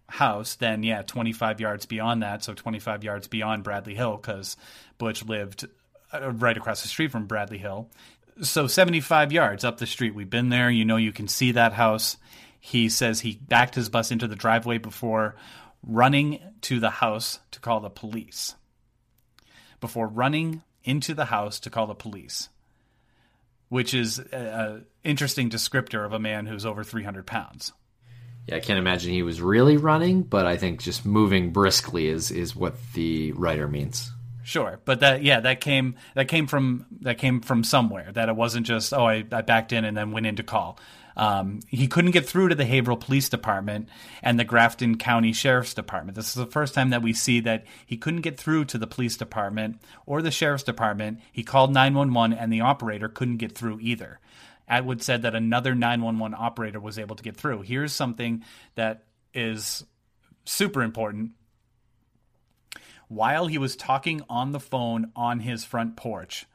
house, 0.09 0.57
then 0.57 0.83
yeah, 0.83 1.03
25 1.03 1.61
yards 1.61 1.87
beyond 1.87 2.23
that, 2.23 2.45
so 2.45 2.55
25 2.55 3.05
yards 3.05 3.29
beyond 3.29 3.65
Bradley 3.65 3.95
Hill, 3.95 4.17
because 4.17 4.57
Butch 4.99 5.25
lived 5.25 5.67
Uh, 6.13 6.31
right 6.33 6.57
across 6.57 6.83
the 6.83 6.89
street 6.89 7.11
from 7.11 7.27
Bradley 7.27 7.59
Hill. 7.59 7.89
So 8.43 8.67
75 8.67 9.33
yards 9.33 9.65
up 9.65 9.79
the 9.79 9.87
street. 9.87 10.15
We've 10.15 10.29
been 10.29 10.49
there. 10.49 10.71
You 10.71 10.85
know, 10.85 10.97
you 10.97 11.13
can 11.13 11.29
see 11.29 11.53
that 11.53 11.73
house. 11.73 12.17
He 12.61 12.89
says 12.89 13.21
he 13.21 13.33
backed 13.49 13.75
his 13.75 13.89
bus 13.89 14.11
into 14.11 14.29
the 14.29 14.37
driveway 14.37 14.79
before 14.79 15.37
running 15.87 16.41
to 16.63 16.79
the 16.81 16.91
house 16.91 17.41
to 17.51 17.61
call 17.61 17.81
the 17.81 17.91
police. 17.91 18.55
before 19.81 20.07
running 20.07 20.63
into 20.85 21.13
the 21.13 21.25
house 21.27 21.59
to 21.61 21.71
call 21.71 21.87
the 21.89 21.95
police, 21.95 22.49
which 23.69 23.93
is 23.95 24.19
an 24.19 24.85
interesting 25.03 25.51
descriptor 25.51 26.07
of 26.07 26.13
a 26.13 26.19
man 26.21 26.47
who's 26.47 26.65
over 26.65 26.85
300 26.85 27.27
pounds. 27.27 27.73
Yeah, 28.47 28.57
I 28.57 28.61
can't 28.61 28.79
imagine 28.79 29.13
he 29.13 29.23
was 29.25 29.41
really 29.43 29.77
running, 29.77 30.23
but 30.23 30.47
I 30.47 30.57
think 30.57 30.81
just 30.83 31.05
moving 31.05 31.53
briskly 31.53 32.07
is 32.07 32.31
is 32.31 32.55
what 32.57 32.75
the 32.95 33.33
writer 33.33 33.67
means. 33.69 34.12
Sure, 34.45 34.81
but 34.85 35.01
that 35.01 35.23
yeah, 35.23 35.41
that 35.41 35.61
came 35.61 35.97
that 36.15 36.29
came 36.29 36.47
from 36.47 36.87
that 37.01 37.19
came 37.19 37.41
from 37.41 37.65
somewhere. 37.65 38.11
That 38.13 38.29
it 38.29 38.37
wasn't 38.37 38.67
just 38.67 38.93
oh 38.93 39.07
I, 39.07 39.25
I 39.31 39.43
backed 39.43 39.73
in 39.73 39.85
and 39.85 39.97
then 39.97 40.11
went 40.11 40.27
in 40.27 40.37
to 40.37 40.43
call. 40.43 40.79
Um, 41.17 41.61
he 41.69 41.89
couldn't 41.89 42.13
get 42.13 42.27
through 42.27 42.49
to 42.49 42.55
the 42.55 42.65
Haverhill 42.65 42.97
Police 42.97 43.29
Department 43.29 43.89
and 44.23 44.39
the 44.39 44.45
Grafton 44.45 44.97
County 44.97 45.33
Sheriff's 45.33 45.75
Department. 45.75 46.17
This 46.17 46.29
is 46.29 46.35
the 46.35 46.47
first 46.47 46.75
time 46.75 46.91
that 46.91 47.03
we 47.03 47.13
see 47.13 47.41
that 47.41 47.67
he 47.85 47.97
couldn't 47.97 48.23
get 48.23 48.39
through 48.39 48.65
to 48.67 48.79
the 48.79 48.87
police 48.87 49.17
department 49.17 49.81
or 50.07 50.23
the 50.23 50.31
sheriff's 50.31 50.65
department. 50.65 51.21
He 51.31 51.43
called 51.43 51.73
911 51.73 52.37
and 52.37 52.53
the 52.53 52.63
operator 52.63 53.09
couldn't 53.09 53.37
get 53.37 53.55
through 53.55 53.81
either. 53.81 54.21
Atwood 54.69 55.03
said 55.03 55.23
that 55.23 55.35
another 55.35 55.75
911 55.75 56.37
operator 56.39 56.81
was 56.81 56.99
able 56.99 57.17
to 57.17 57.23
get 57.23 57.37
through. 57.37 57.63
Here's 57.63 57.93
something 57.93 58.43
that 58.75 59.05
is 59.35 59.85
super 60.45 60.83
important. 60.83 61.33
While 63.13 63.47
he 63.47 63.59
was 63.59 63.77
talking 63.77 64.23
on 64.31 64.53
the 64.53 64.59
phone 64.59 65.13
on 65.15 65.41
his 65.41 65.67
front 65.67 65.97
porch, 65.97 66.47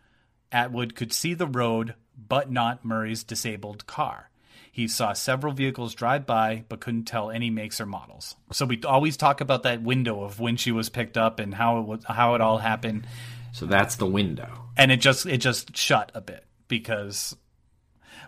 Atwood 0.51 0.95
could 0.95 1.13
see 1.13 1.35
the 1.35 1.45
road 1.45 1.93
but 2.17 2.51
not 2.51 2.83
Murray's 2.83 3.23
disabled 3.23 3.85
car. 3.85 4.31
He 4.71 4.87
saw 4.87 5.13
several 5.13 5.53
vehicles 5.53 5.93
drive 5.93 6.25
by, 6.25 6.63
but 6.67 6.79
couldn't 6.79 7.05
tell 7.05 7.29
any 7.29 7.51
makes 7.51 7.79
or 7.79 7.85
models. 7.85 8.35
So 8.51 8.65
we 8.65 8.81
always 8.83 9.17
talk 9.17 9.39
about 9.39 9.61
that 9.63 9.83
window 9.83 10.23
of 10.23 10.39
when 10.39 10.57
she 10.57 10.71
was 10.71 10.89
picked 10.89 11.15
up 11.15 11.39
and 11.39 11.53
how 11.53 11.77
it 11.77 11.85
was, 11.85 12.03
how 12.05 12.33
it 12.33 12.41
all 12.41 12.57
happened. 12.57 13.05
So 13.51 13.67
that's 13.67 13.97
the 13.97 14.07
window, 14.07 14.49
and 14.75 14.91
it 14.91 14.97
just 14.97 15.27
it 15.27 15.37
just 15.37 15.77
shut 15.77 16.11
a 16.15 16.21
bit 16.21 16.43
because, 16.67 17.35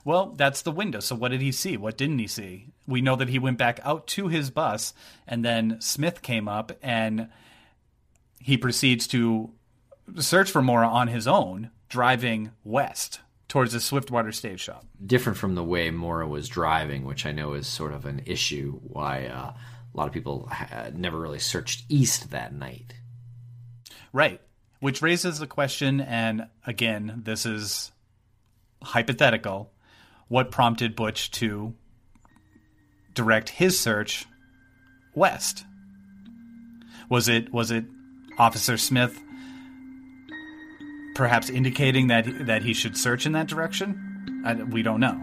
well, 0.06 0.36
that's 0.38 0.62
the 0.62 0.72
window. 0.72 1.00
So 1.00 1.16
what 1.16 1.32
did 1.32 1.42
he 1.42 1.52
see? 1.52 1.78
What 1.78 1.98
didn't 1.98 2.20
he 2.20 2.28
see? 2.28 2.74
We 2.86 3.02
know 3.02 3.16
that 3.16 3.30
he 3.30 3.40
went 3.40 3.58
back 3.58 3.80
out 3.84 4.06
to 4.10 4.28
his 4.28 4.52
bus, 4.52 4.94
and 5.28 5.44
then 5.44 5.78
Smith 5.82 6.22
came 6.22 6.48
up 6.48 6.72
and 6.84 7.30
he 8.40 8.58
proceeds 8.58 9.08
to 9.08 9.52
search 10.18 10.50
for 10.50 10.62
Maura 10.62 10.88
on 10.88 11.08
his 11.08 11.28
own, 11.28 11.72
driving 11.90 12.52
west 12.64 13.20
towards 13.48 13.74
the 13.74 13.80
Swiftwater 13.80 14.32
Stage 14.32 14.62
Shop. 14.62 14.86
Different 15.06 15.38
from 15.38 15.56
the 15.56 15.64
way 15.64 15.92
Maura 15.92 16.28
was 16.28 16.48
driving, 16.48 17.06
which 17.06 17.26
I 17.26 17.32
know 17.32 17.54
is 17.54 17.68
sort 17.68 17.94
of 17.94 18.06
an 18.06 18.22
issue. 18.26 18.80
Why 18.84 19.26
uh, 19.26 19.54
a 19.94 19.98
lot 19.98 20.08
of 20.08 20.14
people 20.14 20.48
ha- 20.52 20.90
never 20.94 21.20
really 21.20 21.40
searched 21.40 21.84
east 21.90 22.32
that 22.32 22.54
night. 22.54 22.94
Right. 24.14 24.42
Which 24.80 25.02
raises 25.02 25.40
the 25.40 25.48
question, 25.48 26.00
and 26.00 26.48
again, 26.66 27.22
this 27.26 27.46
is 27.46 27.92
hypothetical. 28.82 29.74
What 30.30 30.52
prompted 30.52 30.96
Butch 30.96 31.32
to 31.32 31.74
direct 33.14 33.50
his 33.50 33.80
search 33.80 34.26
west? 35.16 35.66
Was 37.10 37.28
it 37.28 37.52
was 37.52 37.72
it 37.72 37.86
Officer 38.40 38.78
Smith 38.78 39.22
perhaps 41.14 41.50
indicating 41.50 42.08
that 42.08 42.46
that 42.46 42.64
he 42.64 42.74
should 42.74 42.96
search 42.96 43.26
in 43.26 43.34
that 43.34 43.48
direction? 43.48 44.42
I, 44.46 44.54
we 44.54 44.82
don't 44.82 45.02
know. 45.02 45.22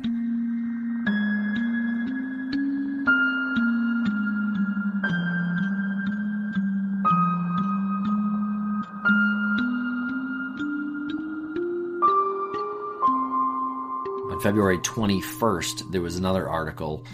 On 14.31 14.41
February 14.43 14.77
21st, 14.81 15.91
there 15.93 16.03
was 16.03 16.17
another 16.17 16.47
article, 16.47 17.07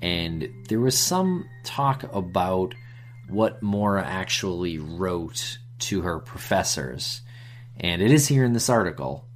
and 0.00 0.48
there 0.70 0.80
was 0.80 0.98
some 0.98 1.46
talk 1.64 2.02
about 2.14 2.74
what 3.28 3.62
Maura 3.62 4.04
actually 4.04 4.78
wrote 4.78 5.58
to 5.78 6.02
her 6.02 6.18
professors. 6.18 7.22
And 7.78 8.00
it 8.00 8.10
is 8.10 8.26
here 8.26 8.44
in 8.44 8.52
this 8.52 8.70
article 8.70 9.26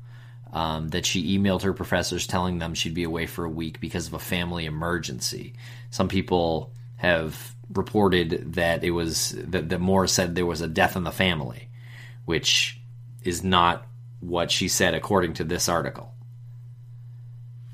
um, 0.53 0.89
that 0.89 1.07
she 1.07 1.39
emailed 1.39 1.63
her 1.63 1.73
professors 1.73 2.27
telling 2.27 2.59
them 2.59 2.75
she'd 2.75 2.95
be 2.95 3.05
away 3.05 3.27
for 3.27 3.45
a 3.45 3.51
week 3.51 3.81
because 3.81 4.07
of 4.07 4.15
a 4.15 4.19
family 4.19 4.67
emergency. 4.67 5.55
Some 5.91 6.09
people 6.09 6.73
have 6.97 7.55
reported 7.73 8.55
that 8.55 8.83
it 8.83 8.91
was 8.91 9.31
that, 9.31 9.69
that 9.69 9.81
Maura 9.81 10.09
said 10.09 10.35
there 10.35 10.47
was 10.47 10.61
a 10.61 10.69
death 10.69 10.97
in 10.97 11.05
the 11.05 11.13
family, 11.13 11.69
which 12.25 12.81
is 13.23 13.45
not 13.45 13.87
what 14.21 14.51
she 14.51 14.69
said 14.69 14.95
according 14.95 15.35
to 15.35 15.45
this 15.45 15.69
article. 15.69 16.13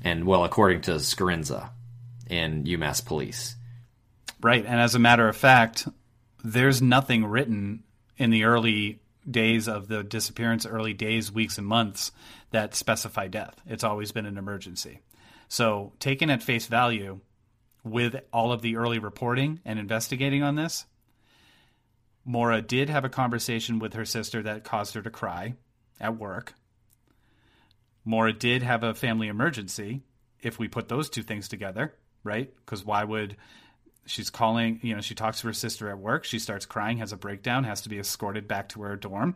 And 0.03 0.25
well, 0.25 0.43
according 0.43 0.81
to 0.81 0.91
Scarinza 0.91 1.69
and 2.29 2.65
UMass 2.65 3.03
Police. 3.03 3.55
Right. 4.41 4.65
And 4.65 4.79
as 4.79 4.95
a 4.95 4.99
matter 4.99 5.27
of 5.27 5.35
fact, 5.35 5.87
there's 6.53 6.81
nothing 6.81 7.25
written 7.25 7.83
in 8.15 8.29
the 8.29 8.45
early 8.45 9.01
days 9.29 9.67
of 9.67 9.89
the 9.89 10.01
disappearance, 10.01 10.65
early 10.65 10.93
days, 10.93 11.29
weeks, 11.29 11.57
and 11.57 11.67
months 11.67 12.13
that 12.51 12.73
specify 12.73 13.27
death. 13.27 13.59
It's 13.65 13.83
always 13.83 14.13
been 14.13 14.25
an 14.25 14.37
emergency. 14.37 15.01
So, 15.49 15.91
taken 15.99 16.29
at 16.29 16.41
face 16.41 16.67
value 16.67 17.19
with 17.83 18.15
all 18.31 18.53
of 18.53 18.61
the 18.61 18.77
early 18.77 18.97
reporting 18.97 19.59
and 19.65 19.77
investigating 19.77 20.41
on 20.41 20.55
this, 20.55 20.85
Maura 22.23 22.61
did 22.61 22.89
have 22.89 23.03
a 23.03 23.09
conversation 23.09 23.77
with 23.77 23.93
her 23.93 24.05
sister 24.05 24.41
that 24.43 24.63
caused 24.63 24.93
her 24.93 25.01
to 25.01 25.09
cry 25.09 25.55
at 25.99 26.17
work. 26.17 26.53
Maura 28.05 28.31
did 28.31 28.63
have 28.63 28.83
a 28.83 28.93
family 28.93 29.27
emergency 29.27 30.01
if 30.41 30.57
we 30.57 30.69
put 30.69 30.87
those 30.87 31.09
two 31.09 31.23
things 31.23 31.49
together, 31.49 31.93
right? 32.23 32.53
Because 32.55 32.85
why 32.85 33.03
would 33.03 33.35
she's 34.07 34.29
calling, 34.29 34.79
you 34.81 34.95
know, 34.95 35.01
she 35.01 35.15
talks 35.15 35.41
to 35.41 35.47
her 35.47 35.53
sister 35.53 35.89
at 35.89 35.99
work. 35.99 36.23
She 36.23 36.39
starts 36.39 36.65
crying, 36.65 36.97
has 36.97 37.11
a 37.11 37.17
breakdown, 37.17 37.63
has 37.65 37.81
to 37.81 37.89
be 37.89 37.99
escorted 37.99 38.47
back 38.47 38.69
to 38.69 38.81
her 38.81 38.95
dorm, 38.95 39.35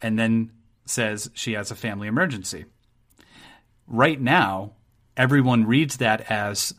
and 0.00 0.18
then 0.18 0.50
says 0.84 1.30
she 1.34 1.52
has 1.52 1.70
a 1.70 1.76
family 1.76 2.08
emergency. 2.08 2.66
Right 3.86 4.20
now, 4.20 4.72
everyone 5.16 5.64
reads 5.64 5.98
that 5.98 6.30
as 6.30 6.74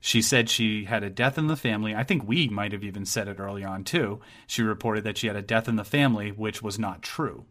she 0.00 0.20
said 0.20 0.50
she 0.50 0.84
had 0.84 1.02
a 1.02 1.10
death 1.10 1.38
in 1.38 1.46
the 1.46 1.56
family. 1.56 1.94
I 1.94 2.02
think 2.02 2.26
we 2.26 2.48
might 2.48 2.72
have 2.72 2.84
even 2.84 3.06
said 3.06 3.28
it 3.28 3.38
early 3.38 3.64
on 3.64 3.84
too. 3.84 4.20
She 4.46 4.62
reported 4.62 5.04
that 5.04 5.16
she 5.16 5.28
had 5.28 5.36
a 5.36 5.42
death 5.42 5.68
in 5.68 5.76
the 5.76 5.84
family, 5.84 6.30
which 6.30 6.62
was 6.62 6.78
not 6.78 7.02
true. 7.02 7.46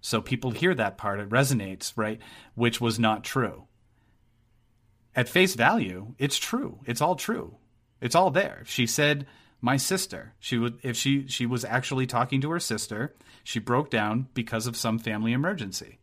So 0.00 0.20
people 0.20 0.50
hear 0.50 0.74
that 0.74 0.98
part, 0.98 1.20
it 1.20 1.28
resonates, 1.28 1.92
right? 1.96 2.20
Which 2.54 2.80
was 2.80 2.98
not 2.98 3.24
true 3.24 3.66
at 5.16 5.28
face 5.28 5.54
value, 5.54 6.14
it's 6.18 6.38
true. 6.38 6.80
It's 6.86 7.00
all 7.00 7.16
true. 7.16 7.56
It's 8.00 8.14
all 8.14 8.30
there. 8.30 8.62
She 8.66 8.86
said, 8.86 9.26
"My 9.60 9.76
sister." 9.76 10.34
She 10.38 10.58
would 10.58 10.78
if 10.82 10.96
she 10.96 11.26
she 11.28 11.46
was 11.46 11.64
actually 11.64 12.06
talking 12.06 12.40
to 12.40 12.50
her 12.50 12.60
sister. 12.60 13.14
She 13.42 13.58
broke 13.58 13.90
down 13.90 14.28
because 14.34 14.66
of 14.66 14.76
some 14.76 14.98
family 14.98 15.32
emergency, 15.32 15.98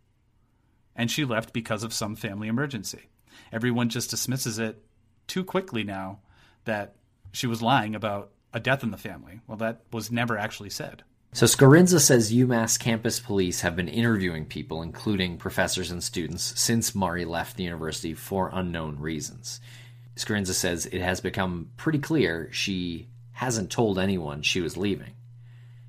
and 0.96 1.12
she 1.12 1.26
left 1.26 1.54
because 1.54 1.84
of 1.84 1.94
some 1.94 2.16
family 2.16 2.48
emergency. 2.48 3.10
Everyone 3.52 3.90
just 3.90 4.10
dismisses 4.10 4.60
it 4.60 4.84
too 5.28 5.44
quickly 5.44 5.84
now 5.84 6.20
that 6.66 6.96
she 7.32 7.48
was 7.48 7.62
lying 7.62 7.96
about 7.96 8.32
a 8.54 8.60
death 8.60 8.84
in 8.84 8.92
the 8.92 8.98
family. 8.98 9.42
Well, 9.48 9.58
that 9.58 9.82
was 9.92 10.12
never 10.12 10.38
actually 10.38 10.70
said. 10.70 11.04
So 11.34 11.46
Scarinza 11.46 12.02
says 12.02 12.34
UMass 12.34 12.78
campus 12.78 13.22
police 13.22 13.62
have 13.62 13.74
been 13.74 13.88
interviewing 13.88 14.46
people, 14.46 14.82
including 14.82 15.38
professors 15.38 15.90
and 15.90 16.04
students, 16.04 16.60
since 16.60 16.94
Murray 16.94 17.24
left 17.24 17.56
the 17.56 17.64
university 17.64 18.14
for 18.14 18.50
unknown 18.52 19.00
reasons. 19.00 19.62
Scarinza 20.18 20.54
says 20.54 20.88
it 20.88 21.02
has 21.02 21.22
become 21.22 21.70
pretty 21.78 22.00
clear 22.00 22.50
she 22.52 23.08
hasn't 23.32 23.72
told 23.72 23.98
anyone 23.98 24.42
she 24.42 24.60
was 24.60 24.76
leaving. 24.76 25.14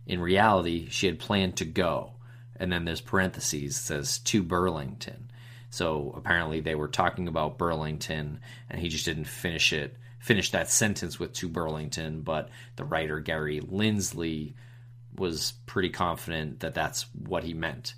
In 0.07 0.20
reality, 0.20 0.88
she 0.90 1.07
had 1.07 1.18
planned 1.18 1.57
to 1.57 1.64
go, 1.64 2.12
and 2.55 2.70
then 2.70 2.84
there's 2.84 3.01
parentheses 3.01 3.76
says 3.76 4.20
to 4.20 4.45
Burlington. 4.45 5.28
So 5.70 6.14
apparently 6.16 6.61
they 6.61 6.76
were 6.76 6.86
talking 6.86 7.26
about 7.26 7.59
Burlington, 7.59 8.38
and 8.70 8.80
he 8.80 8.88
just 8.88 9.07
didn't 9.07 9.24
finish 9.24 9.72
it, 9.72 9.97
finish 10.20 10.53
that 10.53 10.70
sentence 10.70 11.18
with 11.18 11.32
to 11.34 11.49
Burlington. 11.49 12.20
But 12.20 12.49
the 12.76 12.84
writer 12.84 13.18
Gary 13.18 13.61
Lindsley 13.61 14.55
was 15.16 15.52
pretty 15.66 15.90
confident 15.90 16.60
that 16.60 16.74
that's 16.74 17.06
what 17.14 17.44
he 17.44 17.54
meant. 17.54 17.94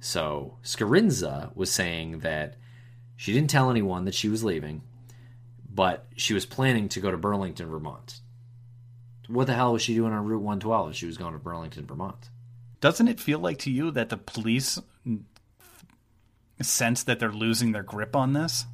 So 0.00 0.58
Scarinza 0.64 1.54
was 1.54 1.70
saying 1.70 2.20
that 2.20 2.56
she 3.16 3.32
didn't 3.32 3.50
tell 3.50 3.70
anyone 3.70 4.04
that 4.06 4.14
she 4.14 4.28
was 4.28 4.42
leaving, 4.42 4.82
but 5.72 6.06
she 6.16 6.34
was 6.34 6.46
planning 6.46 6.88
to 6.90 7.00
go 7.00 7.10
to 7.10 7.16
Burlington, 7.16 7.70
Vermont. 7.70 8.20
What 9.28 9.46
the 9.46 9.54
hell 9.54 9.72
was 9.72 9.82
she 9.82 9.94
doing 9.94 10.12
on 10.12 10.24
Route 10.24 10.42
112 10.42 10.90
if 10.90 10.96
she 10.96 11.06
was 11.06 11.16
going 11.16 11.32
to 11.34 11.38
Burlington, 11.38 11.86
Vermont? 11.86 12.30
Doesn't 12.80 13.08
it 13.08 13.20
feel 13.20 13.38
like 13.38 13.58
to 13.60 13.70
you 13.70 13.92
that 13.92 14.08
the 14.08 14.16
police 14.16 14.80
sense 16.60 17.04
that 17.04 17.20
they're 17.20 17.32
losing 17.32 17.72
their 17.72 17.82
grip 17.82 18.16
on 18.16 18.32
this? 18.32 18.66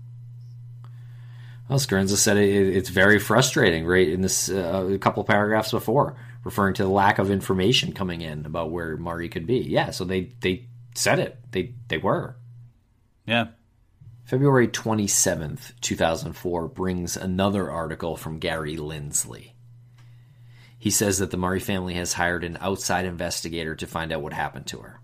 Well, 1.69 1.79
Scarinza 1.79 2.17
said 2.17 2.39
it, 2.39 2.49
it's 2.49 2.89
very 2.89 3.19
frustrating, 3.19 3.85
right? 3.85 4.09
In 4.09 4.23
this, 4.23 4.49
uh, 4.49 4.89
a 4.91 4.99
couple 4.99 5.23
paragraphs 5.25 5.71
before, 5.71 6.17
referring 6.45 6.75
to 6.75 6.83
the 6.83 6.89
lack 6.89 7.19
of 7.19 7.31
information 7.31 7.93
coming 7.93 8.21
in 8.21 8.47
about 8.47 8.71
where 8.71 8.97
Murray 8.97 9.29
could 9.29 9.47
be. 9.47 9.59
Yeah, 9.59 9.91
so 9.91 10.05
they 10.05 10.33
they 10.41 10.69
said 10.95 11.19
it. 11.19 11.39
They 11.51 11.75
they 11.89 11.99
were. 11.99 12.37
Yeah. 13.27 13.49
February 14.25 14.69
27th, 14.69 15.73
2004 15.81 16.69
brings 16.69 17.17
another 17.17 17.71
article 17.71 18.15
from 18.15 18.39
Gary 18.39 18.77
Lindsley. 18.77 19.55
He 20.79 20.91
says 20.91 21.19
that 21.19 21.31
the 21.31 21.39
Murray 21.39 21.61
family 21.61 21.95
has 21.95 22.13
hired 22.13 22.45
an 22.45 22.59
outside 22.61 23.07
investigator 23.07 23.75
to 23.77 23.87
find 23.87 24.13
out 24.13 24.21
what 24.21 24.35
happened 24.35 24.67
to 24.67 24.79
her. 24.79 25.01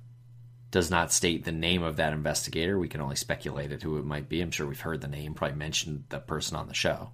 Does 0.70 0.91
not 0.91 1.12
state 1.12 1.45
the 1.45 1.53
name 1.53 1.82
of 1.82 1.97
that 1.97 2.12
investigator. 2.12 2.78
We 2.78 2.89
can 2.89 3.01
only 3.01 3.16
speculate 3.16 3.72
at 3.72 3.82
who 3.82 3.97
it 3.97 4.05
might 4.05 4.28
be. 4.28 4.41
I'm 4.41 4.51
sure 4.51 4.66
we've 4.66 4.80
heard 4.80 5.01
the 5.01 5.09
name, 5.09 5.35
probably 5.35 5.57
mentioned 5.57 6.05
the 6.11 6.18
person 6.18 6.57
on 6.57 6.68
the 6.68 6.74
show. 6.74 7.11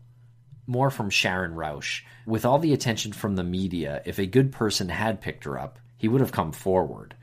More 0.70 0.88
from 0.88 1.10
Sharon 1.10 1.56
Rausch. 1.56 2.04
With 2.24 2.44
all 2.44 2.60
the 2.60 2.72
attention 2.72 3.12
from 3.12 3.34
the 3.34 3.42
media, 3.42 4.02
if 4.04 4.20
a 4.20 4.26
good 4.26 4.52
person 4.52 4.88
had 4.88 5.20
picked 5.20 5.42
her 5.42 5.58
up, 5.58 5.80
he 5.96 6.06
would 6.06 6.20
have 6.20 6.30
come 6.30 6.52
forward. 6.52 7.16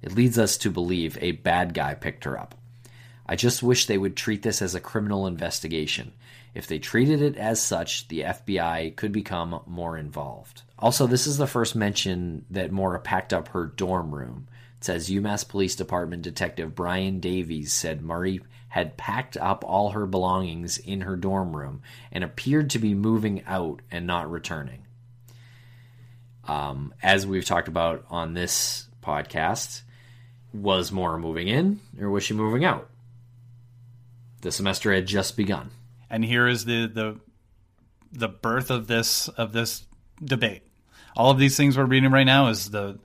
It 0.00 0.14
leads 0.14 0.38
us 0.38 0.56
to 0.56 0.70
believe 0.70 1.18
a 1.20 1.32
bad 1.32 1.74
guy 1.74 1.92
picked 1.96 2.24
her 2.24 2.40
up. 2.40 2.54
I 3.26 3.36
just 3.36 3.62
wish 3.62 3.84
they 3.84 3.98
would 3.98 4.16
treat 4.16 4.40
this 4.40 4.62
as 4.62 4.74
a 4.74 4.80
criminal 4.80 5.26
investigation. 5.26 6.14
If 6.54 6.66
they 6.66 6.78
treated 6.78 7.20
it 7.20 7.36
as 7.36 7.60
such, 7.60 8.08
the 8.08 8.20
FBI 8.20 8.96
could 8.96 9.12
become 9.12 9.60
more 9.66 9.98
involved. 9.98 10.62
Also, 10.78 11.06
this 11.06 11.26
is 11.26 11.36
the 11.36 11.46
first 11.46 11.76
mention 11.76 12.46
that 12.48 12.72
Maura 12.72 13.00
packed 13.00 13.34
up 13.34 13.48
her 13.48 13.66
dorm 13.66 14.14
room. 14.14 14.48
It 14.78 14.84
says 14.84 15.10
UMass 15.10 15.46
Police 15.46 15.76
Department 15.76 16.22
Detective 16.22 16.74
Brian 16.74 17.20
Davies 17.20 17.70
said 17.70 18.00
Murray 18.00 18.40
had 18.74 18.96
packed 18.96 19.36
up 19.36 19.64
all 19.64 19.90
her 19.90 20.04
belongings 20.04 20.78
in 20.78 21.02
her 21.02 21.14
dorm 21.14 21.54
room 21.54 21.80
and 22.10 22.24
appeared 22.24 22.70
to 22.70 22.80
be 22.80 22.92
moving 22.92 23.40
out 23.46 23.80
and 23.88 24.04
not 24.04 24.28
returning. 24.28 24.84
Um, 26.48 26.92
as 27.00 27.24
we've 27.24 27.44
talked 27.44 27.68
about 27.68 28.04
on 28.10 28.34
this 28.34 28.88
podcast, 29.00 29.82
was 30.52 30.90
Maura 30.90 31.20
moving 31.20 31.46
in 31.46 31.78
or 32.00 32.10
was 32.10 32.24
she 32.24 32.34
moving 32.34 32.64
out? 32.64 32.90
The 34.40 34.50
semester 34.50 34.92
had 34.92 35.06
just 35.06 35.36
begun. 35.36 35.70
And 36.10 36.24
here 36.24 36.48
is 36.48 36.64
the 36.64 36.88
the 36.88 37.20
the 38.10 38.28
birth 38.28 38.72
of 38.72 38.88
this 38.88 39.28
of 39.28 39.52
this 39.52 39.84
debate. 40.20 40.64
All 41.16 41.30
of 41.30 41.38
these 41.38 41.56
things 41.56 41.78
we're 41.78 41.84
reading 41.84 42.10
right 42.10 42.24
now 42.24 42.48
is 42.48 42.70
the 42.70 42.98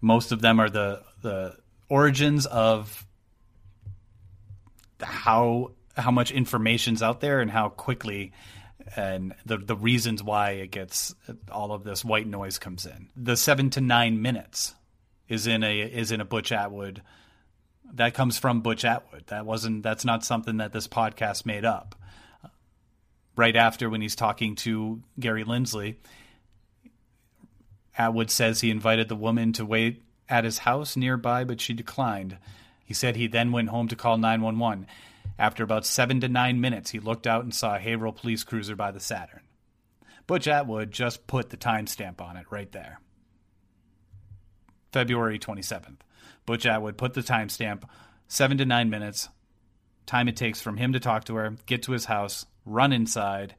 most 0.00 0.30
of 0.30 0.40
them 0.40 0.60
are 0.60 0.70
the 0.70 1.02
the 1.22 1.56
origins 1.88 2.46
of 2.46 3.05
how 5.00 5.72
how 5.96 6.10
much 6.10 6.30
information's 6.30 7.02
out 7.02 7.20
there 7.20 7.40
and 7.40 7.50
how 7.50 7.68
quickly 7.68 8.32
and 8.96 9.34
the 9.44 9.58
the 9.58 9.76
reasons 9.76 10.22
why 10.22 10.50
it 10.50 10.70
gets 10.70 11.14
all 11.50 11.72
of 11.72 11.84
this 11.84 12.04
white 12.04 12.26
noise 12.26 12.58
comes 12.58 12.86
in. 12.86 13.08
The 13.16 13.36
7 13.36 13.70
to 13.70 13.80
9 13.80 14.22
minutes 14.22 14.74
is 15.28 15.46
in 15.46 15.62
a 15.62 15.80
is 15.80 16.12
in 16.12 16.20
a 16.20 16.24
Butch 16.24 16.52
Atwood 16.52 17.02
that 17.94 18.14
comes 18.14 18.38
from 18.38 18.60
Butch 18.60 18.84
Atwood. 18.84 19.26
That 19.28 19.46
wasn't 19.46 19.82
that's 19.82 20.04
not 20.04 20.24
something 20.24 20.58
that 20.58 20.72
this 20.72 20.88
podcast 20.88 21.46
made 21.46 21.64
up. 21.64 21.94
Right 23.36 23.56
after 23.56 23.90
when 23.90 24.00
he's 24.00 24.16
talking 24.16 24.54
to 24.56 25.02
Gary 25.20 25.44
Lindsley, 25.44 26.00
Atwood 27.98 28.30
says 28.30 28.60
he 28.60 28.70
invited 28.70 29.08
the 29.08 29.16
woman 29.16 29.52
to 29.54 29.64
wait 29.64 30.02
at 30.28 30.44
his 30.44 30.58
house 30.58 30.96
nearby, 30.96 31.44
but 31.44 31.60
she 31.60 31.74
declined. 31.74 32.38
He 32.86 32.94
said 32.94 33.16
he 33.16 33.26
then 33.26 33.52
went 33.52 33.68
home 33.68 33.88
to 33.88 33.96
call 33.96 34.16
911. 34.16 34.86
After 35.38 35.64
about 35.64 35.84
seven 35.84 36.20
to 36.20 36.28
nine 36.28 36.60
minutes, 36.60 36.90
he 36.90 37.00
looked 37.00 37.26
out 37.26 37.42
and 37.42 37.54
saw 37.54 37.74
a 37.74 37.80
Haverhill 37.80 38.12
police 38.12 38.44
cruiser 38.44 38.76
by 38.76 38.92
the 38.92 39.00
Saturn. 39.00 39.42
Butch 40.26 40.48
Atwood 40.48 40.92
just 40.92 41.26
put 41.26 41.50
the 41.50 41.56
timestamp 41.56 42.20
on 42.20 42.36
it 42.36 42.46
right 42.48 42.70
there. 42.72 43.00
February 44.92 45.38
27th. 45.38 45.98
Butch 46.46 46.64
Atwood 46.64 46.96
put 46.96 47.14
the 47.14 47.22
timestamp 47.22 47.82
seven 48.28 48.56
to 48.58 48.64
nine 48.64 48.88
minutes, 48.88 49.28
time 50.06 50.28
it 50.28 50.36
takes 50.36 50.60
from 50.60 50.76
him 50.76 50.92
to 50.92 51.00
talk 51.00 51.24
to 51.24 51.34
her, 51.34 51.56
get 51.66 51.82
to 51.82 51.92
his 51.92 52.06
house, 52.06 52.46
run 52.64 52.92
inside, 52.92 53.56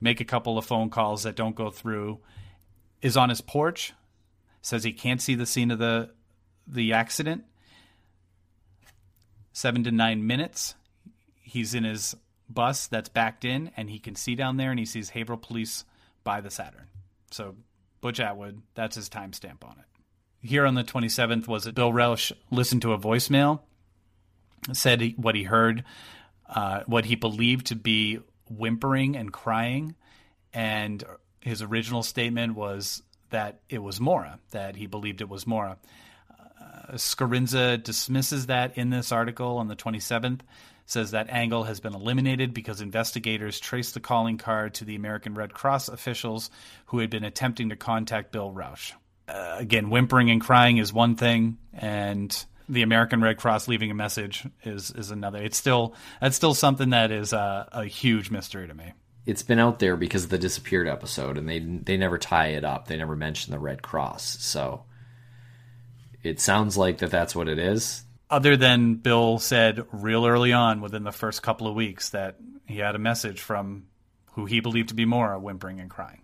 make 0.00 0.20
a 0.20 0.24
couple 0.24 0.58
of 0.58 0.64
phone 0.66 0.90
calls 0.90 1.22
that 1.22 1.36
don't 1.36 1.56
go 1.56 1.70
through, 1.70 2.20
is 3.00 3.16
on 3.16 3.30
his 3.30 3.40
porch, 3.40 3.94
says 4.60 4.84
he 4.84 4.92
can't 4.92 5.22
see 5.22 5.34
the 5.34 5.46
scene 5.46 5.70
of 5.70 5.78
the 5.78 6.10
the 6.66 6.92
accident. 6.92 7.44
Seven 9.56 9.84
to 9.84 9.90
nine 9.90 10.26
minutes, 10.26 10.74
he's 11.40 11.72
in 11.72 11.84
his 11.84 12.14
bus 12.48 12.88
that's 12.88 13.08
backed 13.08 13.44
in, 13.44 13.70
and 13.76 13.88
he 13.88 13.98
can 13.98 14.14
see 14.14 14.34
down 14.34 14.58
there, 14.58 14.70
and 14.70 14.78
he 14.78 14.84
sees 14.84 15.10
Haverhill 15.10 15.38
police 15.38 15.84
by 16.24 16.42
the 16.42 16.50
Saturn. 16.50 16.88
So 17.30 17.56
Butch 18.02 18.20
Atwood, 18.20 18.60
that's 18.74 18.96
his 18.96 19.08
timestamp 19.08 19.64
on 19.64 19.76
it 19.78 19.86
here 20.46 20.66
on 20.66 20.74
the 20.74 20.84
27th 20.84 21.46
was 21.46 21.64
that 21.64 21.74
Bill 21.74 21.92
Rausch 21.92 22.32
listened 22.50 22.82
to 22.82 22.92
a 22.92 22.98
voicemail, 22.98 23.60
said 24.72 25.14
what 25.16 25.34
he 25.34 25.42
heard, 25.42 25.84
uh, 26.48 26.82
what 26.86 27.04
he 27.04 27.16
believed 27.16 27.66
to 27.66 27.76
be 27.76 28.20
whimpering 28.48 29.16
and 29.16 29.32
crying, 29.32 29.96
and 30.52 31.02
his 31.40 31.62
original 31.62 32.02
statement 32.02 32.54
was 32.54 33.02
that 33.30 33.60
it 33.68 33.82
was 33.82 34.00
Maura, 34.00 34.38
that 34.52 34.76
he 34.76 34.86
believed 34.86 35.20
it 35.20 35.28
was 35.28 35.46
Maura. 35.46 35.78
Scarinza 36.92 37.82
dismisses 37.82 38.46
that 38.46 38.78
in 38.78 38.90
this 38.90 39.12
article 39.12 39.58
on 39.58 39.68
the 39.68 39.76
27th, 39.76 40.40
says 40.88 41.10
that 41.10 41.28
angle 41.30 41.64
has 41.64 41.80
been 41.80 41.94
eliminated 41.94 42.54
because 42.54 42.80
investigators 42.80 43.58
traced 43.58 43.94
the 43.94 44.00
calling 44.00 44.38
card 44.38 44.74
to 44.74 44.84
the 44.84 44.94
American 44.94 45.34
Red 45.34 45.52
Cross 45.52 45.88
officials 45.88 46.50
who 46.86 47.00
had 47.00 47.10
been 47.10 47.24
attempting 47.24 47.70
to 47.70 47.76
contact 47.76 48.30
Bill 48.30 48.52
Rausch 48.52 48.92
uh, 49.28 49.56
again, 49.58 49.90
whimpering 49.90 50.30
and 50.30 50.40
crying 50.40 50.78
is 50.78 50.92
one 50.92 51.16
thing, 51.16 51.58
and 51.72 52.44
the 52.68 52.82
American 52.82 53.20
Red 53.20 53.38
Cross 53.38 53.68
leaving 53.68 53.90
a 53.90 53.94
message 53.94 54.46
is 54.62 54.90
is 54.90 55.10
another. 55.10 55.42
It's 55.42 55.56
still 55.56 55.94
that's 56.20 56.36
still 56.36 56.54
something 56.54 56.90
that 56.90 57.10
is 57.10 57.32
a, 57.32 57.68
a 57.72 57.84
huge 57.84 58.30
mystery 58.30 58.68
to 58.68 58.74
me. 58.74 58.92
It's 59.24 59.42
been 59.42 59.58
out 59.58 59.80
there 59.80 59.96
because 59.96 60.24
of 60.24 60.30
the 60.30 60.38
disappeared 60.38 60.88
episode, 60.88 61.38
and 61.38 61.48
they 61.48 61.58
they 61.58 61.96
never 61.96 62.18
tie 62.18 62.48
it 62.48 62.64
up. 62.64 62.86
They 62.86 62.96
never 62.96 63.16
mention 63.16 63.50
the 63.52 63.58
Red 63.58 63.82
Cross, 63.82 64.38
so 64.40 64.84
it 66.28 66.40
sounds 66.40 66.76
like 66.76 66.98
that 66.98 67.10
that's 67.10 67.34
what 67.34 67.48
it 67.48 67.58
is. 67.58 68.04
Other 68.28 68.56
than 68.56 68.96
Bill 68.96 69.38
said 69.38 69.84
real 69.92 70.26
early 70.26 70.52
on, 70.52 70.80
within 70.80 71.04
the 71.04 71.12
first 71.12 71.42
couple 71.42 71.68
of 71.68 71.74
weeks, 71.74 72.10
that 72.10 72.36
he 72.66 72.78
had 72.78 72.94
a 72.94 72.98
message 72.98 73.40
from 73.40 73.86
who 74.32 74.46
he 74.46 74.60
believed 74.60 74.88
to 74.88 74.94
be 74.94 75.04
Maura, 75.04 75.38
whimpering 75.38 75.80
and 75.80 75.88
crying. 75.88 76.22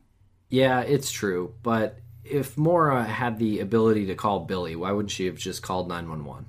Yeah, 0.48 0.80
it's 0.80 1.11
true, 1.11 1.55
but 1.62 1.98
if 2.24 2.59
Maura 2.59 3.05
had 3.05 3.38
the 3.38 3.61
ability 3.61 4.07
to 4.07 4.14
call 4.14 4.40
Billy, 4.40 4.76
why 4.76 4.92
wouldn't 4.92 5.11
she 5.11 5.26
have 5.26 5.36
just 5.36 5.62
called 5.62 5.88
911? 5.88 6.46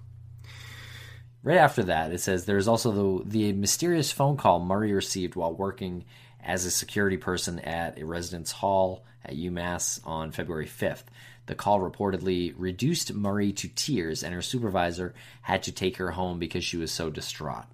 Right 1.41 1.57
after 1.57 1.83
that, 1.83 2.11
it 2.11 2.19
says 2.19 2.45
there's 2.45 2.67
also 2.67 3.23
the, 3.23 3.29
the 3.29 3.53
mysterious 3.53 4.11
phone 4.11 4.37
call 4.37 4.59
Murray 4.59 4.93
received 4.93 5.35
while 5.35 5.53
working 5.53 6.05
as 6.41 6.65
a 6.65 6.71
security 6.71 7.17
person 7.17 7.59
at 7.59 7.99
a 7.99 8.05
residence 8.05 8.51
hall 8.51 9.05
at 9.25 9.35
UMass 9.35 9.99
on 10.05 10.31
February 10.31 10.67
5th. 10.67 11.03
The 11.45 11.55
call 11.55 11.79
reportedly 11.79 12.53
reduced 12.57 13.13
Murray 13.13 13.51
to 13.53 13.67
tears, 13.67 14.23
and 14.23 14.33
her 14.33 14.41
supervisor 14.41 15.13
had 15.41 15.63
to 15.63 15.71
take 15.71 15.97
her 15.97 16.11
home 16.11 16.39
because 16.39 16.63
she 16.63 16.77
was 16.77 16.91
so 16.91 17.09
distraught. 17.09 17.65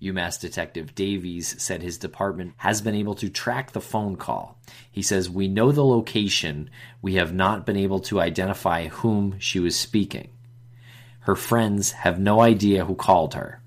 UMass 0.00 0.40
Detective 0.40 0.94
Davies 0.94 1.60
said 1.60 1.82
his 1.82 1.98
department 1.98 2.54
has 2.58 2.80
been 2.80 2.94
able 2.94 3.16
to 3.16 3.28
track 3.28 3.72
the 3.72 3.80
phone 3.80 4.16
call. 4.16 4.56
He 4.90 5.02
says, 5.02 5.28
We 5.28 5.48
know 5.48 5.72
the 5.72 5.84
location. 5.84 6.70
We 7.02 7.14
have 7.14 7.34
not 7.34 7.66
been 7.66 7.76
able 7.76 8.00
to 8.00 8.20
identify 8.20 8.86
whom 8.86 9.36
she 9.40 9.58
was 9.58 9.74
speaking. 9.74 10.30
Her 11.20 11.34
friends 11.34 11.92
have 11.92 12.20
no 12.20 12.40
idea 12.40 12.84
who 12.84 12.94
called 12.94 13.34
her. 13.34 13.60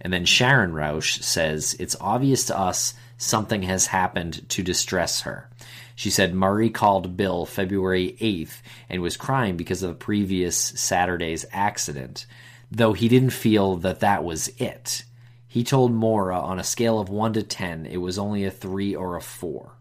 And 0.00 0.12
then 0.12 0.24
Sharon 0.24 0.72
Rausch 0.72 1.20
says, 1.20 1.74
It's 1.80 1.96
obvious 2.00 2.44
to 2.46 2.58
us 2.58 2.94
something 3.16 3.62
has 3.62 3.86
happened 3.86 4.48
to 4.50 4.62
distress 4.62 5.22
her. 5.22 5.50
She 5.98 6.10
said 6.10 6.32
Murray 6.32 6.70
called 6.70 7.16
Bill 7.16 7.44
February 7.44 8.16
8th 8.20 8.62
and 8.88 9.02
was 9.02 9.16
crying 9.16 9.56
because 9.56 9.82
of 9.82 9.88
the 9.88 9.96
previous 9.96 10.56
Saturday's 10.56 11.44
accident, 11.50 12.24
though 12.70 12.92
he 12.92 13.08
didn't 13.08 13.30
feel 13.30 13.74
that 13.78 13.98
that 13.98 14.22
was 14.22 14.46
it. 14.58 15.02
He 15.48 15.64
told 15.64 15.92
Maura 15.92 16.38
on 16.38 16.60
a 16.60 16.62
scale 16.62 17.00
of 17.00 17.08
1 17.08 17.32
to 17.32 17.42
10, 17.42 17.86
it 17.86 17.96
was 17.96 18.16
only 18.16 18.44
a 18.44 18.50
3 18.52 18.94
or 18.94 19.16
a 19.16 19.20
4. 19.20 19.72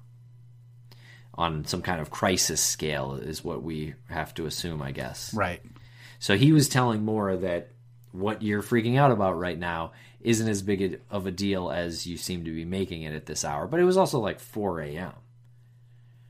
On 1.35 1.65
some 1.65 1.83
kind 1.83 2.01
of 2.01 2.09
crisis 2.09 2.61
scale, 2.61 3.13
is 3.13 3.43
what 3.43 3.61
we 3.61 3.93
have 4.09 4.33
to 4.33 4.47
assume, 4.47 4.81
I 4.81 4.93
guess. 4.93 5.31
Right. 5.35 5.61
So 6.17 6.35
he 6.35 6.51
was 6.51 6.67
telling 6.67 7.05
Maura 7.05 7.37
that 7.37 7.73
what 8.11 8.41
you're 8.41 8.63
freaking 8.63 8.97
out 8.97 9.11
about 9.11 9.37
right 9.37 9.59
now 9.59 9.91
isn't 10.21 10.49
as 10.49 10.63
big 10.63 10.99
of 11.11 11.27
a 11.27 11.31
deal 11.31 11.69
as 11.69 12.07
you 12.07 12.17
seem 12.17 12.43
to 12.45 12.55
be 12.55 12.65
making 12.65 13.03
it 13.03 13.13
at 13.13 13.27
this 13.27 13.45
hour. 13.45 13.67
But 13.67 13.79
it 13.79 13.85
was 13.85 13.97
also 13.97 14.19
like 14.19 14.39
4 14.39 14.81
a.m. 14.81 15.13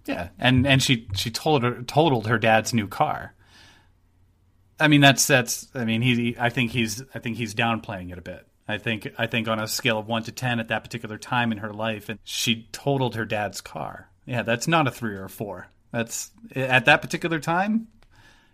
Yeah, 0.08 0.30
and 0.40 0.66
and 0.66 0.82
she 0.82 1.08
she 1.16 1.32
told 1.32 1.64
her 1.64 1.82
totaled 1.84 2.28
her 2.28 2.38
dad's 2.38 2.74
new 2.74 2.88
car. 2.88 3.34
I 4.80 4.88
mean 4.88 5.02
that's 5.02 5.26
that's 5.28 5.68
I 5.74 5.86
mean 5.86 6.02
he 6.02 6.36
I 6.40 6.50
think 6.50 6.72
he's 6.72 7.04
I 7.14 7.20
think 7.20 7.38
he's 7.38 7.56
downplaying 7.56 8.12
it 8.12 8.18
a 8.18 8.22
bit. 8.22 8.48
I 8.68 8.78
think 8.78 9.08
I 9.18 9.28
think 9.28 9.48
on 9.48 9.60
a 9.60 9.68
scale 9.68 9.98
of 9.98 10.08
one 10.08 10.24
to 10.24 10.32
ten 10.32 10.60
at 10.60 10.68
that 10.68 10.84
particular 10.84 11.18
time 11.18 11.52
in 11.52 11.60
her 11.60 11.74
life, 11.74 12.10
and 12.10 12.20
she 12.24 12.68
totaled 12.72 13.16
her 13.16 13.26
dad's 13.26 13.62
car. 13.62 14.10
Yeah, 14.26 14.44
that's 14.44 14.68
not 14.68 14.88
a 14.88 14.92
three 14.92 15.16
or 15.16 15.26
a 15.26 15.30
four. 15.30 15.68
That's 15.92 16.32
at 16.54 16.86
that 16.86 17.02
particular 17.02 17.40
time, 17.40 17.88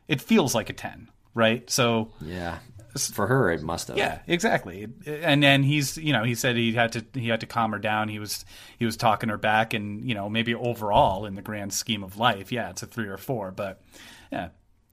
it 0.07 0.21
feels 0.21 0.53
like 0.53 0.69
a 0.69 0.73
ten, 0.73 1.09
right? 1.33 1.67
So 1.69 2.11
yeah, 2.21 2.59
for 2.95 3.27
her 3.27 3.51
it 3.51 3.61
must 3.61 3.87
have. 3.87 3.97
Yeah, 3.97 4.19
exactly. 4.27 4.87
And 5.05 5.41
then 5.41 5.63
he's 5.63 5.97
you 5.97 6.13
know 6.13 6.23
he 6.23 6.35
said 6.35 6.55
he 6.55 6.73
had 6.73 6.91
to 6.93 7.05
he 7.13 7.27
had 7.27 7.41
to 7.41 7.45
calm 7.45 7.71
her 7.71 7.79
down. 7.79 8.09
He 8.09 8.19
was 8.19 8.45
he 8.77 8.85
was 8.85 8.97
talking 8.97 9.29
her 9.29 9.37
back, 9.37 9.73
and 9.73 10.07
you 10.07 10.15
know 10.15 10.29
maybe 10.29 10.53
overall 10.53 11.25
in 11.25 11.35
the 11.35 11.41
grand 11.41 11.73
scheme 11.73 12.03
of 12.03 12.17
life, 12.17 12.51
yeah, 12.51 12.69
it's 12.69 12.83
a 12.83 12.87
three 12.87 13.07
or 13.07 13.17
four, 13.17 13.51
but 13.51 13.81
yeah, 14.31 14.49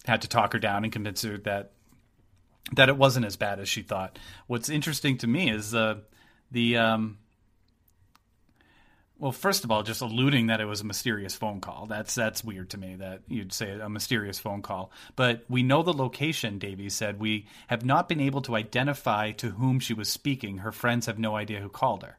had 0.06 0.22
to 0.22 0.28
talk 0.28 0.52
her 0.52 0.58
down 0.58 0.84
and 0.84 0.92
convince 0.92 1.22
her 1.22 1.38
that 1.38 1.72
that 2.72 2.88
it 2.88 2.96
wasn't 2.96 3.26
as 3.26 3.36
bad 3.36 3.58
as 3.58 3.68
she 3.68 3.82
thought. 3.82 4.18
What's 4.46 4.68
interesting 4.68 5.18
to 5.18 5.26
me 5.26 5.50
is 5.50 5.74
uh, 5.74 5.96
the 6.50 6.76
um, 6.76 7.18
well, 9.20 9.32
first 9.32 9.64
of 9.64 9.70
all, 9.70 9.82
just 9.82 10.00
alluding 10.00 10.46
that 10.46 10.62
it 10.62 10.64
was 10.64 10.80
a 10.80 10.86
mysterious 10.86 11.34
phone 11.34 11.60
call. 11.60 11.84
That's 11.86 12.14
that's 12.14 12.42
weird 12.42 12.70
to 12.70 12.78
me 12.78 12.96
that 12.96 13.20
you'd 13.28 13.52
say 13.52 13.78
a 13.78 13.88
mysterious 13.88 14.38
phone 14.38 14.62
call. 14.62 14.90
But 15.14 15.44
we 15.48 15.62
know 15.62 15.82
the 15.82 15.92
location, 15.92 16.58
Davies 16.58 16.94
said. 16.94 17.20
We 17.20 17.46
have 17.66 17.84
not 17.84 18.08
been 18.08 18.20
able 18.20 18.40
to 18.42 18.56
identify 18.56 19.32
to 19.32 19.50
whom 19.50 19.78
she 19.78 19.92
was 19.92 20.08
speaking. 20.08 20.58
Her 20.58 20.72
friends 20.72 21.04
have 21.04 21.18
no 21.18 21.36
idea 21.36 21.60
who 21.60 21.68
called 21.68 22.02
her. 22.02 22.18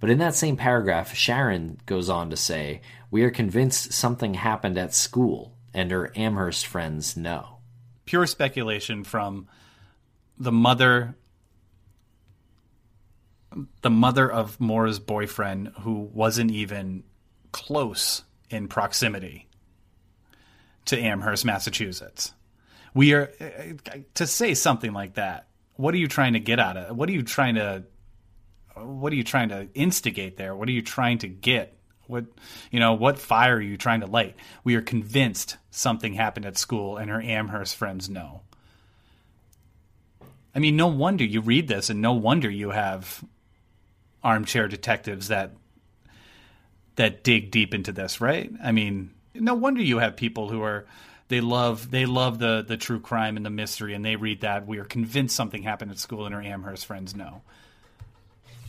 But 0.00 0.10
in 0.10 0.18
that 0.18 0.34
same 0.34 0.56
paragraph, 0.56 1.14
Sharon 1.14 1.78
goes 1.86 2.10
on 2.10 2.30
to 2.30 2.36
say, 2.36 2.80
We 3.08 3.22
are 3.22 3.30
convinced 3.30 3.92
something 3.92 4.34
happened 4.34 4.76
at 4.76 4.94
school, 4.94 5.54
and 5.72 5.92
her 5.92 6.10
Amherst 6.16 6.66
friends 6.66 7.16
know. 7.16 7.58
Pure 8.04 8.26
speculation 8.26 9.04
from 9.04 9.46
the 10.36 10.50
mother 10.50 11.14
the 13.82 13.90
mother 13.90 14.30
of 14.30 14.60
Maura's 14.60 14.98
boyfriend, 14.98 15.72
who 15.80 16.00
wasn't 16.12 16.50
even 16.50 17.04
close 17.52 18.22
in 18.50 18.68
proximity 18.68 19.48
to 20.86 20.98
Amherst, 20.98 21.44
Massachusetts. 21.44 22.32
We 22.94 23.14
are 23.14 23.32
to 24.14 24.26
say 24.26 24.54
something 24.54 24.92
like 24.92 25.14
that. 25.14 25.46
What 25.76 25.94
are 25.94 25.98
you 25.98 26.08
trying 26.08 26.34
to 26.34 26.40
get 26.40 26.60
out 26.60 26.76
of? 26.76 26.96
What 26.96 27.08
are 27.08 27.12
you 27.12 27.22
trying 27.22 27.54
to? 27.54 27.84
What 28.74 29.12
are 29.12 29.16
you 29.16 29.24
trying 29.24 29.50
to 29.50 29.68
instigate 29.74 30.36
there? 30.36 30.54
What 30.54 30.68
are 30.68 30.72
you 30.72 30.82
trying 30.82 31.18
to 31.18 31.28
get? 31.28 31.76
What 32.06 32.26
you 32.70 32.80
know? 32.80 32.94
What 32.94 33.18
fire 33.18 33.56
are 33.56 33.60
you 33.60 33.76
trying 33.76 34.00
to 34.00 34.06
light? 34.06 34.36
We 34.64 34.74
are 34.74 34.82
convinced 34.82 35.56
something 35.70 36.14
happened 36.14 36.46
at 36.46 36.58
school, 36.58 36.96
and 36.96 37.10
her 37.10 37.22
Amherst 37.22 37.76
friends 37.76 38.10
know. 38.10 38.42
I 40.54 40.58
mean, 40.58 40.76
no 40.76 40.88
wonder 40.88 41.24
you 41.24 41.40
read 41.40 41.68
this, 41.68 41.88
and 41.88 42.02
no 42.02 42.12
wonder 42.12 42.50
you 42.50 42.70
have 42.70 43.24
armchair 44.22 44.68
detectives 44.68 45.28
that 45.28 45.52
that 46.96 47.24
dig 47.24 47.50
deep 47.50 47.74
into 47.74 47.92
this, 47.92 48.20
right? 48.20 48.50
I 48.62 48.72
mean, 48.72 49.10
no 49.34 49.54
wonder 49.54 49.82
you 49.82 49.98
have 49.98 50.16
people 50.16 50.48
who 50.48 50.62
are 50.62 50.86
they 51.28 51.40
love 51.40 51.90
they 51.90 52.04
love 52.04 52.38
the 52.38 52.64
the 52.66 52.76
true 52.76 53.00
crime 53.00 53.36
and 53.36 53.46
the 53.46 53.50
mystery, 53.50 53.94
and 53.94 54.04
they 54.04 54.16
read 54.16 54.42
that 54.42 54.66
we 54.66 54.78
are 54.78 54.84
convinced 54.84 55.34
something 55.34 55.62
happened 55.62 55.90
at 55.90 55.98
school, 55.98 56.26
and 56.26 56.34
her 56.34 56.42
Amherst 56.42 56.86
friends 56.86 57.14
know. 57.14 57.42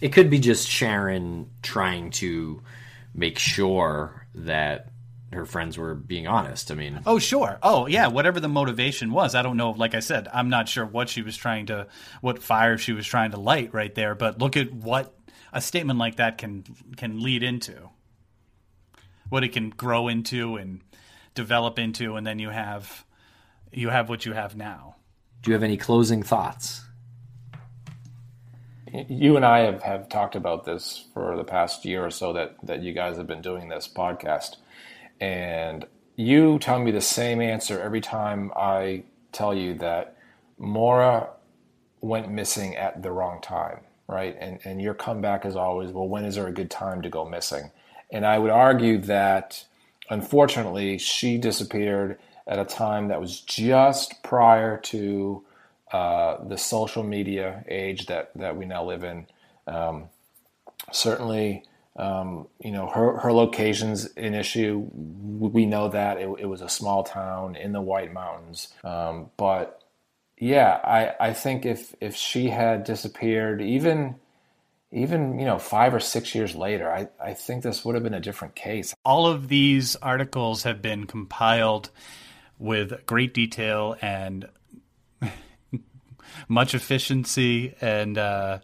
It 0.01 0.13
could 0.13 0.29
be 0.29 0.39
just 0.39 0.67
Sharon 0.67 1.49
trying 1.61 2.11
to 2.11 2.61
make 3.13 3.39
sure 3.39 4.27
that 4.35 4.89
her 5.31 5.45
friends 5.45 5.77
were 5.77 5.95
being 5.95 6.27
honest. 6.27 6.71
I 6.71 6.75
mean, 6.75 7.01
oh 7.05 7.19
sure, 7.19 7.59
oh 7.61 7.87
yeah, 7.87 8.07
whatever 8.07 8.39
the 8.39 8.47
motivation 8.47 9.11
was, 9.11 9.35
I 9.35 9.41
don't 9.41 9.57
know. 9.57 9.71
Like 9.71 9.95
I 9.95 9.99
said, 9.99 10.27
I'm 10.33 10.49
not 10.49 10.69
sure 10.69 10.85
what 10.85 11.09
she 11.09 11.21
was 11.21 11.35
trying 11.35 11.65
to, 11.67 11.87
what 12.21 12.41
fire 12.41 12.77
she 12.77 12.93
was 12.93 13.05
trying 13.05 13.31
to 13.31 13.39
light 13.39 13.73
right 13.73 13.93
there. 13.93 14.15
But 14.15 14.39
look 14.39 14.55
at 14.55 14.71
what 14.71 15.13
a 15.53 15.61
statement 15.61 15.99
like 15.99 16.17
that 16.17 16.37
can 16.37 16.63
can 16.97 17.21
lead 17.21 17.43
into, 17.43 17.89
what 19.29 19.43
it 19.43 19.53
can 19.53 19.69
grow 19.69 20.07
into 20.07 20.57
and 20.57 20.81
develop 21.35 21.79
into, 21.79 22.15
and 22.15 22.27
then 22.27 22.39
you 22.39 22.49
have 22.49 23.05
you 23.71 23.89
have 23.89 24.09
what 24.09 24.25
you 24.25 24.33
have 24.33 24.55
now. 24.55 24.95
Do 25.41 25.51
you 25.51 25.53
have 25.53 25.63
any 25.63 25.77
closing 25.77 26.23
thoughts? 26.23 26.81
You 29.09 29.35
and 29.35 29.45
I 29.45 29.59
have, 29.59 29.81
have 29.81 30.09
talked 30.09 30.35
about 30.35 30.65
this 30.65 31.05
for 31.13 31.35
the 31.35 31.43
past 31.43 31.83
year 31.83 32.05
or 32.05 32.11
so 32.11 32.33
that, 32.33 32.55
that 32.61 32.83
you 32.83 32.93
guys 32.93 33.17
have 33.17 33.25
been 33.25 33.41
doing 33.41 33.67
this 33.67 33.87
podcast. 33.87 34.57
And 35.19 35.85
you 36.15 36.59
tell 36.59 36.77
me 36.77 36.91
the 36.91 37.01
same 37.01 37.41
answer 37.41 37.81
every 37.81 38.01
time 38.01 38.51
I 38.55 39.03
tell 39.31 39.55
you 39.55 39.73
that 39.79 40.15
Maura 40.59 41.29
went 42.01 42.29
missing 42.29 42.75
at 42.75 43.01
the 43.01 43.11
wrong 43.11 43.41
time 43.41 43.79
right? 44.07 44.35
And 44.39 44.59
and 44.63 44.81
your 44.81 44.93
comeback 44.93 45.45
is 45.45 45.55
always, 45.55 45.91
well, 45.91 46.07
when 46.07 46.25
is 46.25 46.35
there 46.35 46.47
a 46.47 46.51
good 46.51 46.69
time 46.69 47.01
to 47.01 47.09
go 47.09 47.25
missing? 47.25 47.71
And 48.11 48.25
I 48.25 48.37
would 48.37 48.51
argue 48.51 48.99
that 48.99 49.65
unfortunately 50.09 50.97
she 50.97 51.37
disappeared 51.37 52.19
at 52.45 52.59
a 52.59 52.65
time 52.65 53.07
that 53.07 53.21
was 53.21 53.39
just 53.41 54.21
prior 54.23 54.77
to 54.77 55.43
uh, 55.91 56.43
the 56.45 56.57
social 56.57 57.03
media 57.03 57.63
age 57.67 58.07
that 58.07 58.31
that 58.35 58.57
we 58.57 58.65
now 58.65 58.83
live 58.83 59.03
in. 59.03 59.27
Um, 59.67 60.09
certainly. 60.91 61.63
Um, 61.95 62.47
you 62.59 62.71
know 62.71 62.87
her 62.87 63.19
her 63.19 63.31
location's 63.31 64.05
an 64.17 64.33
issue. 64.33 64.87
We 64.91 65.67
know 65.67 65.89
that 65.89 66.17
it, 66.17 66.27
it 66.39 66.45
was 66.47 66.61
a 66.63 66.67
small 66.67 67.03
town 67.03 67.55
in 67.55 67.71
the 67.71 67.81
White 67.81 68.11
Mountains, 68.11 68.73
um, 68.83 69.29
but 69.37 69.82
yeah, 70.37 70.79
I, 70.83 71.29
I 71.29 71.33
think 71.33 71.65
if 71.65 71.95
if 72.01 72.15
she 72.15 72.49
had 72.49 72.83
disappeared, 72.83 73.61
even 73.61 74.15
even 74.91 75.39
you 75.39 75.45
know 75.45 75.59
five 75.59 75.93
or 75.93 75.99
six 75.99 76.35
years 76.35 76.55
later, 76.55 76.91
I, 76.91 77.07
I 77.19 77.33
think 77.33 77.63
this 77.63 77.83
would 77.83 77.95
have 77.95 78.03
been 78.03 78.13
a 78.13 78.19
different 78.19 78.55
case. 78.55 78.93
All 79.05 79.27
of 79.27 79.47
these 79.47 79.95
articles 79.97 80.63
have 80.63 80.81
been 80.81 81.05
compiled 81.05 81.89
with 82.59 83.05
great 83.05 83.33
detail 83.33 83.95
and 84.01 84.47
much 86.47 86.75
efficiency 86.75 87.75
and 87.81 88.17
uh, 88.17 88.59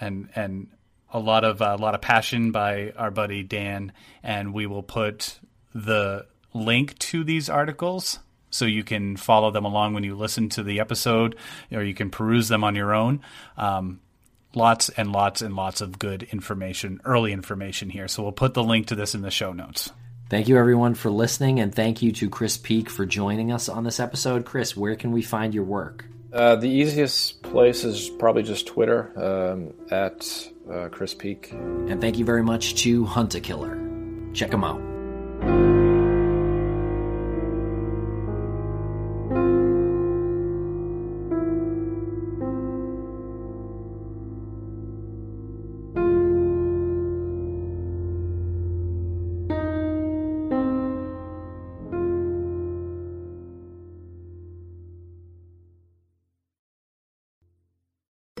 and 0.00 0.28
and 0.34 0.68
a 1.12 1.18
lot 1.18 1.44
of 1.44 1.60
a 1.60 1.76
lot 1.76 1.94
of 1.94 2.00
passion 2.00 2.52
by 2.52 2.92
our 2.96 3.10
buddy 3.10 3.42
Dan, 3.42 3.92
and 4.22 4.52
we 4.52 4.66
will 4.66 4.82
put 4.82 5.40
the 5.74 6.26
link 6.52 6.98
to 6.98 7.22
these 7.22 7.48
articles 7.50 8.18
so 8.56 8.64
you 8.64 8.82
can 8.82 9.16
follow 9.16 9.50
them 9.50 9.64
along 9.64 9.94
when 9.94 10.04
you 10.04 10.16
listen 10.16 10.48
to 10.50 10.62
the 10.62 10.80
episode, 10.80 11.36
or 11.70 11.82
you 11.82 11.94
can 11.94 12.10
peruse 12.10 12.48
them 12.48 12.64
on 12.64 12.74
your 12.74 12.94
own. 12.94 13.20
Um, 13.56 14.00
lots 14.54 14.88
and 14.88 15.12
lots 15.12 15.42
and 15.42 15.54
lots 15.54 15.80
of 15.80 15.98
good 15.98 16.24
information, 16.24 17.00
early 17.04 17.32
information 17.32 17.90
here. 17.90 18.08
So 18.08 18.22
we'll 18.22 18.32
put 18.32 18.54
the 18.54 18.64
link 18.64 18.86
to 18.88 18.94
this 18.94 19.14
in 19.14 19.22
the 19.22 19.30
show 19.30 19.52
notes. 19.52 19.92
Thank 20.28 20.48
you, 20.48 20.58
everyone, 20.58 20.94
for 20.94 21.08
listening, 21.08 21.60
and 21.60 21.72
thank 21.72 22.02
you 22.02 22.10
to 22.12 22.28
Chris 22.28 22.56
Peak 22.56 22.90
for 22.90 23.06
joining 23.06 23.52
us 23.52 23.68
on 23.68 23.84
this 23.84 24.00
episode. 24.00 24.44
Chris, 24.44 24.76
where 24.76 24.96
can 24.96 25.12
we 25.12 25.22
find 25.22 25.54
your 25.54 25.62
work? 25.62 26.04
Uh, 26.32 26.56
the 26.56 26.68
easiest 26.68 27.42
place 27.42 27.84
is 27.84 28.10
probably 28.10 28.42
just 28.42 28.66
Twitter 28.66 29.12
um, 29.16 29.72
at 29.92 30.48
uh, 30.70 30.88
Chris 30.88 31.14
Peak. 31.14 31.52
And 31.52 32.00
thank 32.00 32.18
you 32.18 32.24
very 32.24 32.42
much 32.42 32.74
to 32.82 33.04
Hunt 33.04 33.36
a 33.36 33.40
Killer. 33.40 33.78
Check 34.34 34.50
them 34.50 34.64
out. 34.64 34.95